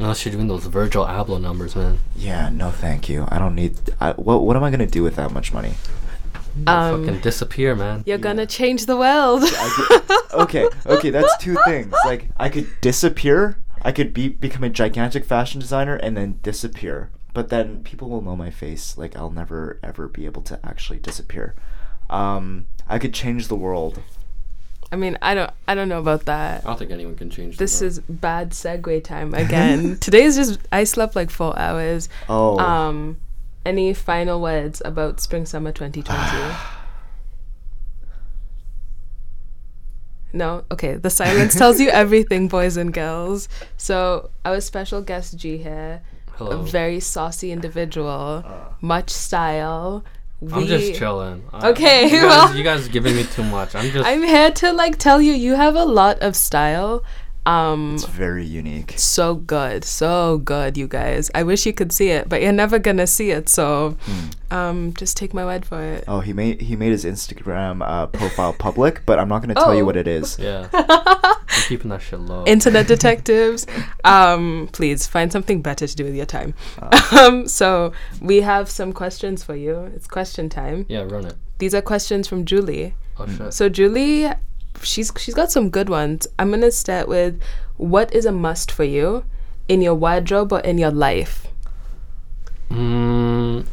Unless 0.00 0.24
you're 0.24 0.32
doing 0.32 0.48
those 0.48 0.64
Virgil 0.64 1.04
Abloh 1.04 1.38
numbers, 1.38 1.76
man. 1.76 1.98
Yeah, 2.16 2.48
no, 2.48 2.70
thank 2.70 3.10
you. 3.10 3.26
I 3.28 3.38
don't 3.38 3.54
need. 3.54 3.76
I, 4.00 4.12
what 4.12 4.42
What 4.42 4.56
am 4.56 4.64
I 4.64 4.70
gonna 4.70 4.86
do 4.86 5.02
with 5.02 5.16
that 5.16 5.30
much 5.30 5.52
money? 5.52 5.74
Um, 6.66 7.04
Fucking 7.04 7.20
disappear, 7.20 7.76
man. 7.76 8.02
You're 8.06 8.16
gonna 8.18 8.46
change 8.46 8.86
the 8.86 8.96
world. 8.96 9.44
Okay, 10.32 10.68
okay, 10.86 11.10
that's 11.10 11.36
two 11.38 11.56
things. 11.66 11.92
Like 12.04 12.28
I 12.38 12.48
could 12.48 12.68
disappear. 12.80 13.58
I 13.82 13.92
could 13.92 14.14
be 14.14 14.28
become 14.28 14.64
a 14.64 14.70
gigantic 14.70 15.24
fashion 15.24 15.60
designer 15.60 15.96
and 15.96 16.16
then 16.16 16.38
disappear. 16.42 17.10
But 17.34 17.48
then 17.48 17.82
people 17.82 18.08
will 18.08 18.22
know 18.22 18.36
my 18.36 18.50
face. 18.50 18.96
Like 18.96 19.16
I'll 19.16 19.30
never 19.30 19.78
ever 19.82 20.08
be 20.08 20.24
able 20.24 20.42
to 20.42 20.58
actually 20.64 20.98
disappear. 20.98 21.54
Um, 22.08 22.66
I 22.88 22.98
could 22.98 23.12
change 23.12 23.48
the 23.48 23.56
world. 23.56 24.02
I 24.92 24.96
mean, 24.96 25.16
I 25.22 25.34
don't, 25.34 25.50
I 25.68 25.74
don't 25.74 25.88
know 25.88 26.00
about 26.00 26.24
that. 26.24 26.64
I 26.64 26.66
don't 26.66 26.78
think 26.78 26.90
anyone 26.90 27.14
can 27.14 27.30
change. 27.30 27.58
This 27.58 27.80
world. 27.80 27.90
is 27.90 27.98
bad 28.00 28.50
segue 28.50 29.04
time 29.04 29.34
again. 29.34 29.98
Today's 30.00 30.34
just 30.36 30.58
I 30.72 30.84
slept 30.84 31.14
like 31.14 31.30
four 31.30 31.56
hours. 31.56 32.08
Oh. 32.28 32.58
Um, 32.58 33.18
any 33.64 33.94
final 33.94 34.40
words 34.40 34.82
about 34.84 35.20
spring 35.20 35.46
summer 35.46 35.70
2020? 35.70 36.56
no. 40.32 40.64
Okay. 40.72 40.94
The 40.94 41.10
silence 41.10 41.54
tells 41.54 41.78
you 41.78 41.88
everything, 41.90 42.48
boys 42.48 42.76
and 42.76 42.92
girls. 42.92 43.48
So 43.76 44.30
our 44.44 44.60
special 44.60 45.02
guest 45.02 45.36
G 45.36 45.58
here, 45.58 46.02
a 46.40 46.56
very 46.56 46.98
saucy 46.98 47.52
individual, 47.52 48.44
much 48.80 49.10
style. 49.10 50.04
I'm 50.52 50.66
just 50.66 50.86
We- 50.92 50.94
chilling. 50.94 51.42
I- 51.52 51.68
Okay, 51.70 52.04
you 52.10 52.20
guys, 52.22 52.28
well- 52.30 52.56
you 52.56 52.64
guys 52.64 52.88
giving 52.88 53.14
me 53.16 53.24
too 53.24 53.42
much. 53.42 53.74
I'm 53.74 53.90
just. 53.92 54.06
I'm 54.06 54.22
here 54.22 54.50
to 54.50 54.72
like 54.72 54.96
tell 54.98 55.20
you 55.20 55.32
you 55.32 55.54
have 55.54 55.76
a 55.76 55.84
lot 55.84 56.18
of 56.20 56.34
style. 56.34 57.02
Um, 57.46 57.94
It's 57.94 58.04
very 58.04 58.44
unique. 58.44 58.94
so 58.98 59.34
good 59.34 59.82
so 59.84 60.38
good 60.38 60.76
you 60.76 60.86
guys 60.86 61.30
i 61.34 61.42
wish 61.42 61.64
you 61.64 61.72
could 61.72 61.90
see 61.90 62.10
it 62.10 62.28
but 62.28 62.42
you're 62.42 62.52
never 62.52 62.78
gonna 62.78 63.06
see 63.06 63.30
it 63.30 63.48
so 63.48 63.96
um 64.50 64.92
just 64.94 65.16
take 65.16 65.32
my 65.32 65.44
word 65.44 65.64
for 65.64 65.80
it 65.82 66.04
Oh, 66.06 66.20
he 66.20 66.32
made 66.32 66.60
he 66.60 66.76
made 66.76 66.92
his 66.92 67.04
Instagram 67.04 67.82
uh, 67.82 68.06
profile 68.06 68.52
public, 68.52 69.02
but 69.06 69.18
I'm 69.18 69.28
not 69.28 69.40
gonna 69.42 69.54
tell 69.54 69.74
you 69.74 69.82
Oh. 69.82 69.86
what 69.86 69.96
it 69.96 70.06
is. 70.08 70.38
yeah. 70.38 70.68
I'm 70.72 71.36
keeping 71.68 71.90
that 71.90 72.02
shit 72.02 72.20
low. 72.20 72.44
internet 72.46 72.86
detectives 72.94 73.66
um 74.04 74.68
please 74.72 75.06
find 75.06 75.32
something 75.32 75.62
better 75.62 75.86
to 75.86 75.96
do 75.96 76.04
with 76.04 76.14
your 76.14 76.26
time 76.26 76.52
Uh. 76.80 77.00
um 77.20 77.48
so 77.48 77.92
we 78.20 78.42
have 78.42 78.68
some 78.68 78.92
questions 78.92 79.42
for 79.42 79.56
you 79.56 79.74
it's 79.96 80.06
question 80.06 80.48
time 80.48 80.84
yeah, 80.88 81.02
run 81.02 81.24
it. 81.26 81.34
these 81.58 81.74
are 81.74 81.82
questions 81.82 82.28
from 82.28 82.44
julie 82.44 82.94
Oh 83.18 83.26
shit. 83.26 83.52
so 83.54 83.68
julie 83.68 84.30
she's 84.82 85.12
she's 85.18 85.34
got 85.34 85.50
some 85.52 85.68
good 85.70 85.88
ones 85.88 86.26
i'm 86.38 86.50
gonna 86.50 86.70
start 86.70 87.06
with 87.08 87.40
what 87.76 88.12
is 88.14 88.24
a 88.24 88.32
must 88.32 88.70
for 88.72 88.84
you 88.84 89.24
in 89.68 89.80
your 89.82 89.94
wardrobe 89.94 90.52
or 90.52 90.60
in 90.60 90.78
your 90.78 90.90
life 90.90 91.46
Mm, 92.70 93.66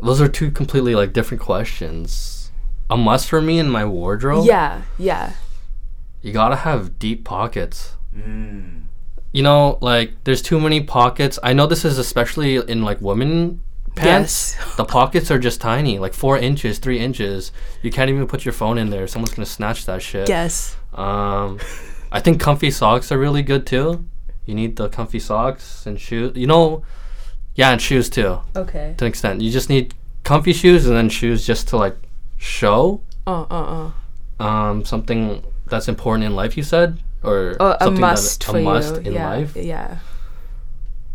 those 0.00 0.20
are 0.20 0.28
two 0.28 0.50
completely 0.52 0.94
like 0.94 1.12
different 1.12 1.42
questions. 1.42 2.52
A 2.88 2.96
must 2.96 3.28
for 3.28 3.40
me 3.42 3.58
in 3.58 3.68
my 3.68 3.84
wardrobe. 3.84 4.46
yeah 4.46 4.82
yeah 4.96 5.32
You 6.22 6.32
gotta 6.32 6.56
have 6.56 6.98
deep 7.00 7.24
pockets. 7.24 7.96
Mm. 8.16 8.84
You 9.32 9.42
know, 9.42 9.78
like 9.80 10.12
there's 10.24 10.40
too 10.40 10.60
many 10.60 10.80
pockets. 10.82 11.38
I 11.42 11.52
know 11.52 11.66
this 11.66 11.84
is 11.84 11.98
especially 11.98 12.56
in 12.56 12.82
like 12.82 13.00
women 13.00 13.60
pants. 13.96 14.54
Yes. 14.58 14.76
The 14.76 14.84
pockets 14.84 15.30
are 15.30 15.38
just 15.38 15.60
tiny, 15.60 15.98
like 15.98 16.12
four 16.14 16.36
inches, 16.38 16.78
three 16.78 16.98
inches. 17.00 17.50
You 17.82 17.90
can't 17.90 18.10
even 18.10 18.26
put 18.26 18.44
your 18.44 18.52
phone 18.52 18.76
in 18.78 18.90
there. 18.90 19.06
Someone's 19.06 19.34
gonna 19.34 19.46
snatch 19.46 19.86
that 19.86 20.02
shit. 20.02 20.28
yes 20.28 20.76
Um, 20.94 21.58
I 22.12 22.20
think 22.20 22.40
comfy 22.40 22.70
socks 22.70 23.10
are 23.12 23.18
really 23.18 23.42
good 23.42 23.66
too. 23.66 24.04
You 24.44 24.54
need 24.54 24.76
the 24.76 24.88
comfy 24.88 25.18
socks 25.18 25.86
and 25.86 25.98
shoes. 26.00 26.32
You 26.36 26.46
know, 26.46 26.82
yeah, 27.56 27.70
and 27.72 27.80
shoes 27.80 28.08
too 28.10 28.40
okay 28.54 28.94
to 28.98 29.04
an 29.04 29.08
extent. 29.08 29.40
You 29.40 29.50
just 29.50 29.68
need 29.68 29.94
comfy 30.24 30.52
shoes 30.52 30.86
and 30.86 30.94
then 30.96 31.08
shoes 31.08 31.46
just 31.46 31.68
to 31.68 31.76
like 31.76 31.96
show 32.36 33.00
uh 33.26 33.46
uh 33.50 33.90
uh 34.40 34.42
um 34.44 34.84
something 34.84 35.42
that's 35.66 35.88
important 35.88 36.24
in 36.26 36.34
life. 36.36 36.56
You 36.56 36.62
said 36.62 36.98
or 37.24 37.56
Oh, 37.58 37.72
a 37.72 37.84
something 37.84 37.94
that- 37.94 38.00
must 38.12 38.44
a 38.44 38.46
for 38.52 38.60
must 38.60 38.94
you. 38.96 39.00
in 39.08 39.12
yeah, 39.14 39.28
life. 39.30 39.56
Yeah. 39.56 39.98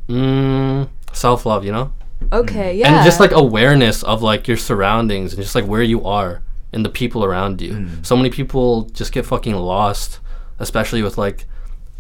Mm, 0.09 0.89
self 1.13 1.45
love, 1.45 1.63
you 1.63 1.71
know, 1.71 1.93
Okay. 2.31 2.75
Yeah. 2.75 2.95
and 2.95 3.05
just 3.05 3.19
like 3.19 3.31
awareness 3.31 4.03
of 4.03 4.21
like 4.21 4.47
your 4.47 4.57
surroundings 4.57 5.33
and 5.33 5.41
just 5.41 5.55
like 5.55 5.65
where 5.65 5.83
you 5.83 6.05
are 6.05 6.41
and 6.73 6.85
the 6.85 6.89
people 6.89 7.23
around 7.23 7.61
you. 7.61 7.87
So 8.01 8.15
many 8.15 8.29
people 8.29 8.83
just 8.83 9.11
get 9.11 9.25
fucking 9.25 9.55
lost, 9.55 10.19
especially 10.59 11.03
with 11.03 11.17
like 11.17 11.45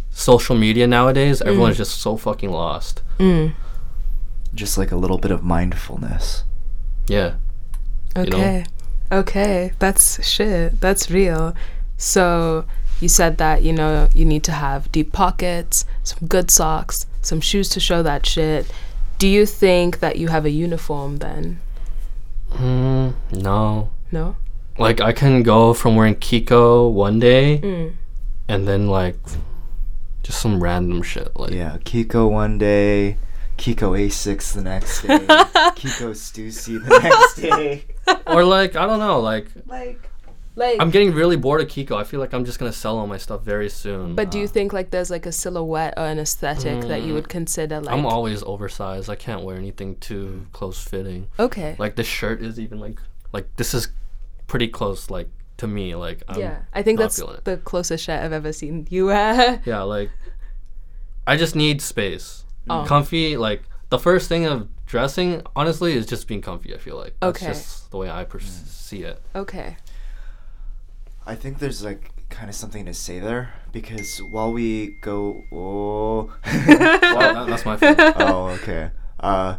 social 0.09 0.55
media 0.55 0.87
nowadays. 0.87 1.41
Everyone's 1.41 1.77
just 1.77 1.99
so 1.99 2.17
fucking 2.17 2.51
lost. 2.51 3.01
Mm. 3.19 3.53
Just 4.53 4.77
like 4.77 4.91
a 4.91 4.95
little 4.95 5.17
bit 5.17 5.31
of 5.31 5.43
mindfulness. 5.43 6.43
Yeah. 7.07 7.35
know? 8.15 8.21
Okay. 8.23 8.65
Okay. 9.11 9.71
That's 9.79 10.25
shit. 10.25 10.79
That's 10.79 11.11
real. 11.11 11.53
So 11.97 12.65
you 13.01 13.09
said 13.09 13.37
that 13.37 13.63
you 13.63 13.73
know 13.73 14.07
you 14.13 14.25
need 14.25 14.43
to 14.43 14.51
have 14.51 14.91
deep 14.91 15.11
pockets, 15.11 15.85
some 16.03 16.27
good 16.27 16.49
socks, 16.51 17.05
some 17.21 17.41
shoes 17.41 17.67
to 17.69 17.79
show 17.79 18.03
that 18.03 18.25
shit. 18.25 18.71
Do 19.21 19.27
you 19.27 19.45
think 19.45 19.99
that 19.99 20.15
you 20.17 20.29
have 20.29 20.45
a 20.45 20.49
uniform 20.49 21.17
then? 21.17 21.59
Mm, 22.53 23.13
no. 23.33 23.91
No. 24.11 24.35
Like 24.79 24.99
I 24.99 25.11
can 25.13 25.43
go 25.43 25.73
from 25.75 25.95
wearing 25.95 26.15
Kiko 26.15 26.91
one 26.91 27.19
day 27.19 27.59
Mm. 27.63 27.93
and 28.47 28.67
then 28.67 28.87
like 28.87 29.17
just 30.23 30.41
some 30.41 30.61
random 30.61 31.03
shit 31.03 31.29
like 31.35 31.51
Yeah, 31.53 31.77
Kiko 31.85 32.31
one 32.31 32.57
day, 32.57 33.17
Kiko 33.57 33.93
Asics 33.93 34.53
the 34.53 34.61
next 34.63 35.03
day, 35.03 35.19
Kiko 35.77 36.15
Stussy 36.17 36.83
the 36.83 36.99
next 36.99 37.35
day. 37.35 37.83
or 38.25 38.43
like 38.43 38.75
I 38.75 38.87
don't 38.87 38.99
know 38.99 39.19
like 39.19 39.47
Like. 39.67 40.09
Like. 40.61 40.79
I'm 40.79 40.91
getting 40.91 41.11
really 41.11 41.37
bored 41.37 41.59
of 41.59 41.67
Kiko. 41.67 41.97
I 41.97 42.03
feel 42.03 42.19
like 42.19 42.33
I'm 42.33 42.45
just 42.45 42.59
gonna 42.59 42.71
sell 42.71 42.99
all 42.99 43.07
my 43.07 43.17
stuff 43.17 43.41
very 43.41 43.67
soon. 43.67 44.13
but 44.13 44.29
do 44.29 44.37
you 44.37 44.45
uh, 44.45 44.47
think 44.47 44.73
like 44.73 44.91
there's 44.91 45.09
like 45.09 45.25
a 45.25 45.31
silhouette 45.31 45.95
or 45.97 46.05
an 46.05 46.19
aesthetic 46.19 46.81
that 46.87 47.01
you 47.01 47.15
would 47.15 47.25
mm. 47.25 47.29
consider 47.29 47.81
like? 47.81 47.91
I'm 47.91 48.05
always 48.05 48.43
oversized. 48.43 49.09
I 49.09 49.15
can't 49.15 49.41
wear 49.43 49.57
anything 49.57 49.95
too 49.95 50.45
close 50.53 50.79
fitting. 50.81 51.27
okay. 51.39 51.75
Like 51.79 51.95
this 51.95 52.05
shirt 52.05 52.43
is 52.43 52.59
even 52.59 52.79
like 52.79 52.99
like 53.33 53.47
this 53.57 53.73
is 53.73 53.87
pretty 54.45 54.67
close 54.67 55.09
like 55.09 55.29
to 55.57 55.67
me. 55.67 55.95
Like 55.95 56.21
I'm, 56.27 56.39
yeah, 56.39 56.59
I 56.73 56.83
think 56.83 56.99
that's 56.99 57.17
the 57.43 57.57
closest 57.63 58.05
shirt 58.05 58.21
I've 58.21 58.33
ever 58.33 58.53
seen 58.53 58.87
you 58.91 59.07
wear. 59.07 59.61
yeah 59.65 59.81
like 59.81 60.11
I 61.25 61.37
just 61.37 61.55
need 61.55 61.81
space. 61.81 62.45
Oh. 62.69 62.85
Comfy 62.87 63.35
like 63.35 63.63
the 63.89 63.97
first 63.97 64.29
thing 64.29 64.45
of 64.45 64.69
dressing, 64.85 65.41
honestly, 65.55 65.93
is 65.93 66.05
just 66.05 66.27
being 66.27 66.41
comfy. 66.41 66.75
I 66.75 66.77
feel 66.77 66.97
like 66.97 67.15
that's 67.19 67.41
Okay. 67.41 67.47
just 67.47 67.89
the 67.89 67.97
way 67.97 68.09
I 68.09 68.25
see 68.39 69.03
it. 69.03 69.21
Okay. 69.35 69.77
I 71.25 71.35
think 71.35 71.59
there's 71.59 71.83
like 71.83 72.11
kind 72.29 72.49
of 72.49 72.55
something 72.55 72.85
to 72.85 72.93
say 72.93 73.19
there 73.19 73.53
because 73.71 74.21
while 74.21 74.51
we 74.51 74.97
go, 75.01 75.43
oh, 75.51 76.33
that- 76.43 77.45
that's 77.47 77.65
my 77.65 77.77
fault. 77.77 77.97
oh, 78.17 78.47
okay. 78.61 78.91
Uh, 79.19 79.57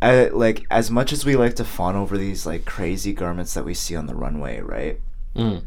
I, 0.00 0.26
like 0.28 0.64
as 0.70 0.90
much 0.90 1.12
as 1.12 1.24
we 1.24 1.36
like 1.36 1.54
to 1.56 1.64
fawn 1.64 1.96
over 1.96 2.16
these 2.18 2.44
like 2.46 2.64
crazy 2.64 3.12
garments 3.12 3.54
that 3.54 3.64
we 3.64 3.74
see 3.74 3.94
on 3.96 4.06
the 4.06 4.14
runway, 4.14 4.60
right? 4.60 5.00
Mm. 5.36 5.62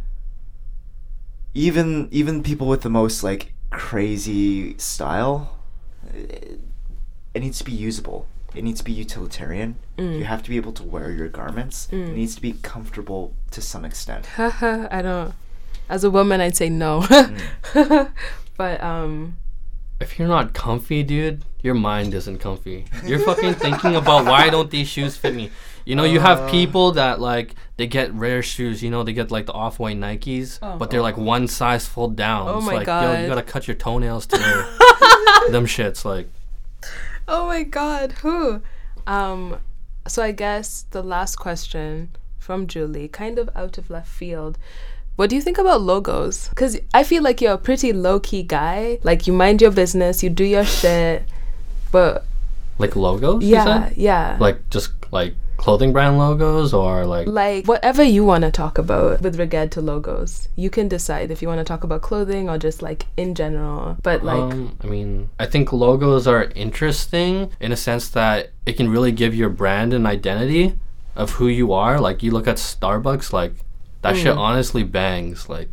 Even 1.53 2.09
even 2.11 2.43
people 2.43 2.67
with 2.67 2.81
the 2.81 2.89
most 2.89 3.23
like 3.23 3.53
crazy 3.71 4.77
style, 4.77 5.57
it, 6.13 6.59
it 7.33 7.39
needs 7.41 7.57
to 7.59 7.63
be 7.63 7.71
usable. 7.71 8.27
It 8.55 8.63
needs 8.63 8.79
to 8.79 8.85
be 8.85 8.91
utilitarian. 8.93 9.75
Mm. 9.97 10.19
You 10.19 10.25
have 10.25 10.41
to 10.43 10.49
be 10.49 10.57
able 10.57 10.73
to 10.73 10.83
wear 10.83 11.11
your 11.11 11.27
garments. 11.27 11.87
It 11.91 11.95
Mm. 11.95 12.13
needs 12.15 12.35
to 12.35 12.41
be 12.41 12.53
comfortable 12.61 13.33
to 13.51 13.61
some 13.61 13.83
extent. 13.85 14.27
I 14.39 15.01
don't. 15.01 15.33
As 15.89 16.03
a 16.03 16.09
woman, 16.09 16.41
I'd 16.41 16.55
say 16.55 16.69
no. 16.69 17.01
Mm. 17.01 18.11
but 18.57 18.81
um, 18.83 19.37
If 19.99 20.17
you're 20.19 20.27
not 20.27 20.53
comfy, 20.53 21.03
dude, 21.03 21.43
your 21.61 21.73
mind 21.75 22.13
isn't 22.13 22.39
comfy. 22.39 22.85
You're 23.05 23.19
fucking 23.19 23.53
thinking 23.55 23.95
about 23.95 24.25
why 24.25 24.49
don't 24.49 24.69
these 24.71 24.87
shoes 24.87 25.15
fit 25.17 25.33
me? 25.35 25.51
You 25.85 25.95
know, 25.95 26.03
you 26.03 26.19
have 26.19 26.39
Uh. 26.41 26.49
people 26.49 26.91
that 26.93 27.19
like 27.21 27.55
they 27.77 27.85
get 27.87 28.11
rare 28.13 28.41
shoes. 28.41 28.81
You 28.81 28.89
know, 28.89 29.03
they 29.03 29.13
get 29.13 29.29
like 29.31 29.45
the 29.45 29.53
off-white 29.53 29.97
Nikes, 29.97 30.57
Oh. 30.61 30.77
but 30.77 30.89
they're 30.89 31.01
like 31.03 31.17
one 31.17 31.47
size 31.47 31.85
fold 31.87 32.15
down. 32.15 32.47
Oh 32.47 32.57
it's 32.57 32.65
my 32.65 32.73
like, 32.75 32.87
yo, 32.87 33.21
you 33.21 33.27
gotta 33.27 33.43
cut 33.43 33.67
your 33.67 33.75
toenails 33.75 34.25
to 34.27 34.37
them 35.51 35.65
shits. 35.65 36.03
Like, 36.03 36.27
oh 37.27 37.47
my 37.47 37.63
god, 37.63 38.13
who? 38.13 38.61
Um, 39.07 39.57
so 40.07 40.23
I 40.23 40.31
guess 40.31 40.85
the 40.91 41.03
last 41.03 41.37
question 41.37 42.09
from 42.39 42.67
Julie, 42.67 43.07
kind 43.07 43.39
of 43.39 43.49
out 43.55 43.77
of 43.77 43.89
left 43.89 44.07
field. 44.07 44.57
What 45.15 45.29
do 45.29 45.35
you 45.35 45.41
think 45.41 45.57
about 45.57 45.81
logos? 45.81 46.49
Because 46.49 46.77
I 46.93 47.03
feel 47.03 47.23
like 47.23 47.41
you're 47.41 47.53
a 47.53 47.57
pretty 47.57 47.93
low 47.93 48.19
key 48.19 48.43
guy. 48.43 48.99
Like, 49.01 49.27
you 49.27 49.33
mind 49.33 49.61
your 49.61 49.71
business, 49.71 50.21
you 50.21 50.29
do 50.29 50.43
your 50.43 50.65
shit. 50.65 51.23
But 51.91 52.25
like 52.77 52.95
logos. 52.95 53.43
yeah, 53.43 53.89
yeah. 53.95 54.37
Like 54.39 54.69
just 54.69 54.91
like 55.11 55.33
clothing 55.57 55.91
brand 55.93 56.17
logos 56.17 56.73
or 56.73 57.05
like 57.05 57.27
like 57.27 57.65
whatever 57.65 58.03
you 58.03 58.23
want 58.23 58.43
to 58.43 58.51
talk 58.51 58.77
about 58.77 59.21
with 59.21 59.39
regard 59.39 59.71
to 59.71 59.81
logos 59.81 60.49
you 60.55 60.69
can 60.69 60.87
decide 60.87 61.31
if 61.31 61.41
you 61.41 61.47
want 61.47 61.59
to 61.59 61.63
talk 61.63 61.83
about 61.83 62.01
clothing 62.01 62.49
or 62.49 62.57
just 62.57 62.81
like 62.81 63.05
in 63.17 63.33
general 63.33 63.97
but 64.03 64.23
like 64.23 64.37
um, 64.53 64.77
I 64.83 64.87
mean, 64.87 65.29
I 65.39 65.45
think 65.45 65.71
logos 65.73 66.27
are 66.27 66.43
interesting 66.55 67.51
in 67.59 67.71
a 67.71 67.75
sense 67.77 68.09
that 68.09 68.51
it 68.65 68.73
can 68.73 68.89
really 68.89 69.11
give 69.11 69.33
your 69.33 69.49
brand 69.49 69.93
an 69.93 70.05
identity 70.05 70.75
of 71.15 71.31
who 71.31 71.47
you 71.47 71.71
are. 71.73 71.99
Like 71.99 72.21
you 72.23 72.31
look 72.31 72.47
at 72.47 72.57
Starbucks, 72.57 73.31
like 73.33 73.53
that 74.01 74.15
shit 74.17 74.35
Mm. 74.35 74.37
honestly 74.37 74.83
bangs. 74.83 75.47
Like 75.49 75.69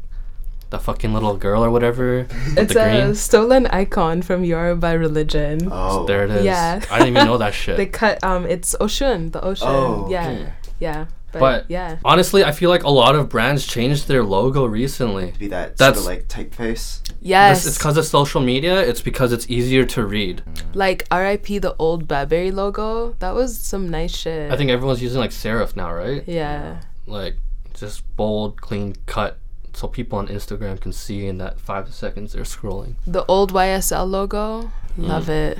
the 0.72 0.78
fucking 0.80 1.12
little 1.14 1.36
girl 1.36 1.64
or 1.64 1.70
whatever. 1.70 2.26
it's 2.58 2.74
the 2.74 2.80
a 2.82 3.02
green. 3.04 3.14
stolen 3.14 3.66
icon 3.68 4.20
from 4.22 4.42
Yoruba 4.42 4.80
by 4.80 4.92
religion 4.92 5.68
Oh, 5.70 6.04
There 6.06 6.24
it 6.24 6.30
is. 6.32 6.44
Yeah. 6.44 6.80
I 6.90 6.98
didn't 6.98 7.14
even 7.16 7.26
know 7.30 7.38
that 7.38 7.54
shit. 7.62 7.76
they 7.76 7.86
cut 7.86 8.18
um 8.24 8.44
it's 8.46 8.74
ocean 8.80 9.30
the 9.30 9.40
ocean 9.44 9.68
Oh, 9.70 10.08
yeah 10.10 10.28
okay. 10.28 10.52
yeah 10.80 11.06
but, 11.32 11.40
But- 11.40 11.70
yeah 11.70 11.96
Honestly, 12.04 12.44
I 12.44 12.52
feel 12.52 12.68
like 12.68 12.82
a 12.84 12.90
lot 12.90 13.14
of 13.14 13.28
brands 13.30 13.66
changed 13.66 14.06
their 14.08 14.22
logo 14.22 14.66
recently. 14.66 15.32
To 15.32 15.38
be 15.38 15.48
that 15.48 15.68
sort 15.68 15.78
That's- 15.78 16.00
of 16.00 16.06
like 16.12 16.28
typeface. 16.28 17.00
yes 17.22 17.64
This, 17.64 17.66
it's 17.68 17.78
because 17.78 17.96
of 17.96 18.04
social 18.04 18.40
media. 18.40 18.76
It's 18.90 19.00
because 19.00 19.32
it's 19.32 19.48
easier 19.48 19.84
to 19.94 20.00
read. 20.04 20.42
like 20.74 21.00
rip 21.12 21.44
the 21.46 21.74
old 21.78 22.08
burberry 22.08 22.50
logo 22.50 23.14
that 23.20 23.34
was 23.34 23.56
some 23.58 23.88
nice 23.88 24.14
shit 24.22 24.50
I 24.52 24.56
think 24.58 24.68
everyone's 24.70 25.02
using 25.02 25.20
like 25.24 25.30
serif 25.32 25.76
now, 25.76 25.92
right? 25.92 26.22
yeah 26.26 26.80
Like 27.06 27.36
just 27.74 27.98
bold, 28.16 28.60
clean 28.60 28.94
cut, 29.06 29.38
so 29.74 29.88
people 29.88 30.18
on 30.18 30.28
Instagram 30.28 30.80
can 30.80 30.92
see 30.92 31.26
in 31.26 31.38
that 31.38 31.58
five 31.60 31.92
seconds 31.94 32.32
they're 32.32 32.42
scrolling. 32.44 32.94
the 33.06 33.24
old 33.26 33.52
ysl 33.52 34.08
logo 34.08 34.70
Mm. 34.98 35.08
love 35.08 35.30
it 35.30 35.58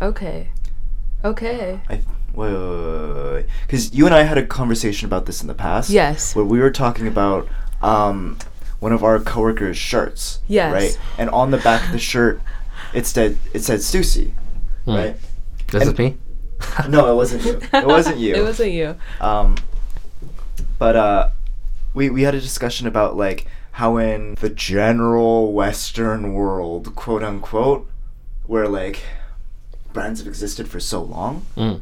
okay 0.00 0.48
okay 1.22 1.80
I 1.90 1.94
wait, 2.32 2.52
wait, 2.52 2.52
wait, 2.52 3.32
wait, 3.32 3.46
because 3.66 3.92
you 3.92 4.06
and 4.06 4.14
I 4.14 4.22
had 4.22 4.38
a 4.38 4.46
conversation 4.46 5.04
about 5.06 5.26
this 5.26 5.42
in 5.42 5.48
the 5.48 5.54
past. 5.54 5.90
yes 5.90 6.34
where 6.34 6.44
we 6.44 6.58
were 6.60 6.70
talking 6.70 7.06
about 7.06 7.46
um, 7.82 8.38
one 8.80 8.92
of 8.92 9.04
our 9.04 9.18
coworkers' 9.20 9.76
shirts. 9.76 10.40
Yes. 10.48 10.72
Right, 10.72 10.98
and 11.18 11.28
on 11.30 11.50
the 11.50 11.58
back 11.58 11.84
of 11.86 11.92
the 11.92 11.98
shirt, 11.98 12.40
it 12.94 13.06
said 13.06 13.38
it 13.52 13.60
said 13.62 13.80
Stussy. 13.80 14.32
Hmm. 14.84 14.90
Right. 14.94 15.16
This 15.70 15.82
is 15.82 15.88
And- 15.90 15.98
me. 15.98 16.16
No, 16.88 17.10
it 17.12 17.14
wasn't 17.14 17.44
you. 17.44 17.60
It 17.72 17.86
wasn't 17.86 18.18
you. 18.24 18.34
it 18.34 18.42
wasn't 18.42 18.72
you 18.72 18.96
Um, 19.20 19.56
but 20.78 20.96
uh, 20.96 21.28
we 21.98 22.08
we 22.10 22.22
had 22.22 22.34
a 22.34 22.40
discussion 22.40 22.86
about 22.86 23.16
like 23.16 23.46
how 23.72 23.96
in 23.96 24.34
the 24.36 24.48
general 24.50 25.52
Western 25.52 26.32
world, 26.32 26.94
quote 26.94 27.22
unquote, 27.24 27.88
where 28.46 28.68
like 28.68 29.02
brands 29.92 30.20
have 30.20 30.28
existed 30.28 30.68
for 30.68 30.80
so 30.80 31.02
long, 31.02 31.44
Mm. 31.56 31.80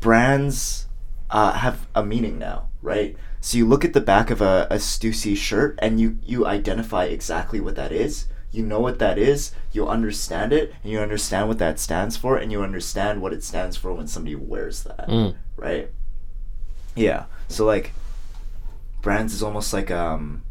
brands 0.00 0.86
uh, 1.30 1.52
have 1.54 1.86
a 1.94 2.04
meaning 2.04 2.38
now, 2.38 2.68
right? 2.82 3.16
So 3.40 3.58
you 3.58 3.66
look 3.66 3.84
at 3.84 3.92
the 3.92 4.00
back 4.00 4.30
of 4.30 4.40
a, 4.40 4.66
a 4.70 4.76
Stussy 4.76 5.36
shirt 5.36 5.76
and 5.80 6.00
you 6.00 6.18
you 6.24 6.46
identify 6.46 7.04
exactly 7.06 7.60
what 7.60 7.74
that 7.76 7.92
is. 7.92 8.26
You 8.52 8.62
know 8.64 8.80
what 8.80 8.98
that 9.00 9.18
is. 9.18 9.52
You 9.72 9.86
understand 9.88 10.52
it, 10.52 10.72
and 10.82 10.90
you 10.92 11.00
understand 11.00 11.48
what 11.48 11.58
that 11.58 11.78
stands 11.78 12.16
for, 12.16 12.36
and 12.38 12.50
you 12.52 12.62
understand 12.62 13.20
what 13.20 13.32
it 13.32 13.42
stands 13.44 13.76
for 13.76 13.92
when 13.92 14.06
somebody 14.06 14.36
wears 14.36 14.84
that 14.84 15.08
Mm. 15.08 15.34
right? 15.56 15.90
Yeah. 16.94 17.24
So 17.48 17.64
like 17.66 17.92
brands 19.06 19.32
is 19.32 19.42
almost 19.42 19.72
like 19.72 19.90
um 20.02 20.42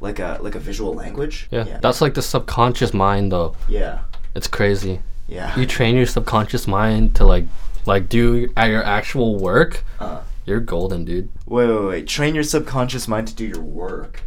like 0.00 0.18
a 0.18 0.38
like 0.40 0.54
a 0.54 0.58
visual 0.70 0.92
language. 0.94 1.48
Yeah. 1.50 1.64
Yeah. 1.66 1.78
That's 1.80 2.00
like 2.00 2.14
the 2.14 2.22
subconscious 2.22 2.92
mind 2.92 3.30
though. 3.32 3.54
yeah. 3.68 4.00
It's 4.34 4.48
crazy. 4.58 5.00
Yeah. 5.26 5.58
You 5.58 5.66
train 5.66 5.96
your 5.96 6.06
subconscious 6.06 6.66
mind 6.66 7.14
to 7.16 7.24
like 7.24 7.46
like 7.86 8.08
do 8.08 8.52
at 8.56 8.68
your 8.70 8.84
actual 8.84 9.30
work, 9.38 9.84
uh, 10.00 10.20
you're 10.46 10.60
golden, 10.60 11.04
dude. 11.04 11.28
wait, 11.46 11.66
wait, 11.68 11.84
wait. 11.92 12.06
Train 12.16 12.34
your 12.34 12.44
subconscious 12.44 13.08
mind 13.08 13.28
to 13.28 13.34
do 13.34 13.46
your 13.46 13.62
work. 13.62 14.22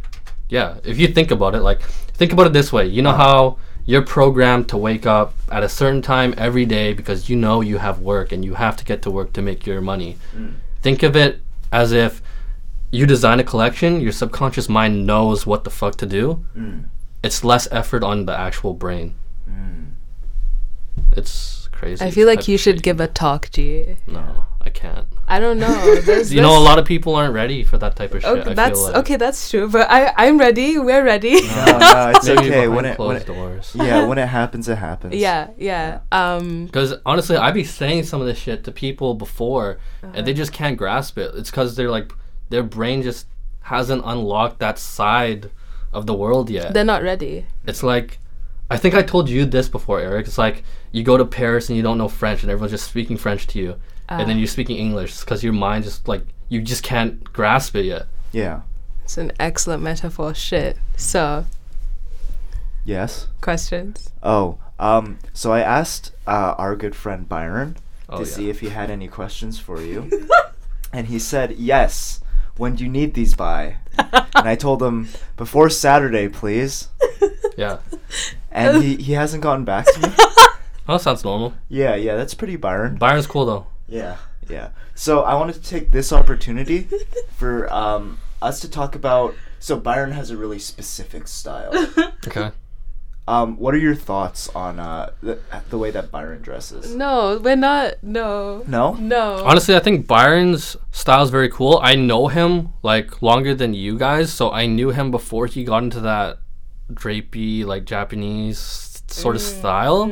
Yeah, 0.48 0.68
if 0.84 0.98
you 0.98 1.08
think 1.08 1.30
about 1.30 1.54
it, 1.54 1.60
like 1.70 1.80
think 2.20 2.32
about 2.32 2.46
it 2.46 2.52
this 2.52 2.72
way. 2.72 2.86
You 2.86 3.02
know 3.02 3.10
Uh. 3.16 3.24
how 3.26 3.56
you're 3.90 4.06
programmed 4.18 4.68
to 4.72 4.76
wake 4.88 5.06
up 5.06 5.28
at 5.50 5.62
a 5.62 5.68
certain 5.68 6.02
time 6.02 6.30
every 6.46 6.66
day 6.66 6.92
because 6.92 7.28
you 7.30 7.36
know 7.44 7.56
you 7.70 7.78
have 7.78 7.96
work 8.00 8.30
and 8.32 8.44
you 8.44 8.54
have 8.54 8.76
to 8.80 8.84
get 8.84 9.02
to 9.02 9.10
work 9.10 9.32
to 9.32 9.42
make 9.42 9.66
your 9.66 9.80
money. 9.80 10.16
Mm. 10.36 10.54
Think 10.82 11.02
of 11.02 11.16
it 11.16 11.40
as 11.72 11.90
if 11.92 12.22
you 12.92 13.04
design 13.06 13.40
a 13.40 13.44
collection, 13.44 14.00
your 14.00 14.12
subconscious 14.12 14.68
mind 14.68 15.06
knows 15.06 15.44
what 15.46 15.64
the 15.64 15.70
fuck 15.70 15.96
to 15.96 16.06
do. 16.06 16.44
Mm. 16.56 16.84
It's 17.24 17.42
less 17.42 17.66
effort 17.72 18.04
on 18.04 18.26
the 18.26 18.38
actual 18.38 18.74
brain. 18.74 19.14
Mm. 19.50 19.92
It's 21.16 21.68
crazy. 21.72 22.04
I 22.04 22.10
feel 22.10 22.26
like 22.26 22.40
type 22.40 22.48
you 22.48 22.58
should 22.58 22.76
shit. 22.76 22.82
give 22.82 23.00
a 23.00 23.08
talk, 23.08 23.50
G. 23.50 23.96
No, 24.06 24.44
I 24.60 24.70
can't. 24.70 25.06
I 25.28 25.40
don't 25.40 25.58
know. 25.58 26.00
There's, 26.02 26.32
You 26.32 26.40
know, 26.42 26.56
a 26.56 26.60
lot 26.60 26.78
of 26.78 26.84
people 26.84 27.14
aren't 27.14 27.32
ready 27.34 27.64
for 27.64 27.78
that 27.78 27.96
type 27.96 28.12
of 28.14 28.22
shit. 28.22 28.30
Okay, 28.30 28.50
I 28.50 28.54
that's 28.54 28.78
feel 28.78 28.88
like. 28.88 28.96
okay. 28.96 29.16
That's 29.16 29.50
true. 29.50 29.68
But 29.68 29.90
I, 29.90 30.12
I'm 30.16 30.36
ready. 30.38 30.78
We're 30.78 31.04
ready. 31.04 31.40
No, 31.42 31.78
no, 31.78 32.12
it's 32.14 32.28
okay. 32.36 32.68
When 32.68 32.84
it, 32.84 32.98
when 32.98 33.16
it 33.16 33.26
doors. 33.26 33.72
yeah, 33.74 34.04
when 34.06 34.18
it 34.18 34.26
happens, 34.28 34.68
it 34.68 34.76
happens. 34.78 35.14
yeah, 35.14 35.48
yeah. 35.56 36.00
Um, 36.12 36.66
Because 36.66 36.94
honestly, 37.06 37.36
I'd 37.36 37.54
be 37.54 37.64
saying 37.64 38.04
some 38.04 38.20
of 38.20 38.26
this 38.26 38.38
shit 38.38 38.64
to 38.64 38.72
people 38.72 39.14
before, 39.14 39.78
and 40.02 40.12
Uh-huh. 40.12 40.22
they 40.22 40.34
just 40.34 40.52
can't 40.52 40.76
grasp 40.76 41.16
it. 41.18 41.32
It's 41.36 41.50
because 41.50 41.76
they're 41.76 41.90
like, 41.90 42.12
their 42.52 42.62
brain 42.62 43.02
just 43.02 43.26
hasn't 43.62 44.02
unlocked 44.04 44.58
that 44.60 44.78
side 44.78 45.50
of 45.92 46.06
the 46.06 46.14
world 46.14 46.48
yet. 46.50 46.72
they're 46.72 46.84
not 46.84 47.02
ready. 47.02 47.44
it's 47.66 47.82
like, 47.82 48.18
I 48.70 48.76
think 48.78 48.94
I 48.94 49.02
told 49.02 49.28
you 49.28 49.44
this 49.44 49.68
before, 49.68 49.98
Eric. 50.00 50.26
It's 50.26 50.38
like 50.38 50.62
you 50.92 51.02
go 51.02 51.16
to 51.16 51.24
Paris 51.24 51.68
and 51.68 51.76
you 51.76 51.82
don't 51.82 51.98
know 51.98 52.08
French, 52.08 52.42
and 52.42 52.50
everyone's 52.50 52.72
just 52.72 52.88
speaking 52.88 53.16
French 53.16 53.46
to 53.48 53.58
you, 53.58 53.74
and 54.08 54.28
then 54.28 54.36
Ah. 54.36 54.38
you're 54.40 54.46
speaking 54.46 54.76
English 54.76 55.20
because 55.20 55.42
your 55.44 55.52
mind 55.52 55.84
just 55.84 56.06
like 56.08 56.22
you 56.48 56.60
just 56.62 56.82
can't 56.82 57.24
grasp 57.32 57.74
it 57.76 57.84
yet. 57.86 58.06
Yeah. 58.32 58.60
It's 59.04 59.18
an 59.18 59.32
excellent 59.40 59.82
metaphor. 59.82 60.32
Shit. 60.34 60.76
So, 60.96 61.44
Yes. 62.84 63.28
questions. 63.40 64.10
Oh. 64.22 64.58
Um. 64.78 65.18
So 65.32 65.52
I 65.52 65.60
asked 65.60 66.12
uh, 66.26 66.54
our 66.58 66.74
good 66.76 66.96
friend 66.96 67.28
Byron 67.28 67.76
Oh, 68.08 68.18
to 68.18 68.24
yeah. 68.28 68.34
see 68.36 68.50
if 68.50 68.60
he 68.60 68.68
had 68.70 68.90
any 68.90 69.08
questions 69.08 69.58
for 69.58 69.80
you, 69.80 70.10
and 70.92 71.06
he 71.06 71.18
said 71.18 71.52
yes. 71.52 72.20
When 72.56 72.74
do 72.76 72.84
you 72.84 72.90
need 72.90 73.14
these 73.14 73.34
by? 73.34 73.76
and 73.98 74.48
I 74.48 74.56
told 74.56 74.82
him 74.82 75.08
before 75.36 75.70
Saturday, 75.70 76.28
please. 76.28 76.88
Yeah. 77.56 77.80
And 78.50 78.82
he, 78.82 78.96
he 78.96 79.12
hasn't 79.12 79.42
gotten 79.42 79.64
back 79.64 79.84
to 79.86 80.00
me. 80.00 80.14
Oh, 80.88 80.94
that 80.94 81.00
sounds 81.02 81.22
normal. 81.22 81.54
Yeah, 81.68 81.94
yeah, 81.94 82.16
that's 82.16 82.34
pretty 82.34 82.56
Byron. 82.56 82.96
Byron's 82.96 83.26
cool 83.28 83.44
though. 83.46 83.66
Yeah, 83.86 84.16
yeah. 84.48 84.70
So 84.96 85.20
I 85.20 85.34
wanted 85.34 85.54
to 85.54 85.62
take 85.62 85.92
this 85.92 86.12
opportunity 86.12 86.88
for 87.36 87.72
um, 87.72 88.18
us 88.40 88.58
to 88.60 88.68
talk 88.70 88.96
about. 88.96 89.34
So 89.60 89.78
Byron 89.78 90.10
has 90.10 90.30
a 90.30 90.36
really 90.36 90.58
specific 90.58 91.28
style. 91.28 91.72
Okay. 92.26 92.50
Um, 93.28 93.56
what 93.56 93.72
are 93.72 93.78
your 93.78 93.94
thoughts 93.94 94.48
on 94.48 94.80
uh, 94.80 95.10
the, 95.22 95.38
the 95.70 95.78
way 95.78 95.92
that 95.92 96.10
Byron 96.10 96.42
dresses? 96.42 96.94
No, 96.94 97.38
we're 97.42 97.54
not. 97.56 98.02
No. 98.02 98.64
No? 98.66 98.94
No. 98.94 99.44
Honestly, 99.44 99.76
I 99.76 99.78
think 99.78 100.06
Byron's 100.08 100.76
style 100.90 101.22
is 101.22 101.30
very 101.30 101.48
cool. 101.48 101.78
I 101.82 101.94
know 101.94 102.28
him 102.28 102.70
like 102.82 103.22
longer 103.22 103.54
than 103.54 103.74
you 103.74 103.96
guys, 103.96 104.32
so 104.32 104.50
I 104.50 104.66
knew 104.66 104.90
him 104.90 105.10
before 105.10 105.46
he 105.46 105.62
got 105.62 105.84
into 105.84 106.00
that 106.00 106.38
drapey, 106.92 107.64
like 107.64 107.84
Japanese 107.84 109.02
sort 109.06 109.36
of 109.36 109.42
style. 109.42 110.10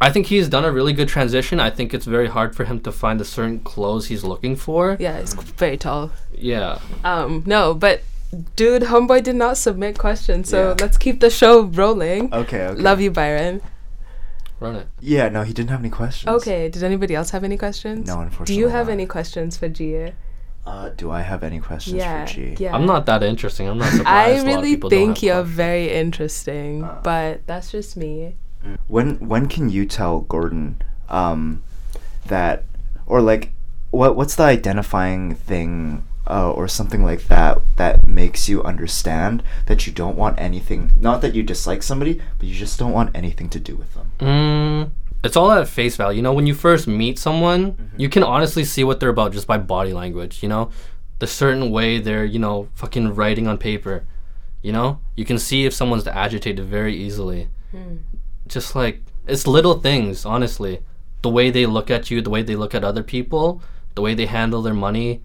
I 0.00 0.10
think 0.10 0.26
he's 0.26 0.48
done 0.48 0.64
a 0.64 0.70
really 0.70 0.92
good 0.92 1.08
transition. 1.08 1.58
I 1.58 1.70
think 1.70 1.92
it's 1.94 2.06
very 2.06 2.28
hard 2.28 2.54
for 2.54 2.64
him 2.64 2.78
to 2.80 2.92
find 2.92 3.18
the 3.18 3.24
certain 3.24 3.60
clothes 3.60 4.06
he's 4.06 4.22
looking 4.22 4.54
for. 4.54 4.96
Yeah, 5.00 5.18
he's 5.18 5.34
very 5.34 5.76
tall. 5.76 6.12
Yeah. 6.32 6.78
Um, 7.04 7.42
no, 7.46 7.74
but 7.74 8.02
dude, 8.56 8.82
homeboy 8.82 9.22
did 9.22 9.36
not 9.36 9.56
submit 9.56 9.98
questions, 9.98 10.48
so 10.48 10.68
Yeah. 10.68 10.74
let's 10.80 10.96
keep 10.98 11.20
the 11.20 11.30
show 11.30 11.62
rolling. 11.64 12.32
Okay, 12.32 12.66
okay. 12.66 12.80
Love 12.80 13.00
you, 13.00 13.10
Byron. 13.10 13.60
Run 14.60 14.74
it. 14.76 14.88
Yeah, 15.00 15.28
no, 15.28 15.42
he 15.42 15.52
didn't 15.52 15.70
have 15.70 15.80
any 15.80 15.90
questions. 15.90 16.28
Okay, 16.36 16.68
did 16.68 16.82
anybody 16.82 17.14
else 17.14 17.30
have 17.30 17.44
any 17.44 17.56
questions? 17.56 18.06
No, 18.08 18.20
unfortunately. 18.20 18.54
Do 18.54 18.58
you 18.58 18.68
have 18.68 18.86
not. 18.86 18.92
any 18.92 19.06
questions 19.06 19.56
for 19.56 19.68
Gia? 19.68 20.12
Uh, 20.66 20.90
do 20.96 21.10
I 21.10 21.22
have 21.22 21.42
any 21.44 21.60
questions 21.60 21.96
Yeah, 21.96 22.26
for 22.26 22.32
G? 22.34 22.56
yeah. 22.58 22.74
I'm 22.74 22.84
not 22.84 23.06
that 23.06 23.22
interesting. 23.22 23.68
I'm 23.68 23.78
not 23.78 23.92
surprised. 23.98 24.08
I 24.08 24.28
a 24.28 24.32
lot 24.32 24.40
of 24.40 24.46
really 24.46 24.76
don't 24.76 24.90
think 24.90 25.16
have 25.18 25.22
you're 25.22 25.34
questions. 25.36 25.56
very 25.56 25.90
interesting, 25.92 26.84
Uh. 26.84 27.00
but 27.02 27.46
that's 27.46 27.70
just 27.70 27.96
me. 27.96 28.34
When 28.88 29.14
when 29.28 29.46
can 29.46 29.70
you 29.70 29.86
tell 29.86 30.20
Gordon 30.22 30.82
um, 31.08 31.62
that, 32.26 32.64
or 33.06 33.20
like, 33.22 33.52
what 33.90 34.16
what's 34.16 34.34
the 34.34 34.42
identifying 34.42 35.36
thing 35.36 36.04
uh, 36.28 36.50
or 36.52 36.68
something 36.68 37.02
like 37.02 37.26
that 37.28 37.60
that 37.76 38.06
makes 38.06 38.48
you 38.48 38.62
understand 38.62 39.42
that 39.66 39.86
you 39.86 39.92
don't 39.92 40.16
want 40.16 40.38
anything? 40.38 40.92
Not 41.00 41.20
that 41.22 41.34
you 41.34 41.42
dislike 41.42 41.82
somebody, 41.82 42.20
but 42.38 42.46
you 42.46 42.54
just 42.54 42.78
don't 42.78 42.92
want 42.92 43.16
anything 43.16 43.48
to 43.50 43.60
do 43.60 43.76
with 43.76 43.94
them. 43.94 44.12
Mm, 44.20 44.90
it's 45.24 45.36
all 45.36 45.50
at 45.50 45.68
face 45.68 45.96
value. 45.96 46.16
You 46.18 46.22
know, 46.22 46.32
when 46.32 46.46
you 46.46 46.54
first 46.54 46.86
meet 46.86 47.18
someone, 47.18 47.90
you 47.96 48.08
can 48.08 48.22
honestly 48.22 48.64
see 48.64 48.84
what 48.84 49.00
they're 49.00 49.08
about 49.08 49.32
just 49.32 49.46
by 49.46 49.58
body 49.58 49.92
language. 49.92 50.42
You 50.42 50.48
know, 50.48 50.70
the 51.18 51.26
certain 51.26 51.70
way 51.70 51.98
they're, 51.98 52.24
you 52.24 52.38
know, 52.38 52.68
fucking 52.74 53.14
writing 53.14 53.48
on 53.48 53.58
paper. 53.58 54.04
You 54.62 54.72
know, 54.72 55.00
you 55.16 55.24
can 55.24 55.38
see 55.38 55.64
if 55.66 55.72
someone's 55.72 56.06
agitated 56.06 56.64
very 56.64 56.94
easily. 56.94 57.48
Just 58.46 58.74
like 58.74 59.02
it's 59.26 59.46
little 59.46 59.80
things, 59.80 60.24
honestly. 60.24 60.80
The 61.22 61.28
way 61.30 61.50
they 61.50 61.66
look 61.66 61.90
at 61.90 62.10
you, 62.10 62.20
the 62.22 62.30
way 62.30 62.42
they 62.42 62.56
look 62.56 62.74
at 62.74 62.84
other 62.84 63.02
people, 63.02 63.60
the 63.94 64.02
way 64.02 64.14
they 64.14 64.26
handle 64.26 64.62
their 64.62 64.74
money. 64.74 65.22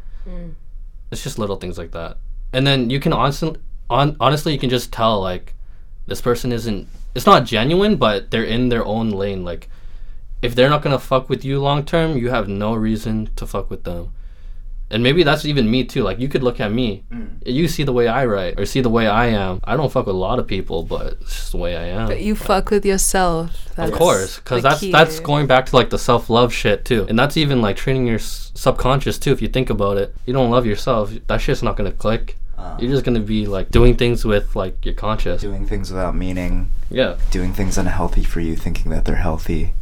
It's 1.11 1.23
just 1.23 1.39
little 1.39 1.57
things 1.57 1.77
like 1.77 1.91
that. 1.91 2.17
And 2.51 2.65
then 2.65 2.89
you 2.89 2.99
can 2.99 3.13
honestly, 3.13 3.55
on, 3.89 4.15
honestly, 4.19 4.53
you 4.53 4.59
can 4.59 4.69
just 4.69 4.91
tell 4.91 5.19
like 5.21 5.53
this 6.07 6.21
person 6.21 6.51
isn't. 6.51 6.87
It's 7.15 7.25
not 7.25 7.45
genuine, 7.45 7.97
but 7.97 8.31
they're 8.31 8.43
in 8.43 8.69
their 8.69 8.85
own 8.85 9.11
lane. 9.11 9.43
Like 9.43 9.69
if 10.41 10.55
they're 10.55 10.69
not 10.69 10.81
gonna 10.81 10.99
fuck 10.99 11.29
with 11.29 11.45
you 11.45 11.59
long 11.59 11.85
term, 11.85 12.17
you 12.17 12.29
have 12.29 12.47
no 12.47 12.73
reason 12.73 13.29
to 13.35 13.47
fuck 13.47 13.69
with 13.69 13.83
them. 13.83 14.13
And 14.93 15.01
maybe 15.01 15.23
that's 15.23 15.43
even 15.45 15.69
me 15.69 15.83
too. 15.83 16.03
Like 16.03 16.19
you 16.19 16.27
could 16.29 16.43
look 16.43 16.59
at 16.59 16.71
me, 16.71 17.03
you 17.45 17.67
see 17.67 17.83
the 17.83 17.91
way 17.91 18.07
I 18.07 18.25
write 18.25 18.59
or 18.59 18.65
see 18.65 18.79
the 18.79 18.89
way 18.97 19.07
I 19.07 19.25
am. 19.27 19.59
I 19.63 19.75
don't 19.75 19.91
fuck 19.91 20.05
with 20.05 20.15
a 20.15 20.19
lot 20.19 20.37
of 20.39 20.45
people, 20.47 20.83
but 20.83 21.13
it's 21.21 21.35
just 21.35 21.51
the 21.51 21.57
way 21.57 21.75
I 21.75 21.85
am. 21.87 22.07
But 22.07 22.21
you 22.21 22.35
fuck 22.35 22.69
with 22.69 22.85
yourself. 22.85 23.49
Of 23.77 23.91
course, 23.91 24.37
because 24.37 24.61
that's 24.61 24.79
key. 24.81 24.91
that's 24.91 25.19
going 25.19 25.47
back 25.47 25.65
to 25.65 25.75
like 25.75 25.89
the 25.89 25.97
self 25.97 26.29
love 26.29 26.53
shit 26.53 26.85
too, 26.85 27.05
and 27.09 27.17
that's 27.17 27.37
even 27.37 27.59
like 27.59 27.75
training 27.75 28.05
your 28.05 28.17
s- 28.19 28.51
subconscious 28.53 29.17
too. 29.17 29.31
If 29.31 29.41
you 29.41 29.47
think 29.47 29.71
about 29.71 29.97
it, 29.97 30.15
you 30.27 30.33
don't 30.33 30.51
love 30.51 30.65
yourself, 30.67 31.11
that 31.27 31.41
shit's 31.41 31.63
not 31.63 31.75
gonna 31.75 31.91
click. 31.91 32.37
Uh, 32.55 32.77
You're 32.79 32.91
just 32.91 33.03
gonna 33.03 33.19
be 33.19 33.47
like 33.47 33.71
doing 33.71 33.95
things 33.97 34.23
with 34.25 34.55
like 34.55 34.85
your 34.85 34.93
conscious. 34.93 35.41
doing 35.41 35.65
things 35.65 35.89
without 35.91 36.15
meaning, 36.15 36.69
Yeah. 36.91 37.15
doing 37.31 37.51
things 37.51 37.79
unhealthy 37.79 38.23
for 38.23 38.41
you, 38.41 38.55
thinking 38.55 38.91
that 38.91 39.05
they're 39.05 39.15
healthy. 39.15 39.73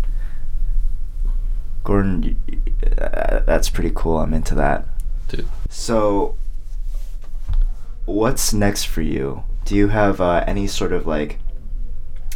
Gordon, 1.84 2.38
y- 2.48 2.58
y- 2.66 3.04
uh, 3.06 3.40
that's 3.46 3.70
pretty 3.70 3.92
cool. 3.94 4.20
I'm 4.20 4.34
into 4.34 4.56
that. 4.56 4.86
Dude. 5.32 5.48
So, 5.70 6.36
what's 8.06 8.54
next 8.54 8.86
for 8.86 9.02
you? 9.02 9.44
Do 9.66 9.76
you 9.76 9.88
have 9.90 10.20
uh, 10.22 10.44
any 10.48 10.68
sort 10.68 10.92
of 10.92 11.08
like 11.08 11.40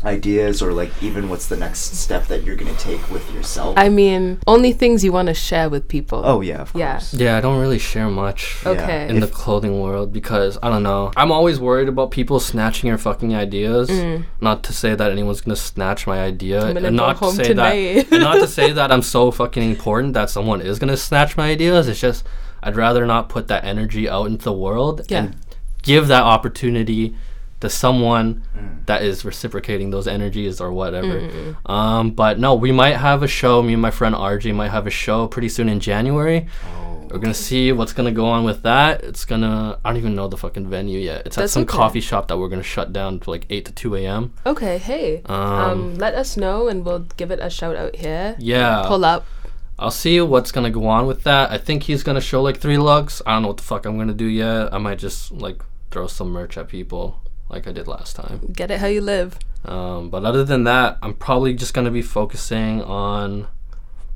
ideas, 0.04 0.62
or 0.62 0.72
like 0.72 0.92
even 1.02 1.30
what's 1.30 1.48
the 1.48 1.58
next 1.58 1.80
step 1.98 2.28
that 2.28 2.44
you're 2.44 2.56
gonna 2.56 2.76
take 2.76 3.10
with 3.10 3.28
yourself? 3.34 3.74
I 3.78 3.90
mean, 3.90 4.40
only 4.46 4.72
things 4.72 5.04
you 5.04 5.12
want 5.12 5.30
to 5.30 5.34
share 5.34 5.68
with 5.68 5.88
people. 5.88 6.22
oh 6.24 6.42
yeah, 6.42 6.62
of 6.62 6.72
Yeah. 6.76 6.92
course. 6.94 7.14
Yeah, 7.16 7.38
I 7.38 7.42
don't 7.42 7.60
really 7.60 7.80
share 7.80 8.08
much. 8.10 8.58
Okay. 8.66 9.08
in 9.10 9.20
the 9.20 9.28
clothing 9.28 9.82
world 9.82 10.14
because 10.14 10.60
I 10.62 10.70
don't 10.70 10.84
know. 10.84 11.12
I'm 11.18 11.32
always 11.32 11.60
worried 11.60 11.90
about 11.90 12.12
people 12.12 12.40
snatching 12.40 12.88
your 12.88 13.00
fucking 13.00 13.34
ideas. 13.36 13.90
Not 14.42 14.64
to 14.66 14.74
say 14.74 14.94
that 14.94 15.12
anyone's 15.12 15.42
gonna 15.42 15.56
snatch 15.56 16.06
my 16.06 16.22
idea, 16.24 16.62
Mm. 16.62 16.66
I'm 16.68 16.74
gonna 16.76 16.88
and 16.90 16.98
go 17.00 17.06
not 17.08 17.18
to 17.20 17.32
say 17.32 17.44
tonight. 17.46 17.94
that, 17.96 18.12
and 18.14 18.22
not 18.24 18.36
to 18.36 18.48
say 18.60 18.72
that 18.74 18.92
I'm 18.92 19.02
so 19.02 19.32
fucking 19.32 19.64
important 19.68 20.14
that 20.14 20.30
someone 20.30 20.62
is 20.62 20.78
gonna 20.78 20.98
snatch 20.98 21.36
my 21.36 21.50
ideas. 21.50 21.88
It's 21.88 22.00
just 22.00 22.24
I'd 22.66 22.76
rather 22.76 23.06
not 23.06 23.30
put 23.30 23.48
that 23.48 23.64
energy 23.64 24.10
out 24.10 24.26
into 24.28 24.44
the 24.46 24.54
world 24.54 25.06
Yeah. 25.08 25.20
and 25.20 25.36
give 25.84 26.08
that 26.08 26.24
opportunity 26.24 27.16
to 27.62 27.70
someone 27.70 28.42
Mm. 28.58 28.86
that 28.88 29.02
is 29.04 29.24
reciprocating 29.24 29.90
those 29.92 30.08
energies 30.08 30.60
or 30.60 30.72
whatever. 30.74 31.20
Mm-hmm. 31.22 31.72
Um, 31.72 32.12
but 32.12 32.38
no, 32.40 32.54
we 32.56 32.72
might 32.72 32.98
have 32.98 33.24
a 33.24 33.28
show. 33.28 33.62
Me 33.62 33.74
and 33.74 33.82
my 33.82 33.92
friend 33.92 34.14
RJ 34.16 34.52
might 34.54 34.72
have 34.72 34.86
a 34.88 34.92
show 34.92 35.28
pretty 35.28 35.48
soon 35.50 35.70
in 35.70 35.80
January. 35.80 36.48
Oh, 36.68 37.08
We're 37.12 37.20
gonna 37.20 37.34
see 37.34 37.72
what's 37.72 37.94
gonna 37.94 38.12
go 38.12 38.26
on 38.26 38.44
with 38.44 38.64
that. 38.64 39.04
It's 39.04 39.24
gonna 39.26 39.78
I 39.86 39.90
don't 39.90 39.98
even 39.98 40.16
know 40.16 40.28
the 40.28 40.36
fucking 40.38 40.68
venue 40.68 41.00
yet. 41.00 41.22
It's 41.26 41.38
at 41.38 41.50
some 41.50 41.64
okay. 41.64 41.72
coffee 41.78 42.02
shop 42.02 42.28
that 42.28 42.38
we're 42.38 42.50
gonna 42.50 42.64
shut 42.76 42.92
down 42.92 43.20
to 43.22 43.30
like 43.30 43.46
eight 43.50 43.64
to 43.66 43.72
two 43.72 43.96
a.m. 43.96 44.34
Okay, 44.46 44.78
hey. 44.80 45.22
Um, 45.26 45.38
Um, 45.40 45.96
let 45.96 46.14
us 46.16 46.36
know 46.36 46.68
and 46.68 46.84
we'll 46.84 47.06
give 47.16 47.32
it 47.32 47.40
a 47.42 47.50
shout 47.50 47.76
out 47.78 47.96
here. 47.96 48.36
Yeah, 48.38 48.84
Pull 48.88 49.06
up. 49.06 49.24
I'll 49.78 49.92
see 49.92 50.22
what's 50.22 50.52
gonna 50.52 50.72
go 50.72 50.88
on 50.88 51.06
with 51.08 51.24
that. 51.24 51.52
I 51.52 51.58
think 51.58 51.84
he's 51.84 52.04
gonna 52.04 52.22
show 52.22 52.42
like 52.42 52.60
three 52.60 52.78
looks. 52.78 53.22
I 53.26 53.34
don't 53.34 53.42
know 53.42 53.50
what 53.50 53.58
the 53.58 53.64
fuck 53.64 53.86
I'm 53.86 53.98
gonna 53.98 54.14
do 54.14 54.26
yet. 54.26 54.74
I 54.74 54.78
might 54.78 55.00
just 55.00 55.32
like 55.32 55.62
throw 55.92 56.08
some 56.08 56.30
merch 56.32 56.58
at 56.58 56.68
people 56.70 57.20
like 57.50 57.68
I 57.68 57.72
did 57.72 57.88
last 57.88 58.16
time. 58.16 58.52
Get 58.54 58.72
it 58.72 58.80
how 58.80 58.88
you 58.88 59.02
live. 59.02 59.38
Um, 59.66 60.10
but 60.10 60.24
other 60.26 60.44
than 60.44 60.64
that, 60.66 60.98
I'm 61.02 61.14
probably 61.14 61.54
just 61.54 61.74
gonna 61.74 61.92
be 61.92 62.02
focusing 62.02 62.82
on 62.84 63.48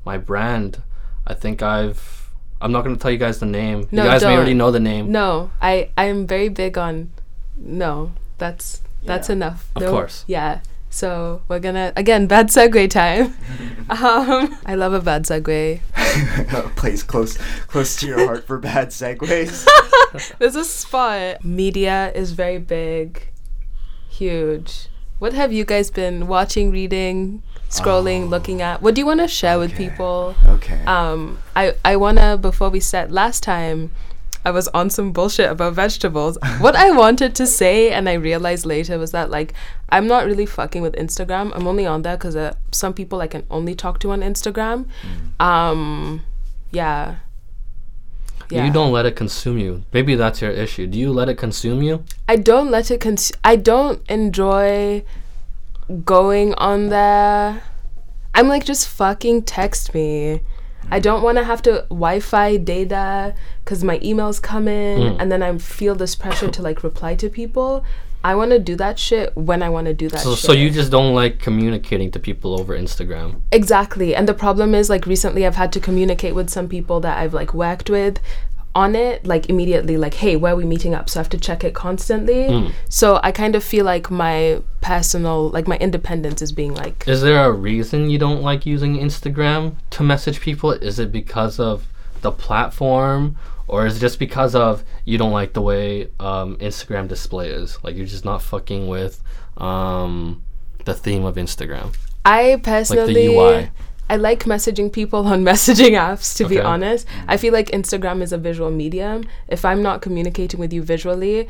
my 0.04 0.16
brand. 0.16 0.82
I 1.26 1.34
think 1.34 1.62
I've. 1.62 2.30
I'm 2.62 2.72
not 2.72 2.82
gonna 2.84 2.96
tell 2.96 3.10
you 3.10 3.18
guys 3.18 3.38
the 3.38 3.46
name. 3.46 3.88
No, 3.90 4.04
you 4.04 4.08
guys 4.10 4.22
may 4.22 4.28
don't. 4.30 4.36
already 4.36 4.54
know 4.54 4.70
the 4.70 4.80
name. 4.80 5.10
No, 5.12 5.50
I 5.60 5.90
I'm 5.98 6.26
very 6.26 6.48
big 6.48 6.78
on 6.78 7.10
no. 7.56 8.12
That's 8.38 8.80
that's 9.04 9.28
Yeah. 9.28 9.34
enough. 9.34 9.70
Of 9.76 9.82
No- 9.82 9.90
course. 9.90 10.24
Yeah. 10.26 10.60
So 10.92 11.42
we're 11.48 11.60
gonna 11.60 11.92
again 11.96 12.26
bad 12.26 12.48
segue 12.48 12.90
time. 12.90 13.34
um, 13.90 14.58
I 14.66 14.74
love 14.74 14.92
a 14.92 15.00
bad 15.00 15.24
segue. 15.24 15.80
Place 16.76 17.02
close 17.04 17.36
close 17.68 17.96
to 17.96 18.06
your 18.06 18.26
heart 18.26 18.46
for 18.46 18.58
bad 18.58 18.88
segues. 18.88 19.66
There's 20.38 20.56
a 20.56 20.64
spot. 20.64 21.44
Media 21.44 22.10
is 22.14 22.32
very 22.32 22.58
big, 22.58 23.28
huge. 24.08 24.88
What 25.20 25.32
have 25.34 25.52
you 25.52 25.64
guys 25.64 25.90
been 25.90 26.26
watching, 26.26 26.70
reading, 26.72 27.42
scrolling, 27.68 28.22
Oh. 28.24 28.26
looking 28.26 28.62
at? 28.62 28.80
What 28.82 28.94
do 28.94 29.00
you 29.02 29.06
want 29.06 29.20
to 29.20 29.28
share 29.28 29.58
with 29.58 29.74
people? 29.76 30.34
okay. 30.46 30.82
Um, 30.86 31.38
I 31.54 31.74
I 31.84 31.96
wanna 31.96 32.36
before 32.36 32.68
we 32.70 32.80
start. 32.80 33.10
Last 33.12 33.42
time, 33.42 33.90
I 34.44 34.50
was 34.50 34.68
on 34.68 34.90
some 34.90 35.12
bullshit 35.12 35.50
about 35.50 35.74
vegetables. 35.74 36.38
what 36.60 36.74
I 36.74 36.90
wanted 36.90 37.34
to 37.36 37.46
say, 37.46 37.90
and 37.90 38.08
I 38.08 38.14
realized 38.14 38.64
later, 38.64 38.98
was 38.98 39.12
that 39.12 39.30
like 39.30 39.52
I'm 39.90 40.06
not 40.06 40.24
really 40.24 40.46
fucking 40.46 40.82
with 40.82 40.94
Instagram. 40.94 41.52
I'm 41.54 41.66
only 41.66 41.86
on 41.86 42.02
there 42.02 42.16
because 42.16 42.36
uh, 42.36 42.54
some 42.72 42.94
people 42.94 43.20
I 43.20 43.26
can 43.26 43.44
only 43.50 43.74
talk 43.74 43.98
to 44.00 44.10
on 44.10 44.20
Instagram. 44.20 44.86
Um, 45.38 46.22
yeah. 46.70 47.16
Yeah. 48.50 48.66
You 48.66 48.72
don't 48.72 48.90
let 48.90 49.06
it 49.06 49.14
consume 49.14 49.58
you. 49.58 49.84
Maybe 49.92 50.16
that's 50.16 50.40
your 50.40 50.50
issue. 50.50 50.86
Do 50.88 50.98
you 50.98 51.12
let 51.12 51.28
it 51.28 51.36
consume 51.36 51.82
you? 51.82 52.04
I 52.28 52.34
don't 52.34 52.70
let 52.70 52.90
it 52.90 53.00
cons- 53.00 53.32
I 53.44 53.54
don't 53.54 54.02
enjoy 54.10 55.04
going 56.04 56.54
on 56.54 56.88
there. 56.88 57.62
I'm 58.34 58.48
like 58.48 58.64
just 58.64 58.88
fucking 58.88 59.42
text 59.42 59.94
me. 59.94 60.40
I 60.90 60.98
don't 61.00 61.22
want 61.22 61.38
to 61.38 61.44
have 61.44 61.62
to 61.62 61.84
Wi-Fi 61.90 62.56
data 62.58 63.34
cuz 63.64 63.84
my 63.84 63.98
emails 64.00 64.40
come 64.42 64.66
in 64.68 64.98
Mm. 65.00 65.16
and 65.20 65.30
then 65.32 65.42
I 65.42 65.56
feel 65.58 65.94
this 65.94 66.14
pressure 66.14 66.48
to 66.48 66.62
like 66.62 66.82
reply 66.82 67.14
to 67.16 67.28
people. 67.28 67.84
I 68.22 68.34
want 68.34 68.50
to 68.50 68.58
do 68.58 68.76
that 68.76 68.98
shit 68.98 69.34
when 69.34 69.62
I 69.62 69.70
want 69.70 69.86
to 69.86 69.94
do 69.94 70.08
that 70.10 70.20
So, 70.20 70.34
shit. 70.34 70.44
so 70.44 70.52
you 70.52 70.68
just 70.68 70.90
don't 70.90 71.14
like 71.14 71.38
communicating 71.38 72.10
to 72.10 72.18
people 72.18 72.58
over 72.60 72.76
Instagram. 72.76 73.40
Exactly. 73.50 74.14
And 74.14 74.28
the 74.28 74.34
problem 74.34 74.74
is 74.74 74.90
like 74.90 75.06
recently 75.06 75.46
I've 75.46 75.56
had 75.56 75.72
to 75.72 75.80
communicate 75.80 76.34
with 76.34 76.50
some 76.50 76.68
people 76.68 77.00
that 77.00 77.16
I've 77.16 77.32
like 77.32 77.54
worked 77.54 77.88
with 77.88 78.18
on 78.74 78.94
it 78.94 79.26
like 79.26 79.48
immediately 79.50 79.96
like 79.96 80.14
hey 80.14 80.36
where 80.36 80.52
are 80.52 80.56
we 80.56 80.64
meeting 80.64 80.94
up 80.94 81.10
so 81.10 81.18
I 81.18 81.22
have 81.22 81.28
to 81.30 81.38
check 81.38 81.64
it 81.64 81.74
constantly 81.74 82.44
Mm. 82.44 82.72
so 82.88 83.18
I 83.22 83.32
kind 83.32 83.56
of 83.56 83.64
feel 83.64 83.84
like 83.84 84.10
my 84.10 84.62
personal 84.80 85.48
like 85.50 85.66
my 85.66 85.76
independence 85.78 86.40
is 86.40 86.52
being 86.52 86.74
like 86.74 87.04
Is 87.08 87.20
there 87.22 87.44
a 87.44 87.50
reason 87.52 88.10
you 88.10 88.18
don't 88.18 88.42
like 88.42 88.64
using 88.66 88.96
Instagram 88.96 89.74
to 89.90 90.02
message 90.02 90.40
people? 90.40 90.70
Is 90.72 90.98
it 90.98 91.10
because 91.10 91.58
of 91.58 91.86
the 92.22 92.30
platform, 92.30 93.36
or 93.66 93.86
is 93.86 93.96
it 93.96 94.00
just 94.00 94.18
because 94.18 94.54
of 94.54 94.84
you 95.04 95.16
don't 95.18 95.32
like 95.32 95.52
the 95.54 95.62
way 95.62 96.08
um, 96.20 96.56
Instagram 96.58 97.08
display 97.08 97.48
is? 97.48 97.78
Like 97.82 97.96
you're 97.96 98.06
just 98.06 98.24
not 98.24 98.42
fucking 98.42 98.88
with 98.88 99.22
um, 99.56 100.42
the 100.84 100.94
theme 100.94 101.24
of 101.24 101.36
Instagram? 101.36 101.94
I 102.24 102.54
Like 102.54 102.62
personally, 102.62 103.14
the 103.14 103.34
UI. 103.34 103.70
I 104.10 104.16
like 104.16 104.44
messaging 104.44 104.92
people 104.92 105.26
on 105.32 105.44
messaging 105.50 105.92
apps. 106.08 106.36
To 106.38 106.46
be 106.48 106.58
honest, 106.60 107.06
I 107.28 107.36
feel 107.36 107.52
like 107.52 107.68
Instagram 107.70 108.22
is 108.22 108.32
a 108.32 108.38
visual 108.38 108.70
medium. 108.70 109.24
If 109.48 109.64
I'm 109.64 109.82
not 109.82 110.02
communicating 110.02 110.58
with 110.60 110.72
you 110.72 110.82
visually, 110.82 111.48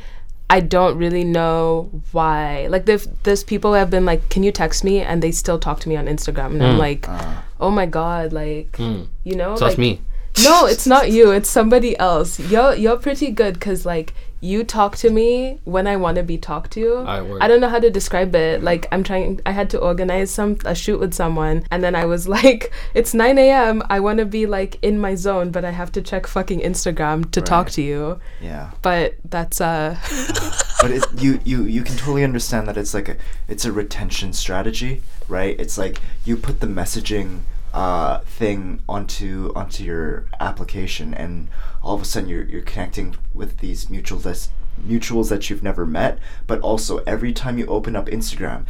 I 0.49 0.59
don't 0.59 0.95
really 0.97 1.23
know 1.23 1.89
why. 2.11 2.67
Like 2.67 2.85
there's 2.85 3.07
there's 3.23 3.43
people 3.43 3.71
who 3.71 3.79
have 3.79 3.89
been 3.89 4.05
like, 4.05 4.29
"Can 4.29 4.43
you 4.43 4.51
text 4.51 4.83
me?" 4.83 4.99
and 5.01 5.23
they 5.23 5.31
still 5.31 5.57
talk 5.59 5.79
to 5.81 5.89
me 5.89 5.95
on 5.97 6.05
Instagram, 6.05 6.51
and 6.55 6.63
I'm 6.63 6.75
Mm. 6.75 6.87
like, 6.87 7.09
Uh, 7.09 7.35
"Oh 7.59 7.71
my 7.71 7.85
god!" 7.99 8.31
Like 8.33 8.73
Mm. 8.77 9.07
you 9.23 9.35
know, 9.35 9.55
So 9.55 9.65
like 9.65 9.71
that's 9.71 9.79
me. 9.79 10.01
no, 10.43 10.65
it's 10.67 10.85
not 10.85 11.09
you. 11.11 11.31
It's 11.31 11.49
somebody 11.49 11.97
else. 11.99 12.39
You're 12.39 12.75
you're 12.75 12.97
pretty 13.07 13.31
good 13.31 13.53
because 13.55 13.85
like 13.85 14.13
you 14.41 14.63
talk 14.63 14.97
to 14.97 15.11
me 15.11 15.59
when 15.65 15.85
I 15.85 15.95
want 15.97 16.17
to 16.17 16.23
be 16.23 16.37
talked 16.37 16.71
to. 16.71 16.97
Alright, 16.97 17.25
word. 17.25 17.43
I 17.43 17.47
don't 17.47 17.61
know 17.61 17.69
how 17.69 17.79
to 17.79 17.91
describe 17.91 18.35
it. 18.35 18.63
Like 18.63 18.87
I'm 18.91 19.03
trying. 19.03 19.39
I 19.45 19.51
had 19.51 19.69
to 19.69 19.79
organize 19.79 20.31
some 20.31 20.57
a 20.65 20.73
shoot 20.73 20.99
with 20.99 21.13
someone, 21.13 21.63
and 21.69 21.83
then 21.83 21.95
I 21.95 22.05
was 22.05 22.27
like, 22.37 22.73
"It's 22.95 23.13
9 23.13 23.37
a.m. 23.37 23.83
I 23.89 23.99
want 23.99 24.17
to 24.17 24.25
be 24.25 24.47
like 24.47 24.79
in 24.81 24.99
my 24.99 25.15
zone, 25.15 25.51
but 25.51 25.63
I 25.63 25.71
have 25.71 25.91
to 25.93 26.01
check 26.01 26.25
fucking 26.25 26.59
Instagram 26.61 27.29
to 27.31 27.41
talk 27.41 27.69
to 27.71 27.81
you." 27.81 28.19
yeah. 28.41 28.71
But 28.81 29.15
that's 29.29 29.61
uh, 29.61 29.97
but 30.81 30.91
it, 30.91 31.05
you 31.17 31.39
you 31.45 31.63
you 31.65 31.83
can 31.83 31.95
totally 31.95 32.23
understand 32.23 32.67
that 32.67 32.77
it's 32.77 32.95
like 32.95 33.09
a 33.09 33.17
it's 33.47 33.65
a 33.65 33.71
retention 33.71 34.33
strategy, 34.33 35.03
right? 35.27 35.57
It's 35.59 35.77
like 35.77 36.01
you 36.25 36.35
put 36.35 36.61
the 36.61 36.67
messaging 36.67 37.41
uh, 37.73 38.19
thing 38.19 38.81
onto 38.87 39.51
onto 39.55 39.83
your 39.83 40.25
application, 40.39 41.13
and 41.13 41.47
all 41.81 41.95
of 41.95 42.01
a 42.01 42.05
sudden 42.05 42.29
you're 42.29 42.43
you're 42.43 42.61
connecting 42.61 43.15
with 43.33 43.57
these 43.57 43.85
mutuals 43.85 44.23
that 44.23 44.49
mutuals 44.87 45.29
that 45.29 45.49
you've 45.49 45.63
never 45.63 45.85
met. 45.85 46.19
But 46.47 46.59
also 46.61 46.97
every 46.99 47.33
time 47.33 47.57
you 47.57 47.65
open 47.67 47.95
up 47.95 48.07
Instagram. 48.07 48.65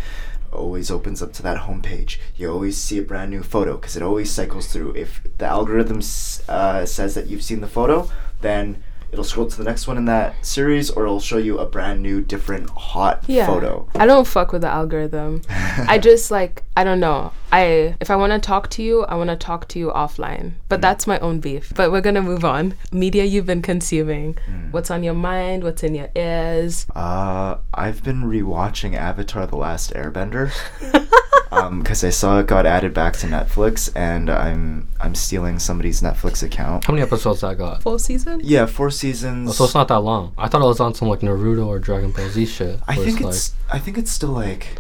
Always 0.54 0.92
opens 0.92 1.22
up 1.22 1.32
to 1.34 1.44
that 1.44 1.60
homepage. 1.60 2.18
You 2.36 2.52
always 2.52 2.76
see 2.76 3.00
a 3.00 3.02
brand 3.02 3.32
new 3.32 3.42
photo 3.42 3.78
because 3.78 3.96
it 3.96 4.04
always 4.04 4.30
cycles 4.30 4.68
through. 4.68 4.96
If 4.98 5.22
the 5.38 5.46
algorithm 5.46 6.00
s- 6.00 6.44
uh, 6.50 6.86
says 6.86 7.16
that 7.16 7.28
you've 7.28 7.42
seen 7.42 7.62
the 7.62 7.70
photo, 7.70 8.10
then 8.42 8.84
it'll 9.12 9.24
scroll 9.24 9.48
to 9.48 9.58
the 9.58 9.64
next 9.64 9.88
one 9.88 9.98
in 9.98 10.06
that 10.06 10.46
series 10.46 10.90
or 10.90 11.04
it'll 11.04 11.20
show 11.20 11.38
you 11.38 11.60
a 11.60 11.66
brand 11.66 12.02
new 12.02 12.22
different 12.22 12.70
hot 12.72 13.24
yeah. 13.28 13.46
photo 13.46 13.88
I 13.96 14.06
don't 14.06 14.26
fuck 14.26 14.52
with 14.52 14.62
the 14.62 14.70
algorithm. 14.70 15.42
I 15.50 15.98
just 15.98 16.32
like 16.32 16.64
I 16.76 16.84
don't 16.84 17.00
know. 17.00 17.32
I 17.52 17.96
if 18.00 18.10
I 18.10 18.16
want 18.16 18.32
to 18.34 18.40
talk 18.40 18.70
to 18.72 18.84
you, 18.84 19.04
I 19.06 19.16
want 19.16 19.30
to 19.30 19.36
talk 19.36 19.68
to 19.70 19.80
you 19.80 19.90
offline. 19.92 20.54
But 20.70 20.82
that's 20.82 21.06
my 21.06 21.20
own 21.20 21.40
beef. 21.40 21.74
But 21.76 21.92
we're 21.92 22.02
gonna 22.02 22.22
move 22.22 22.46
on. 22.46 22.76
Media 22.92 23.24
you've 23.26 23.46
been 23.46 23.62
consuming. 23.62 24.38
What's 24.72 24.90
on 24.90 25.04
your 25.04 25.14
mind? 25.14 25.64
What's 25.64 25.84
in 25.84 25.96
your 25.96 26.10
ears? 26.16 26.86
uh 26.96 27.58
i've 27.74 28.04
been 28.04 28.24
rewatching 28.24 28.94
avatar 28.96 29.46
the 29.48 29.56
last 29.56 29.94
airbender 29.94 30.52
um 31.52 31.80
because 31.80 32.04
i 32.04 32.10
saw 32.10 32.40
it 32.40 32.48
got 32.48 32.66
added 32.66 32.94
back 32.94 33.14
to 33.14 33.28
netflix 33.28 33.92
and 33.96 34.30
i'm 34.30 34.88
i'm 35.00 35.14
stealing 35.16 35.60
somebody's 35.60 36.02
netflix 36.02 36.44
account 36.44 36.86
How 36.86 36.94
many 36.94 37.02
episodes 37.04 37.42
that 37.42 37.58
got? 37.58 37.82
Full 37.84 38.00
season? 38.00 38.42
yeah 38.44 38.66
four 38.66 38.90
seasons 38.92 39.50
Oh, 39.50 39.54
so 39.54 39.66
it's 39.66 39.74
not 39.74 39.88
that 39.90 40.00
long. 40.00 40.34
I 40.38 40.48
thought 40.48 40.62
it 40.62 40.66
was 40.66 40.80
on 40.80 40.94
some 40.94 41.08
like 41.10 41.20
Naruto 41.22 41.66
or 41.68 41.80
Dragon 41.80 42.12
Ball 42.12 42.30
Z 42.30 42.46
shit. 42.46 42.80
i 42.88 42.96
where 42.96 43.06
think 43.06 43.20
like, 43.22 43.30
it's 43.34 43.54
i 43.72 43.80
think 43.80 43.98
it's 43.98 44.12
still 44.12 44.30
like 44.32 44.80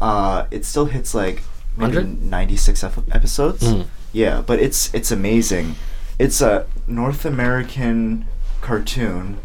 uh 0.00 0.46
it 0.50 0.64
still 0.64 0.86
hits 0.86 1.14
like 1.14 1.42
maybe 1.76 2.02
96 2.02 2.84
ep- 2.84 3.14
episodes 3.14 3.62
Mm. 3.62 3.86
Yeah, 4.12 4.42
but 4.46 4.58
it's 4.60 4.92
it's 4.94 5.10
amazing. 5.10 5.74
It's 6.18 6.40
a 6.42 6.66
North 6.86 7.24
American 7.24 8.26
cartoon 8.60 9.38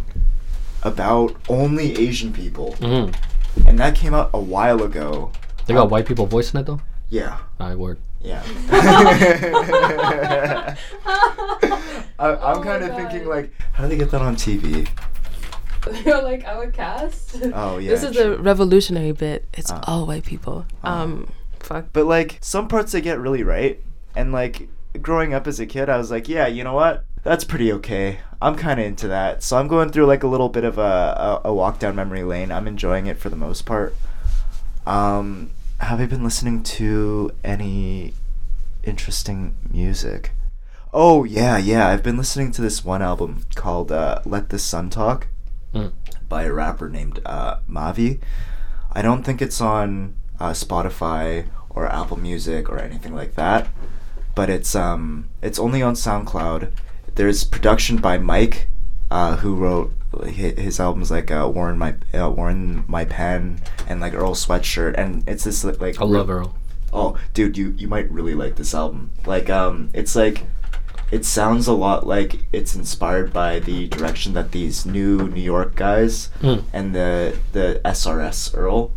about 0.83 1.35
only 1.47 1.97
Asian 1.97 2.33
people, 2.33 2.75
Mhm. 2.79 3.15
and 3.65 3.79
that 3.79 3.95
came 3.95 4.13
out 4.13 4.29
a 4.33 4.39
while 4.39 4.83
ago. 4.83 5.31
They 5.65 5.73
got 5.73 5.83
Um, 5.83 5.89
white 5.89 6.05
people 6.05 6.25
voicing 6.27 6.59
it 6.59 6.65
though. 6.65 6.81
Yeah, 7.09 7.37
I 7.59 7.75
word. 7.75 7.97
yeah. 8.21 8.43
I, 12.19 12.19
I'm 12.19 12.57
Oh 12.57 12.61
kind 12.63 12.83
of 12.83 12.95
thinking 12.95 13.27
like, 13.27 13.51
how 13.73 13.83
do 13.83 13.89
they 13.89 13.97
get 13.97 14.11
that 14.11 14.21
on 14.21 14.35
TV? 14.35 14.87
You're 16.05 16.21
like 16.21 16.43
our 16.45 16.67
cast. 16.67 17.37
Oh 17.53 17.77
yeah. 17.77 17.91
this 17.91 18.03
is 18.03 18.15
true. 18.15 18.35
a 18.35 18.37
revolutionary 18.37 19.13
bit. 19.13 19.45
It's 19.53 19.71
Oh. 19.71 19.79
all 19.83 20.05
white 20.05 20.25
people. 20.25 20.65
Oh. 20.83 20.91
Um, 20.91 21.29
fuck. 21.67 21.85
But 21.93 22.05
like 22.05 22.37
some 22.41 22.67
parts 22.67 22.91
they 22.91 23.01
get 23.01 23.19
really 23.19 23.43
right, 23.43 23.79
and 24.15 24.31
like 24.31 24.69
growing 25.01 25.33
up 25.33 25.45
as 25.47 25.59
a 25.59 25.65
kid, 25.65 25.89
I 25.89 25.97
was 25.97 26.09
like, 26.11 26.27
yeah, 26.27 26.47
you 26.47 26.63
know 26.63 26.73
what? 26.73 27.03
That's 27.23 27.43
pretty 27.43 27.71
okay. 27.73 28.19
I'm 28.41 28.55
kind 28.55 28.79
of 28.79 28.85
into 28.85 29.07
that. 29.09 29.43
So 29.43 29.57
I'm 29.57 29.67
going 29.67 29.89
through 29.91 30.05
like 30.05 30.23
a 30.23 30.27
little 30.27 30.49
bit 30.49 30.63
of 30.63 30.77
a, 30.77 31.41
a, 31.43 31.49
a 31.49 31.53
walk 31.53 31.79
down 31.79 31.95
memory 31.95 32.23
lane. 32.23 32.51
I'm 32.51 32.67
enjoying 32.67 33.05
it 33.07 33.17
for 33.19 33.29
the 33.29 33.35
most 33.35 33.65
part. 33.65 33.95
Um, 34.85 35.51
have 35.79 35.99
I 35.99 36.05
been 36.05 36.23
listening 36.23 36.63
to 36.63 37.31
any 37.43 38.13
interesting 38.83 39.55
music? 39.71 40.31
Oh 40.93 41.23
yeah, 41.25 41.57
yeah. 41.57 41.87
I've 41.89 42.03
been 42.03 42.17
listening 42.17 42.51
to 42.53 42.61
this 42.61 42.85
one 42.85 43.01
album 43.01 43.45
called 43.55 43.91
uh, 43.91 44.21
"Let 44.25 44.49
the 44.49 44.59
Sun 44.59 44.89
Talk" 44.89 45.27
Mm. 45.73 45.91
by 46.29 46.43
a 46.43 46.53
rapper 46.53 46.87
named 46.87 47.19
uh, 47.25 47.57
Mavi. 47.69 48.21
I 48.93 49.01
don't 49.01 49.23
think 49.23 49.41
it's 49.41 49.59
on 49.59 50.15
uh, 50.39 50.51
Spotify 50.51 51.45
or 51.69 51.85
Apple 51.87 52.17
Music 52.17 52.69
or 52.69 52.79
anything 52.79 53.13
like 53.15 53.35
that, 53.35 53.67
but 54.35 54.49
it's 54.49 54.75
um 54.75 55.29
it's 55.41 55.59
only 55.59 55.81
on 55.81 55.93
SoundCloud. 55.95 56.71
There's 57.15 57.43
production 57.43 57.97
by 57.97 58.17
Mike, 58.17 58.67
uh, 59.09 59.37
who 59.37 59.55
wrote 59.55 59.93
hi- 60.13 60.53
his 60.57 60.79
albums 60.79 61.09
like 61.11 61.31
uh, 61.31 61.49
War 61.53 61.69
in 61.71 61.77
My 61.77 61.95
uh, 62.13 62.29
War 62.29 62.49
in 62.49 62.83
My 62.87 63.05
Pen 63.05 63.59
and 63.87 63.99
like 64.01 64.13
Earl 64.13 64.33
Sweatshirt, 64.35 64.95
and 64.97 65.23
it's 65.27 65.43
this 65.43 65.63
like 65.63 65.99
I 66.01 66.05
love 66.05 66.29
Earl. 66.29 66.55
Oh, 66.93 67.17
dude, 67.33 67.57
you 67.57 67.73
you 67.77 67.87
might 67.87 68.09
really 68.11 68.33
like 68.33 68.55
this 68.55 68.73
album. 68.73 69.11
Like, 69.25 69.49
um, 69.49 69.89
it's 69.93 70.15
like, 70.15 70.43
it 71.11 71.25
sounds 71.25 71.67
a 71.67 71.73
lot 71.73 72.07
like 72.07 72.47
it's 72.53 72.75
inspired 72.75 73.33
by 73.33 73.59
the 73.59 73.87
direction 73.89 74.33
that 74.33 74.51
these 74.51 74.85
new 74.85 75.27
New 75.27 75.41
York 75.41 75.75
guys 75.75 76.29
Mm. 76.41 76.63
and 76.71 76.95
the 76.95 77.37
the 77.51 77.81
SRS 77.83 78.55
Earl, 78.55 78.91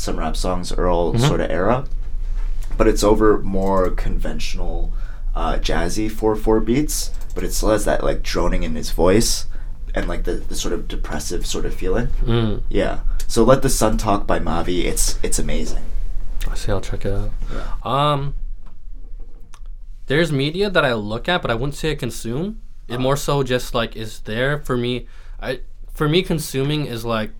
some 0.00 0.18
rap 0.18 0.36
songs 0.36 0.72
Earl 0.72 1.14
Mhm. 1.14 1.20
sort 1.28 1.40
of 1.40 1.50
era, 1.50 1.84
but 2.76 2.86
it's 2.88 3.04
over 3.04 3.38
more 3.40 3.90
conventional, 3.90 4.92
uh, 5.34 5.54
jazzy 5.58 6.10
four 6.10 6.34
four 6.36 6.60
beats. 6.60 7.10
But 7.34 7.44
it 7.44 7.52
still 7.52 7.70
has 7.70 7.84
that 7.84 8.02
like 8.02 8.22
droning 8.22 8.62
in 8.64 8.74
his 8.74 8.90
voice, 8.90 9.46
and 9.94 10.08
like 10.08 10.24
the, 10.24 10.34
the 10.34 10.54
sort 10.56 10.74
of 10.74 10.88
depressive 10.88 11.46
sort 11.46 11.64
of 11.64 11.74
feeling. 11.74 12.08
Mm. 12.24 12.62
Yeah. 12.68 13.00
So 13.28 13.44
let 13.44 13.62
the 13.62 13.68
sun 13.68 13.96
talk 13.98 14.26
by 14.26 14.38
Mavi. 14.40 14.84
It's 14.84 15.18
it's 15.22 15.38
amazing. 15.38 15.84
I 16.50 16.54
see. 16.56 16.72
I'll 16.72 16.80
check 16.80 17.04
it 17.04 17.12
out. 17.12 17.86
Um, 17.86 18.34
there's 20.06 20.32
media 20.32 20.68
that 20.70 20.84
I 20.84 20.94
look 20.94 21.28
at, 21.28 21.40
but 21.42 21.50
I 21.50 21.54
wouldn't 21.54 21.76
say 21.76 21.92
I 21.92 21.94
consume. 21.94 22.60
It 22.88 22.98
more 22.98 23.16
so 23.16 23.42
just 23.44 23.74
like 23.74 23.94
is 23.94 24.20
there 24.20 24.58
for 24.58 24.76
me. 24.76 25.06
I 25.40 25.60
for 25.94 26.08
me 26.08 26.22
consuming 26.22 26.86
is 26.86 27.04
like 27.04 27.30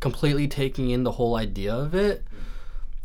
completely 0.00 0.48
taking 0.48 0.90
in 0.90 1.04
the 1.04 1.12
whole 1.12 1.36
idea 1.36 1.74
of 1.74 1.94
it. 1.94 2.24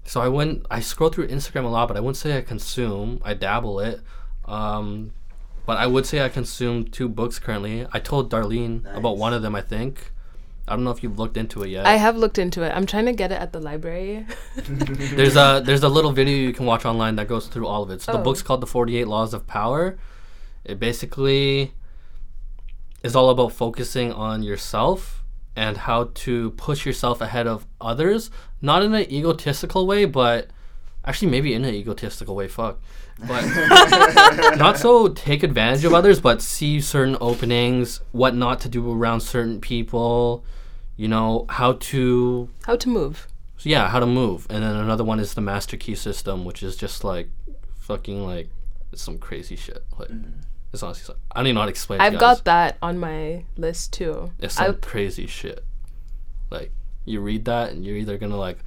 So 0.06 0.22
I 0.22 0.28
wouldn't. 0.28 0.66
I 0.72 0.80
scroll 0.80 1.10
through 1.10 1.28
Instagram 1.28 1.66
a 1.66 1.68
lot, 1.70 1.88
but 1.88 1.98
I 1.98 2.00
wouldn't 2.00 2.18
say 2.18 2.38
I 2.38 2.42
consume. 2.42 3.22
I 3.24 3.34
dabble 3.34 3.80
it. 3.80 4.02
Um, 4.46 5.12
but 5.66 5.78
I 5.78 5.86
would 5.88 6.06
say 6.06 6.22
I 6.26 6.30
consume 6.30 6.86
two 6.86 7.08
books 7.08 7.38
currently. 7.39 7.86
I 7.94 8.00
told 8.00 8.32
Darlene 8.32 8.84
about 8.96 9.18
one 9.18 9.34
of 9.34 9.42
them. 9.42 9.56
I 9.56 9.62
think. 9.62 10.12
I 10.68 10.76
don't 10.76 10.84
know 10.84 10.92
if 10.92 11.04
you've 11.04 11.18
looked 11.20 11.38
into 11.38 11.64
it 11.64 11.70
yet. 11.70 11.86
I 11.86 11.94
have 11.98 12.16
looked 12.16 12.38
into 12.38 12.62
it. 12.64 12.70
I'm 12.70 12.86
trying 12.86 13.06
to 13.06 13.14
get 13.14 13.32
it 13.32 13.42
at 13.42 13.52
the 13.52 13.60
library. 13.60 14.26
There's 14.56 15.36
a 15.36 15.62
there's 15.64 15.84
a 15.84 15.89
little 15.89 16.12
video 16.12 16.36
you 16.38 16.54
can 16.54 16.66
watch 16.66 16.86
online 16.86 17.16
that 17.18 17.28
goes 17.28 17.48
through 17.48 17.68
all 17.68 17.84
of 17.84 17.89
it. 17.92 18.02
So 18.02 18.12
the 18.14 18.20
Oh. 18.20 18.24
book's 18.24 18.42
called 18.42 18.62
The 18.62 18.68
48 18.68 19.08
Laws 19.08 19.34
of 19.34 19.46
Power. 19.48 19.98
It 20.64 20.80
basically 20.80 21.74
is 23.04 23.16
all 23.16 23.30
about 23.32 23.52
focusing 23.54 24.12
on 24.14 24.44
yourself 24.44 25.20
and 25.56 25.78
how 25.78 26.12
to 26.14 26.52
push 26.52 26.86
yourself 26.86 27.22
ahead 27.22 27.47
of 27.47 27.66
others, 27.80 28.32
not 28.62 28.84
in 28.84 28.93
an 28.93 29.12
egotistical 29.12 29.86
way, 29.86 30.06
but 30.06 30.47
actually 31.06 31.30
maybe 31.30 31.54
in 31.54 31.66
an 31.66 31.74
egotistical 31.74 32.36
way, 32.36 32.47
fuck. 32.47 32.80
But 33.28 33.45
not 34.58 34.78
so 34.78 35.10
take 35.10 35.43
advantage 35.43 35.86
of 35.86 35.93
others, 35.93 36.20
but 36.20 36.41
see 36.41 36.82
certain 36.82 37.18
openings, 37.22 38.02
what 38.12 38.36
not 38.36 38.60
to 38.62 38.70
do 38.70 38.91
around 38.91 39.22
certain 39.22 39.60
people, 39.62 40.43
you 40.95 41.08
know, 41.08 41.45
how 41.49 41.74
to 41.74 42.49
How 42.64 42.76
to 42.76 42.89
move? 42.89 43.28
so 43.58 43.70
yeah, 43.70 43.89
how 43.89 43.99
to 43.99 44.08
move, 44.08 44.47
and 44.49 44.64
then 44.64 44.76
another 44.76 45.04
one 45.04 45.20
is 45.20 45.36
the 45.36 45.41
master 45.41 45.78
key 45.78 45.93
system, 45.93 46.45
which 46.45 46.64
is 46.64 46.76
just 46.76 47.04
like 47.04 47.30
fucking 47.80 48.26
like 48.26 48.49
it's 48.91 49.04
some 49.04 49.20
crazy 49.20 49.56
shit. 49.56 49.84
Like 49.99 50.10
mm-hmm. 50.10 50.39
It's 50.74 50.84
honestly, 50.84 51.03
so- 51.03 51.19
I 51.32 51.39
don't 51.39 51.47
even 51.47 51.55
know 51.55 51.61
how 51.61 51.65
to 51.65 51.72
explain. 51.72 52.01
I've 52.01 52.13
you 52.13 52.19
got 52.19 52.45
that 52.45 52.78
on 52.82 52.97
my 52.97 53.43
list 53.57 53.93
too. 53.93 54.32
It's 54.39 54.55
some 54.55 54.72
I, 54.72 54.74
crazy 54.74 55.28
shit. 55.28 55.63
Like 56.49 56.72
you 57.05 57.22
read 57.22 57.45
that, 57.45 57.72
and 57.72 57.86
you're 57.86 57.97
either 57.97 58.17
gonna 58.17 58.38
like 58.38 58.59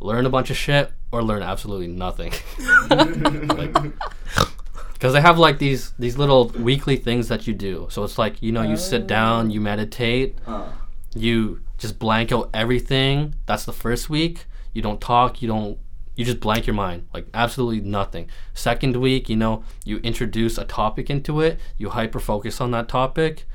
learn 0.00 0.26
a 0.26 0.30
bunch 0.30 0.50
of 0.50 0.56
shit 0.56 0.92
or 1.10 1.22
learn 1.22 1.42
absolutely 1.42 1.86
nothing. 1.86 2.32
like, 2.90 3.72
because 4.94 5.12
they 5.12 5.20
have 5.20 5.38
like 5.38 5.58
these 5.58 5.92
these 5.98 6.18
little 6.18 6.48
weekly 6.48 6.96
things 6.96 7.28
that 7.28 7.46
you 7.46 7.54
do. 7.54 7.86
So 7.90 8.02
it's 8.04 8.18
like 8.18 8.42
you 8.42 8.52
know 8.52 8.62
you 8.62 8.76
sit 8.76 9.06
down, 9.06 9.50
you 9.50 9.60
meditate, 9.60 10.38
Uh, 10.46 10.70
you 11.14 11.60
just 11.78 11.98
blank 11.98 12.32
out 12.32 12.50
everything. 12.54 13.34
That's 13.46 13.64
the 13.64 13.72
first 13.72 14.08
week. 14.08 14.46
You 14.72 14.82
don't 14.82 15.00
talk. 15.00 15.42
You 15.42 15.48
don't 15.48 15.78
you 16.14 16.24
just 16.24 16.40
blank 16.40 16.66
your 16.66 16.74
mind, 16.74 17.08
like 17.14 17.26
absolutely 17.32 17.80
nothing. 17.80 18.28
Second 18.52 18.96
week, 18.96 19.28
you 19.28 19.36
know, 19.36 19.64
you 19.84 19.98
introduce 19.98 20.58
a 20.58 20.64
topic 20.64 21.08
into 21.08 21.40
it, 21.40 21.58
you 21.78 21.90
hyper 21.90 22.20
focus 22.20 22.60
on 22.60 22.70
that 22.72 22.88
topic, 22.88 23.46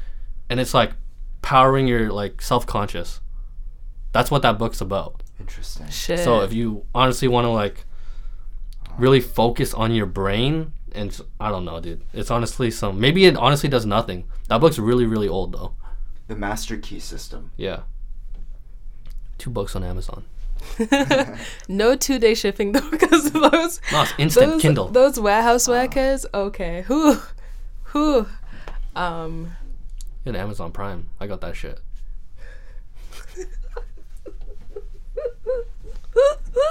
and 0.50 0.60
it's 0.60 0.74
like 0.74 0.94
powering 1.42 1.88
your 1.88 2.12
like 2.12 2.42
self 2.42 2.66
conscious. 2.66 3.22
That's 4.12 4.32
what 4.32 4.42
that 4.42 4.58
book's 4.58 4.82
about. 4.82 5.22
Interesting. 5.40 5.88
Shit. 5.90 6.20
So 6.20 6.42
if 6.42 6.54
you 6.54 6.86
honestly 6.96 7.28
want 7.28 7.46
to 7.46 7.50
like 7.50 7.86
really 8.98 9.22
focus 9.22 9.74
on 9.74 9.94
your 9.94 10.08
brain 10.08 10.74
and 10.94 11.22
i 11.40 11.52
don't 11.52 11.66
know, 11.66 11.80
dude. 11.80 12.04
It's 12.14 12.32
honestly 12.32 12.72
some 12.72 13.00
maybe 13.00 13.26
it 13.26 13.38
honestly 13.38 13.70
does 13.70 13.86
nothing. 13.86 14.26
That 14.48 14.60
book's 14.60 14.80
really 14.80 15.06
really 15.06 15.28
old 15.28 15.52
though. 15.52 15.74
The 16.28 16.36
Master 16.36 16.78
Key 16.78 17.00
System. 17.00 17.52
Yeah. 17.56 17.82
Two 19.38 19.52
books 19.52 19.76
on 19.76 19.84
Amazon. 19.84 20.26
no 21.68 21.96
two 21.96 22.20
day 22.20 22.34
shipping 22.36 22.72
though, 22.72 22.90
because 22.90 23.32
those 23.32 23.82
No, 23.92 24.06
instant 24.18 24.52
those, 24.54 24.62
Kindle. 24.62 24.88
those 24.90 25.20
warehouse 25.20 25.68
workers. 25.68 26.26
Okay, 26.34 26.84
who, 26.88 27.18
who, 27.84 28.28
um, 28.96 29.52
In 30.26 30.36
Amazon 30.36 30.72
Prime. 30.72 31.10
I 31.20 31.28
got 31.28 31.42
that 31.42 31.56
shit. 31.56 31.80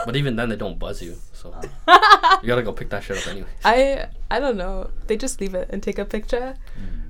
But 0.05 0.17
even 0.17 0.37
then 0.37 0.49
they 0.49 0.57
don't 0.57 0.79
buzz 0.79 1.01
you. 1.03 1.17
So 1.53 1.69
oh. 1.89 2.39
you 2.43 2.47
gotta 2.47 2.63
go 2.63 2.73
pick 2.73 2.91
that 2.91 3.03
shit 3.03 3.19
up 3.19 3.27
anyway. 3.29 3.49
I 3.65 4.09
I 4.31 4.41
don't 4.41 4.57
know. 4.57 4.91
They 5.07 5.17
just 5.17 5.41
leave 5.41 5.55
it 5.55 5.69
and 5.71 5.83
take 5.83 5.99
a 5.99 6.05
picture. 6.05 6.57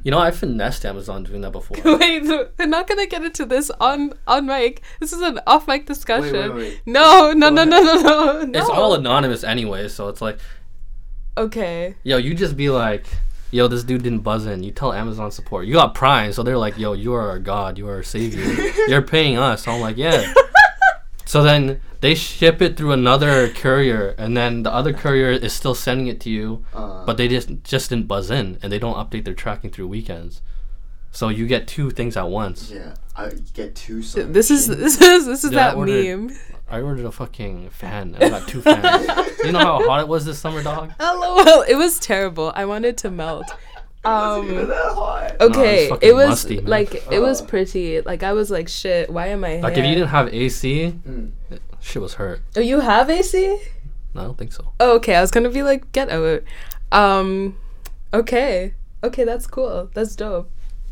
You 0.03 0.13
know, 0.13 0.19
I 0.19 0.31
finessed 0.31 0.87
Amazon 0.87 1.25
doing 1.25 1.41
that 1.41 1.51
before. 1.51 1.77
Wait, 1.99 2.23
we're 2.23 2.67
not 2.67 2.87
gonna 2.87 3.07
get 3.07 3.25
into 3.25 3.45
this 3.45 3.71
on 3.81 4.13
on 4.27 4.47
mic. 4.47 4.83
This 5.01 5.13
is 5.13 5.21
an 5.21 5.41
off 5.47 5.67
mic 5.67 5.87
discussion. 5.87 6.55
wait. 6.55 6.81
No, 6.87 7.33
no, 7.33 7.51
no, 7.51 7.65
no, 7.65 7.81
no, 7.81 7.95
no, 7.95 8.45
no. 8.45 8.59
It's 8.59 8.69
all 8.69 8.95
anonymous 8.95 9.43
anyway, 9.43 9.89
so 9.89 10.09
it's 10.09 10.21
like 10.21 10.39
okay. 11.37 11.97
Yo, 12.05 12.19
you 12.19 12.35
just 12.35 12.57
be 12.57 12.71
like, 12.71 13.07
yo, 13.51 13.67
this 13.69 13.85
dude 13.85 14.03
didn't 14.03 14.21
buzz 14.21 14.47
in. 14.47 14.63
You 14.63 14.71
tell 14.71 14.93
Amazon 14.93 15.31
support. 15.31 15.67
You 15.67 15.75
got 15.75 15.95
Prime, 15.95 16.33
so 16.33 16.43
they're 16.43 16.59
like, 16.59 16.79
yo, 16.79 16.93
you 16.93 17.15
are 17.15 17.29
our 17.29 17.39
god. 17.39 17.79
You 17.79 17.89
are 17.89 17.97
our 17.97 18.03
savior. 18.03 18.45
You're 18.89 19.03
paying 19.03 19.39
us. 19.39 19.65
So 19.65 19.73
I'm 19.73 19.81
like, 19.81 19.97
yeah. 19.97 20.33
So 21.27 21.43
then 21.43 21.81
they 22.01 22.15
ship 22.15 22.63
it 22.63 22.77
through 22.79 22.93
another 22.93 23.49
courier, 23.51 24.15
and 24.17 24.35
then 24.37 24.63
the 24.63 24.73
other 24.73 24.93
courier 24.95 25.31
is 25.33 25.53
still 25.53 25.75
sending 25.75 26.07
it 26.07 26.21
to 26.21 26.31
you, 26.31 26.65
Uh, 26.73 27.05
but 27.05 27.17
they 27.19 27.29
just 27.29 27.51
just 27.65 27.91
didn't 27.91 28.07
buzz 28.09 28.31
in, 28.31 28.59
and 28.63 28.73
they 28.73 28.79
don't 28.79 28.97
update 28.97 29.25
their 29.27 29.35
tracking 29.35 29.71
through 29.71 29.89
weekends. 29.89 30.41
So 31.11 31.29
you 31.29 31.47
get 31.47 31.67
two 31.67 31.91
things 31.91 32.17
at 32.17 32.29
once. 32.29 32.71
yeah, 32.71 32.95
I 33.17 33.31
get 33.55 33.75
two. 33.75 34.03
sewing 34.03 34.33
This 34.33 34.51
is 34.51 34.67
this 34.85 35.01
is 35.01 35.27
this 35.27 35.45
is 35.45 35.53
Yeah, 35.53 35.59
I 35.61 35.65
that 35.71 35.77
ordered- 35.77 36.19
meme. 36.21 36.37
I 36.69 36.81
ordered 36.81 37.05
a 37.07 37.13
fucking 37.13 37.71
fan. 37.71 38.15
and 38.17 38.25
I 38.25 38.29
got 38.41 38.49
two 38.49 38.61
fans. 38.67 39.07
you 39.45 39.53
know 39.53 39.61
how 39.61 39.87
hot 39.87 40.01
it 40.01 40.09
was 40.09 40.25
this 40.25 40.39
summer, 40.39 40.63
dog? 40.65 40.93
LOL. 41.01 41.63
It 41.63 41.77
was 41.77 41.99
terrible. 42.01 42.51
I 42.57 42.65
wanted 42.67 42.99
to 42.99 43.11
melt. 43.11 43.47
Wasn't 44.07 44.45
even 44.53 44.59
Um. 44.63 44.69
that 44.69 44.95
hot. 44.95 45.37
Okay, 45.41 45.89
fucking 45.89 46.09
it 46.09 46.15
was 46.15 46.29
musty, 46.29 46.57
man. 46.57 46.67
like 46.67 46.95
it 47.11 47.21
was 47.21 47.43
Oh. 47.43 47.47
pretty. 47.47 48.01
Like 48.01 48.23
I 48.23 48.33
was 48.33 48.51
like, 48.51 48.69
shit. 48.69 49.11
Why 49.11 49.27
am 49.29 49.45
I 49.45 49.57
Like 49.61 49.75
here? 49.75 49.85
if 49.85 49.89
you 49.89 49.95
didn't 49.97 50.11
have 50.11 50.33
AC, 50.33 50.95
Mm. 51.07 51.31
shit 51.81 52.01
was 52.03 52.15
hurt. 52.15 52.41
Oh, 52.57 52.61
you 52.61 52.81
have 52.81 53.11
AC? 53.11 53.61
No, 54.15 54.21
I 54.21 54.25
don't 54.25 54.39
think 54.39 54.53
so. 54.53 54.73
Oh, 54.81 54.97
okay. 54.97 55.15
I 55.17 55.21
was 55.21 55.31
gonna 55.31 55.51
be 55.51 55.63
like, 55.63 55.91
get 55.93 56.09
out. 56.11 56.43
Um. 56.93 57.57
Okay. 58.15 58.75
Okay, 59.05 59.25
that's 59.25 59.47
cool. 59.47 59.91
That's 59.95 60.15
dope. 60.17 60.51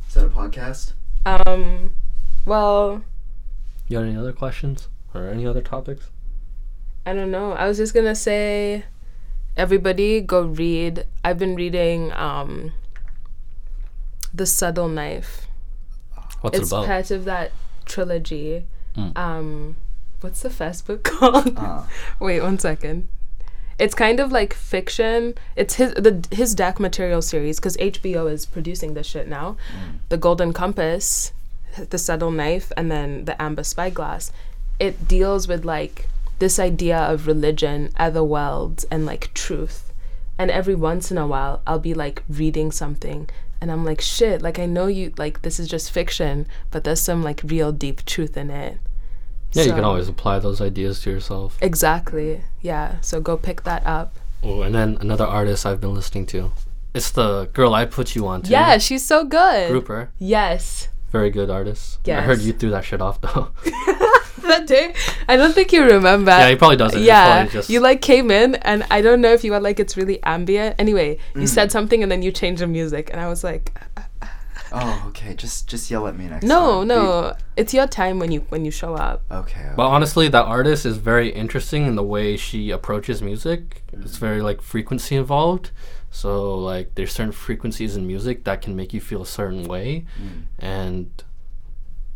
Is 0.08 0.14
that 0.14 0.26
a 0.26 0.28
podcast? 0.28 0.92
Um. 1.24 1.92
Well, 2.46 3.02
You 3.88 3.98
got 3.98 4.04
any 4.06 4.16
other 4.16 4.32
questions 4.32 4.88
or 5.14 5.28
any 5.28 5.46
other 5.46 5.60
topics? 5.62 6.10
I 7.06 7.12
don't 7.14 7.30
know. 7.30 7.52
I 7.52 7.68
was 7.68 7.76
just 7.76 7.94
gonna 7.94 8.14
say, 8.14 8.84
everybody 9.56 10.20
go 10.20 10.42
read. 10.42 11.06
I've 11.24 11.38
been 11.38 11.54
reading 11.54 12.12
um. 12.12 12.72
The 14.34 14.46
Subtle 14.46 14.88
Knife. 14.88 15.46
What's 16.40 16.58
it's 16.58 16.68
it 16.72 16.74
about? 16.74 16.86
part 16.86 17.10
of 17.10 17.24
that 17.24 17.52
trilogy. 17.86 18.64
Mm. 18.96 19.16
Um, 19.16 19.76
what's 20.20 20.42
the 20.42 20.50
first 20.50 20.86
book 20.86 21.04
called? 21.04 21.56
Uh, 21.56 21.84
Wait 22.20 22.40
one 22.40 22.58
second. 22.58 23.08
It's 23.78 23.94
kind 23.94 24.20
of 24.20 24.30
like 24.30 24.52
fiction. 24.54 25.34
It's 25.56 25.74
his 25.74 25.94
the 25.94 26.24
his 26.30 26.54
Dark 26.54 26.78
Materials 26.78 27.26
series 27.26 27.58
because 27.58 27.76
HBO 27.78 28.30
is 28.30 28.46
producing 28.46 28.94
this 28.94 29.06
shit 29.06 29.26
now. 29.26 29.56
The 30.10 30.16
Golden 30.16 30.52
Compass, 30.52 31.32
the 31.90 31.98
Subtle 31.98 32.30
Knife, 32.30 32.70
and 32.76 32.90
then 32.90 33.24
the 33.24 33.40
Amber 33.42 33.64
Spyglass. 33.64 34.30
It 34.78 35.08
deals 35.08 35.48
with 35.48 35.64
like 35.64 36.08
this 36.38 36.58
idea 36.58 36.98
of 36.98 37.26
religion, 37.26 37.90
other 37.96 38.22
worlds, 38.22 38.84
and 38.90 39.06
like 39.06 39.32
truth. 39.34 39.92
And 40.38 40.50
every 40.50 40.74
once 40.74 41.10
in 41.10 41.18
a 41.18 41.26
while, 41.26 41.62
I'll 41.66 41.78
be 41.78 41.94
like 41.94 42.22
reading 42.28 42.72
something, 42.72 43.28
and 43.64 43.72
I'm 43.72 43.82
like, 43.82 44.02
shit. 44.02 44.42
Like 44.42 44.58
I 44.58 44.66
know 44.66 44.88
you 44.88 45.14
like 45.16 45.40
this 45.40 45.58
is 45.58 45.68
just 45.68 45.90
fiction, 45.90 46.46
but 46.70 46.84
there's 46.84 47.00
some 47.00 47.22
like 47.22 47.40
real 47.42 47.72
deep 47.72 48.04
truth 48.04 48.36
in 48.36 48.50
it. 48.50 48.76
yeah, 49.52 49.62
you 49.62 49.72
can 49.72 49.84
always 49.84 50.06
apply 50.06 50.38
those 50.38 50.60
ideas 50.60 51.00
to 51.00 51.10
yourself. 51.10 51.56
Exactly. 51.62 52.42
Yeah. 52.60 53.00
So 53.00 53.22
go 53.22 53.38
pick 53.38 53.62
that 53.62 53.82
up. 53.86 54.16
Oh, 54.42 54.60
and 54.60 54.74
then 54.74 54.98
another 55.00 55.24
artist 55.24 55.64
I've 55.64 55.80
been 55.80 55.94
listening 55.94 56.26
to. 56.26 56.52
It's 56.92 57.10
the 57.10 57.46
girl 57.54 57.72
I 57.74 57.86
put 57.86 58.14
you 58.14 58.26
on 58.26 58.42
to. 58.42 58.50
Yeah, 58.50 58.76
she's 58.76 59.02
so 59.02 59.24
good. 59.24 59.70
Grouper. 59.70 60.10
Yes. 60.18 60.88
Very 61.10 61.30
good 61.30 61.48
artist. 61.48 62.06
I 62.06 62.20
heard 62.20 62.40
you 62.40 62.52
threw 62.52 62.68
that 62.68 62.84
shit 62.84 63.00
off 63.00 63.22
though. 63.22 63.48
that 64.48 64.66
day, 64.66 64.94
I 65.28 65.36
don't 65.36 65.52
think 65.52 65.72
you 65.72 65.84
remember. 65.84 66.30
yeah, 66.30 66.48
he 66.50 66.56
probably 66.56 66.76
doesn't. 66.76 67.02
Yeah, 67.02 67.42
probably 67.42 67.52
just, 67.52 67.70
you 67.70 67.80
like 67.80 68.00
came 68.00 68.30
in, 68.30 68.56
and 68.56 68.84
I 68.90 69.00
don't 69.00 69.20
know 69.20 69.32
if 69.32 69.44
you 69.44 69.52
were 69.52 69.60
like 69.60 69.80
it's 69.80 69.96
really 69.96 70.22
ambient. 70.22 70.76
Anyway, 70.78 71.18
you 71.34 71.46
said 71.46 71.72
something, 71.72 72.02
and 72.02 72.10
then 72.10 72.22
you 72.22 72.32
changed 72.32 72.62
the 72.62 72.66
music, 72.66 73.10
and 73.10 73.20
I 73.20 73.28
was 73.28 73.44
like, 73.44 73.72
oh, 74.74 75.04
okay. 75.08 75.34
Just 75.34 75.68
just 75.68 75.90
yell 75.90 76.06
at 76.06 76.16
me 76.16 76.26
next 76.26 76.44
no, 76.44 76.80
time. 76.80 76.88
no, 76.88 77.36
it's 77.56 77.72
your 77.72 77.86
time 77.86 78.18
when 78.18 78.32
you 78.32 78.40
when 78.48 78.64
you 78.64 78.70
show 78.70 78.94
up. 78.94 79.22
Okay. 79.30 79.60
okay. 79.60 79.72
But 79.76 79.88
honestly, 79.88 80.28
that 80.28 80.44
artist 80.44 80.84
is 80.84 80.96
very 80.96 81.28
interesting 81.28 81.86
in 81.86 81.94
the 81.94 82.02
way 82.02 82.36
she 82.36 82.70
approaches 82.70 83.22
music. 83.22 83.82
It's 83.92 84.16
very 84.16 84.42
like 84.42 84.60
frequency 84.60 85.16
involved. 85.16 85.70
So 86.10 86.54
like 86.54 86.94
there's 86.94 87.12
certain 87.12 87.32
frequencies 87.32 87.96
in 87.96 88.06
music 88.06 88.44
that 88.44 88.62
can 88.62 88.76
make 88.76 88.92
you 88.92 89.00
feel 89.00 89.22
a 89.22 89.26
certain 89.26 89.64
way. 89.64 90.04
Mm. 90.20 90.42
And 90.58 91.24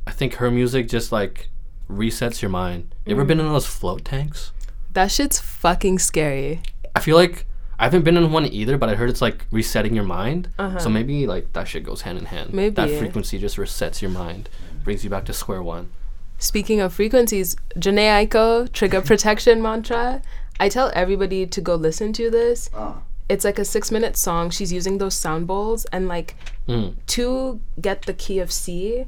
I 0.06 0.12
think 0.12 0.34
her 0.34 0.50
music 0.50 0.88
just 0.88 1.12
like 1.12 1.50
resets 1.90 2.42
your 2.42 2.50
mind. 2.50 2.94
You 3.06 3.12
ever 3.14 3.24
been 3.24 3.40
in 3.40 3.46
those 3.46 3.66
float 3.66 4.04
tanks? 4.04 4.52
That 4.92 5.10
shit's 5.10 5.38
fucking 5.40 5.98
scary. 5.98 6.62
I 6.94 7.00
feel 7.00 7.16
like 7.16 7.46
I 7.78 7.84
haven't 7.84 8.02
been 8.02 8.16
in 8.16 8.32
one 8.32 8.46
either, 8.46 8.76
but 8.76 8.88
I 8.88 8.94
heard 8.94 9.08
it's 9.10 9.22
like 9.22 9.46
resetting 9.50 9.94
your 9.94 10.04
mind. 10.04 10.48
Uh-huh. 10.58 10.78
So 10.78 10.88
maybe 10.88 11.26
like 11.26 11.52
that 11.52 11.68
shit 11.68 11.84
goes 11.84 12.02
hand 12.02 12.18
in 12.18 12.24
hand. 12.26 12.52
Maybe 12.52 12.74
that 12.74 12.90
frequency 12.98 13.38
just 13.38 13.56
resets 13.56 14.02
your 14.02 14.10
mind, 14.10 14.48
brings 14.84 15.04
you 15.04 15.10
back 15.10 15.24
to 15.26 15.32
square 15.32 15.62
one. 15.62 15.90
Speaking 16.38 16.80
of 16.80 16.92
frequencies, 16.92 17.56
Jhené 17.76 18.26
Aiko, 18.28 18.70
trigger 18.72 19.00
protection 19.10 19.62
mantra. 19.62 20.22
I 20.60 20.68
tell 20.68 20.90
everybody 20.94 21.46
to 21.46 21.60
go 21.60 21.74
listen 21.76 22.12
to 22.14 22.30
this. 22.30 22.68
Uh, 22.74 22.94
It's 23.28 23.44
like 23.44 23.58
a 23.58 23.64
six 23.64 23.90
minute 23.90 24.16
song. 24.16 24.50
She's 24.50 24.72
using 24.72 24.98
those 24.98 25.14
sound 25.14 25.46
bowls 25.46 25.84
and 25.92 26.08
like 26.08 26.34
Mm. 26.68 26.94
to 27.08 27.60
get 27.80 28.02
the 28.02 28.12
key 28.12 28.38
of 28.40 28.50
C, 28.52 29.04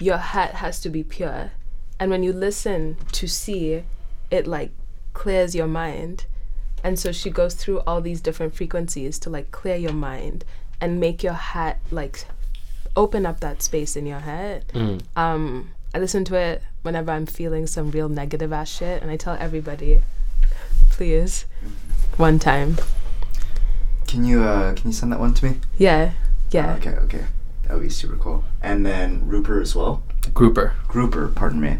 your 0.00 0.16
heart 0.16 0.54
has 0.62 0.80
to 0.80 0.88
be 0.90 1.02
pure. 1.04 1.52
And 1.98 2.10
when 2.10 2.22
you 2.22 2.32
listen 2.32 2.96
to 3.12 3.26
see 3.28 3.84
it 4.30 4.46
like 4.46 4.70
clears 5.12 5.54
your 5.54 5.66
mind. 5.66 6.26
And 6.82 6.98
so 6.98 7.12
she 7.12 7.30
goes 7.30 7.54
through 7.54 7.80
all 7.80 8.00
these 8.00 8.20
different 8.20 8.54
frequencies 8.54 9.18
to 9.20 9.30
like 9.30 9.50
clear 9.50 9.76
your 9.76 9.92
mind 9.92 10.44
and 10.80 11.00
make 11.00 11.22
your 11.22 11.32
heart 11.32 11.76
like 11.90 12.26
open 12.96 13.24
up 13.24 13.40
that 13.40 13.62
space 13.62 13.96
in 13.96 14.06
your 14.06 14.20
head. 14.20 14.66
Mm. 14.74 15.02
Um, 15.16 15.70
I 15.94 15.98
listen 15.98 16.24
to 16.26 16.36
it 16.36 16.62
whenever 16.82 17.12
I'm 17.12 17.26
feeling 17.26 17.66
some 17.66 17.90
real 17.90 18.08
negative 18.08 18.52
ass 18.52 18.68
shit, 18.68 19.00
and 19.00 19.10
I 19.10 19.16
tell 19.16 19.36
everybody, 19.38 20.02
please, 20.90 21.46
one 22.16 22.38
time. 22.38 22.76
can 24.06 24.24
you 24.24 24.42
uh 24.42 24.74
can 24.74 24.90
you 24.90 24.92
send 24.92 25.12
that 25.12 25.20
one 25.20 25.32
to 25.34 25.44
me? 25.44 25.58
Yeah, 25.78 26.12
yeah. 26.50 26.74
Okay, 26.74 26.90
okay. 26.90 27.24
That 27.62 27.74
would 27.74 27.82
be 27.82 27.88
super 27.88 28.16
cool. 28.16 28.44
And 28.60 28.84
then 28.84 29.26
Rupert 29.26 29.62
as 29.62 29.74
well. 29.74 30.02
Grouper. 30.32 30.74
Grouper, 30.88 31.28
pardon 31.28 31.60
me. 31.60 31.78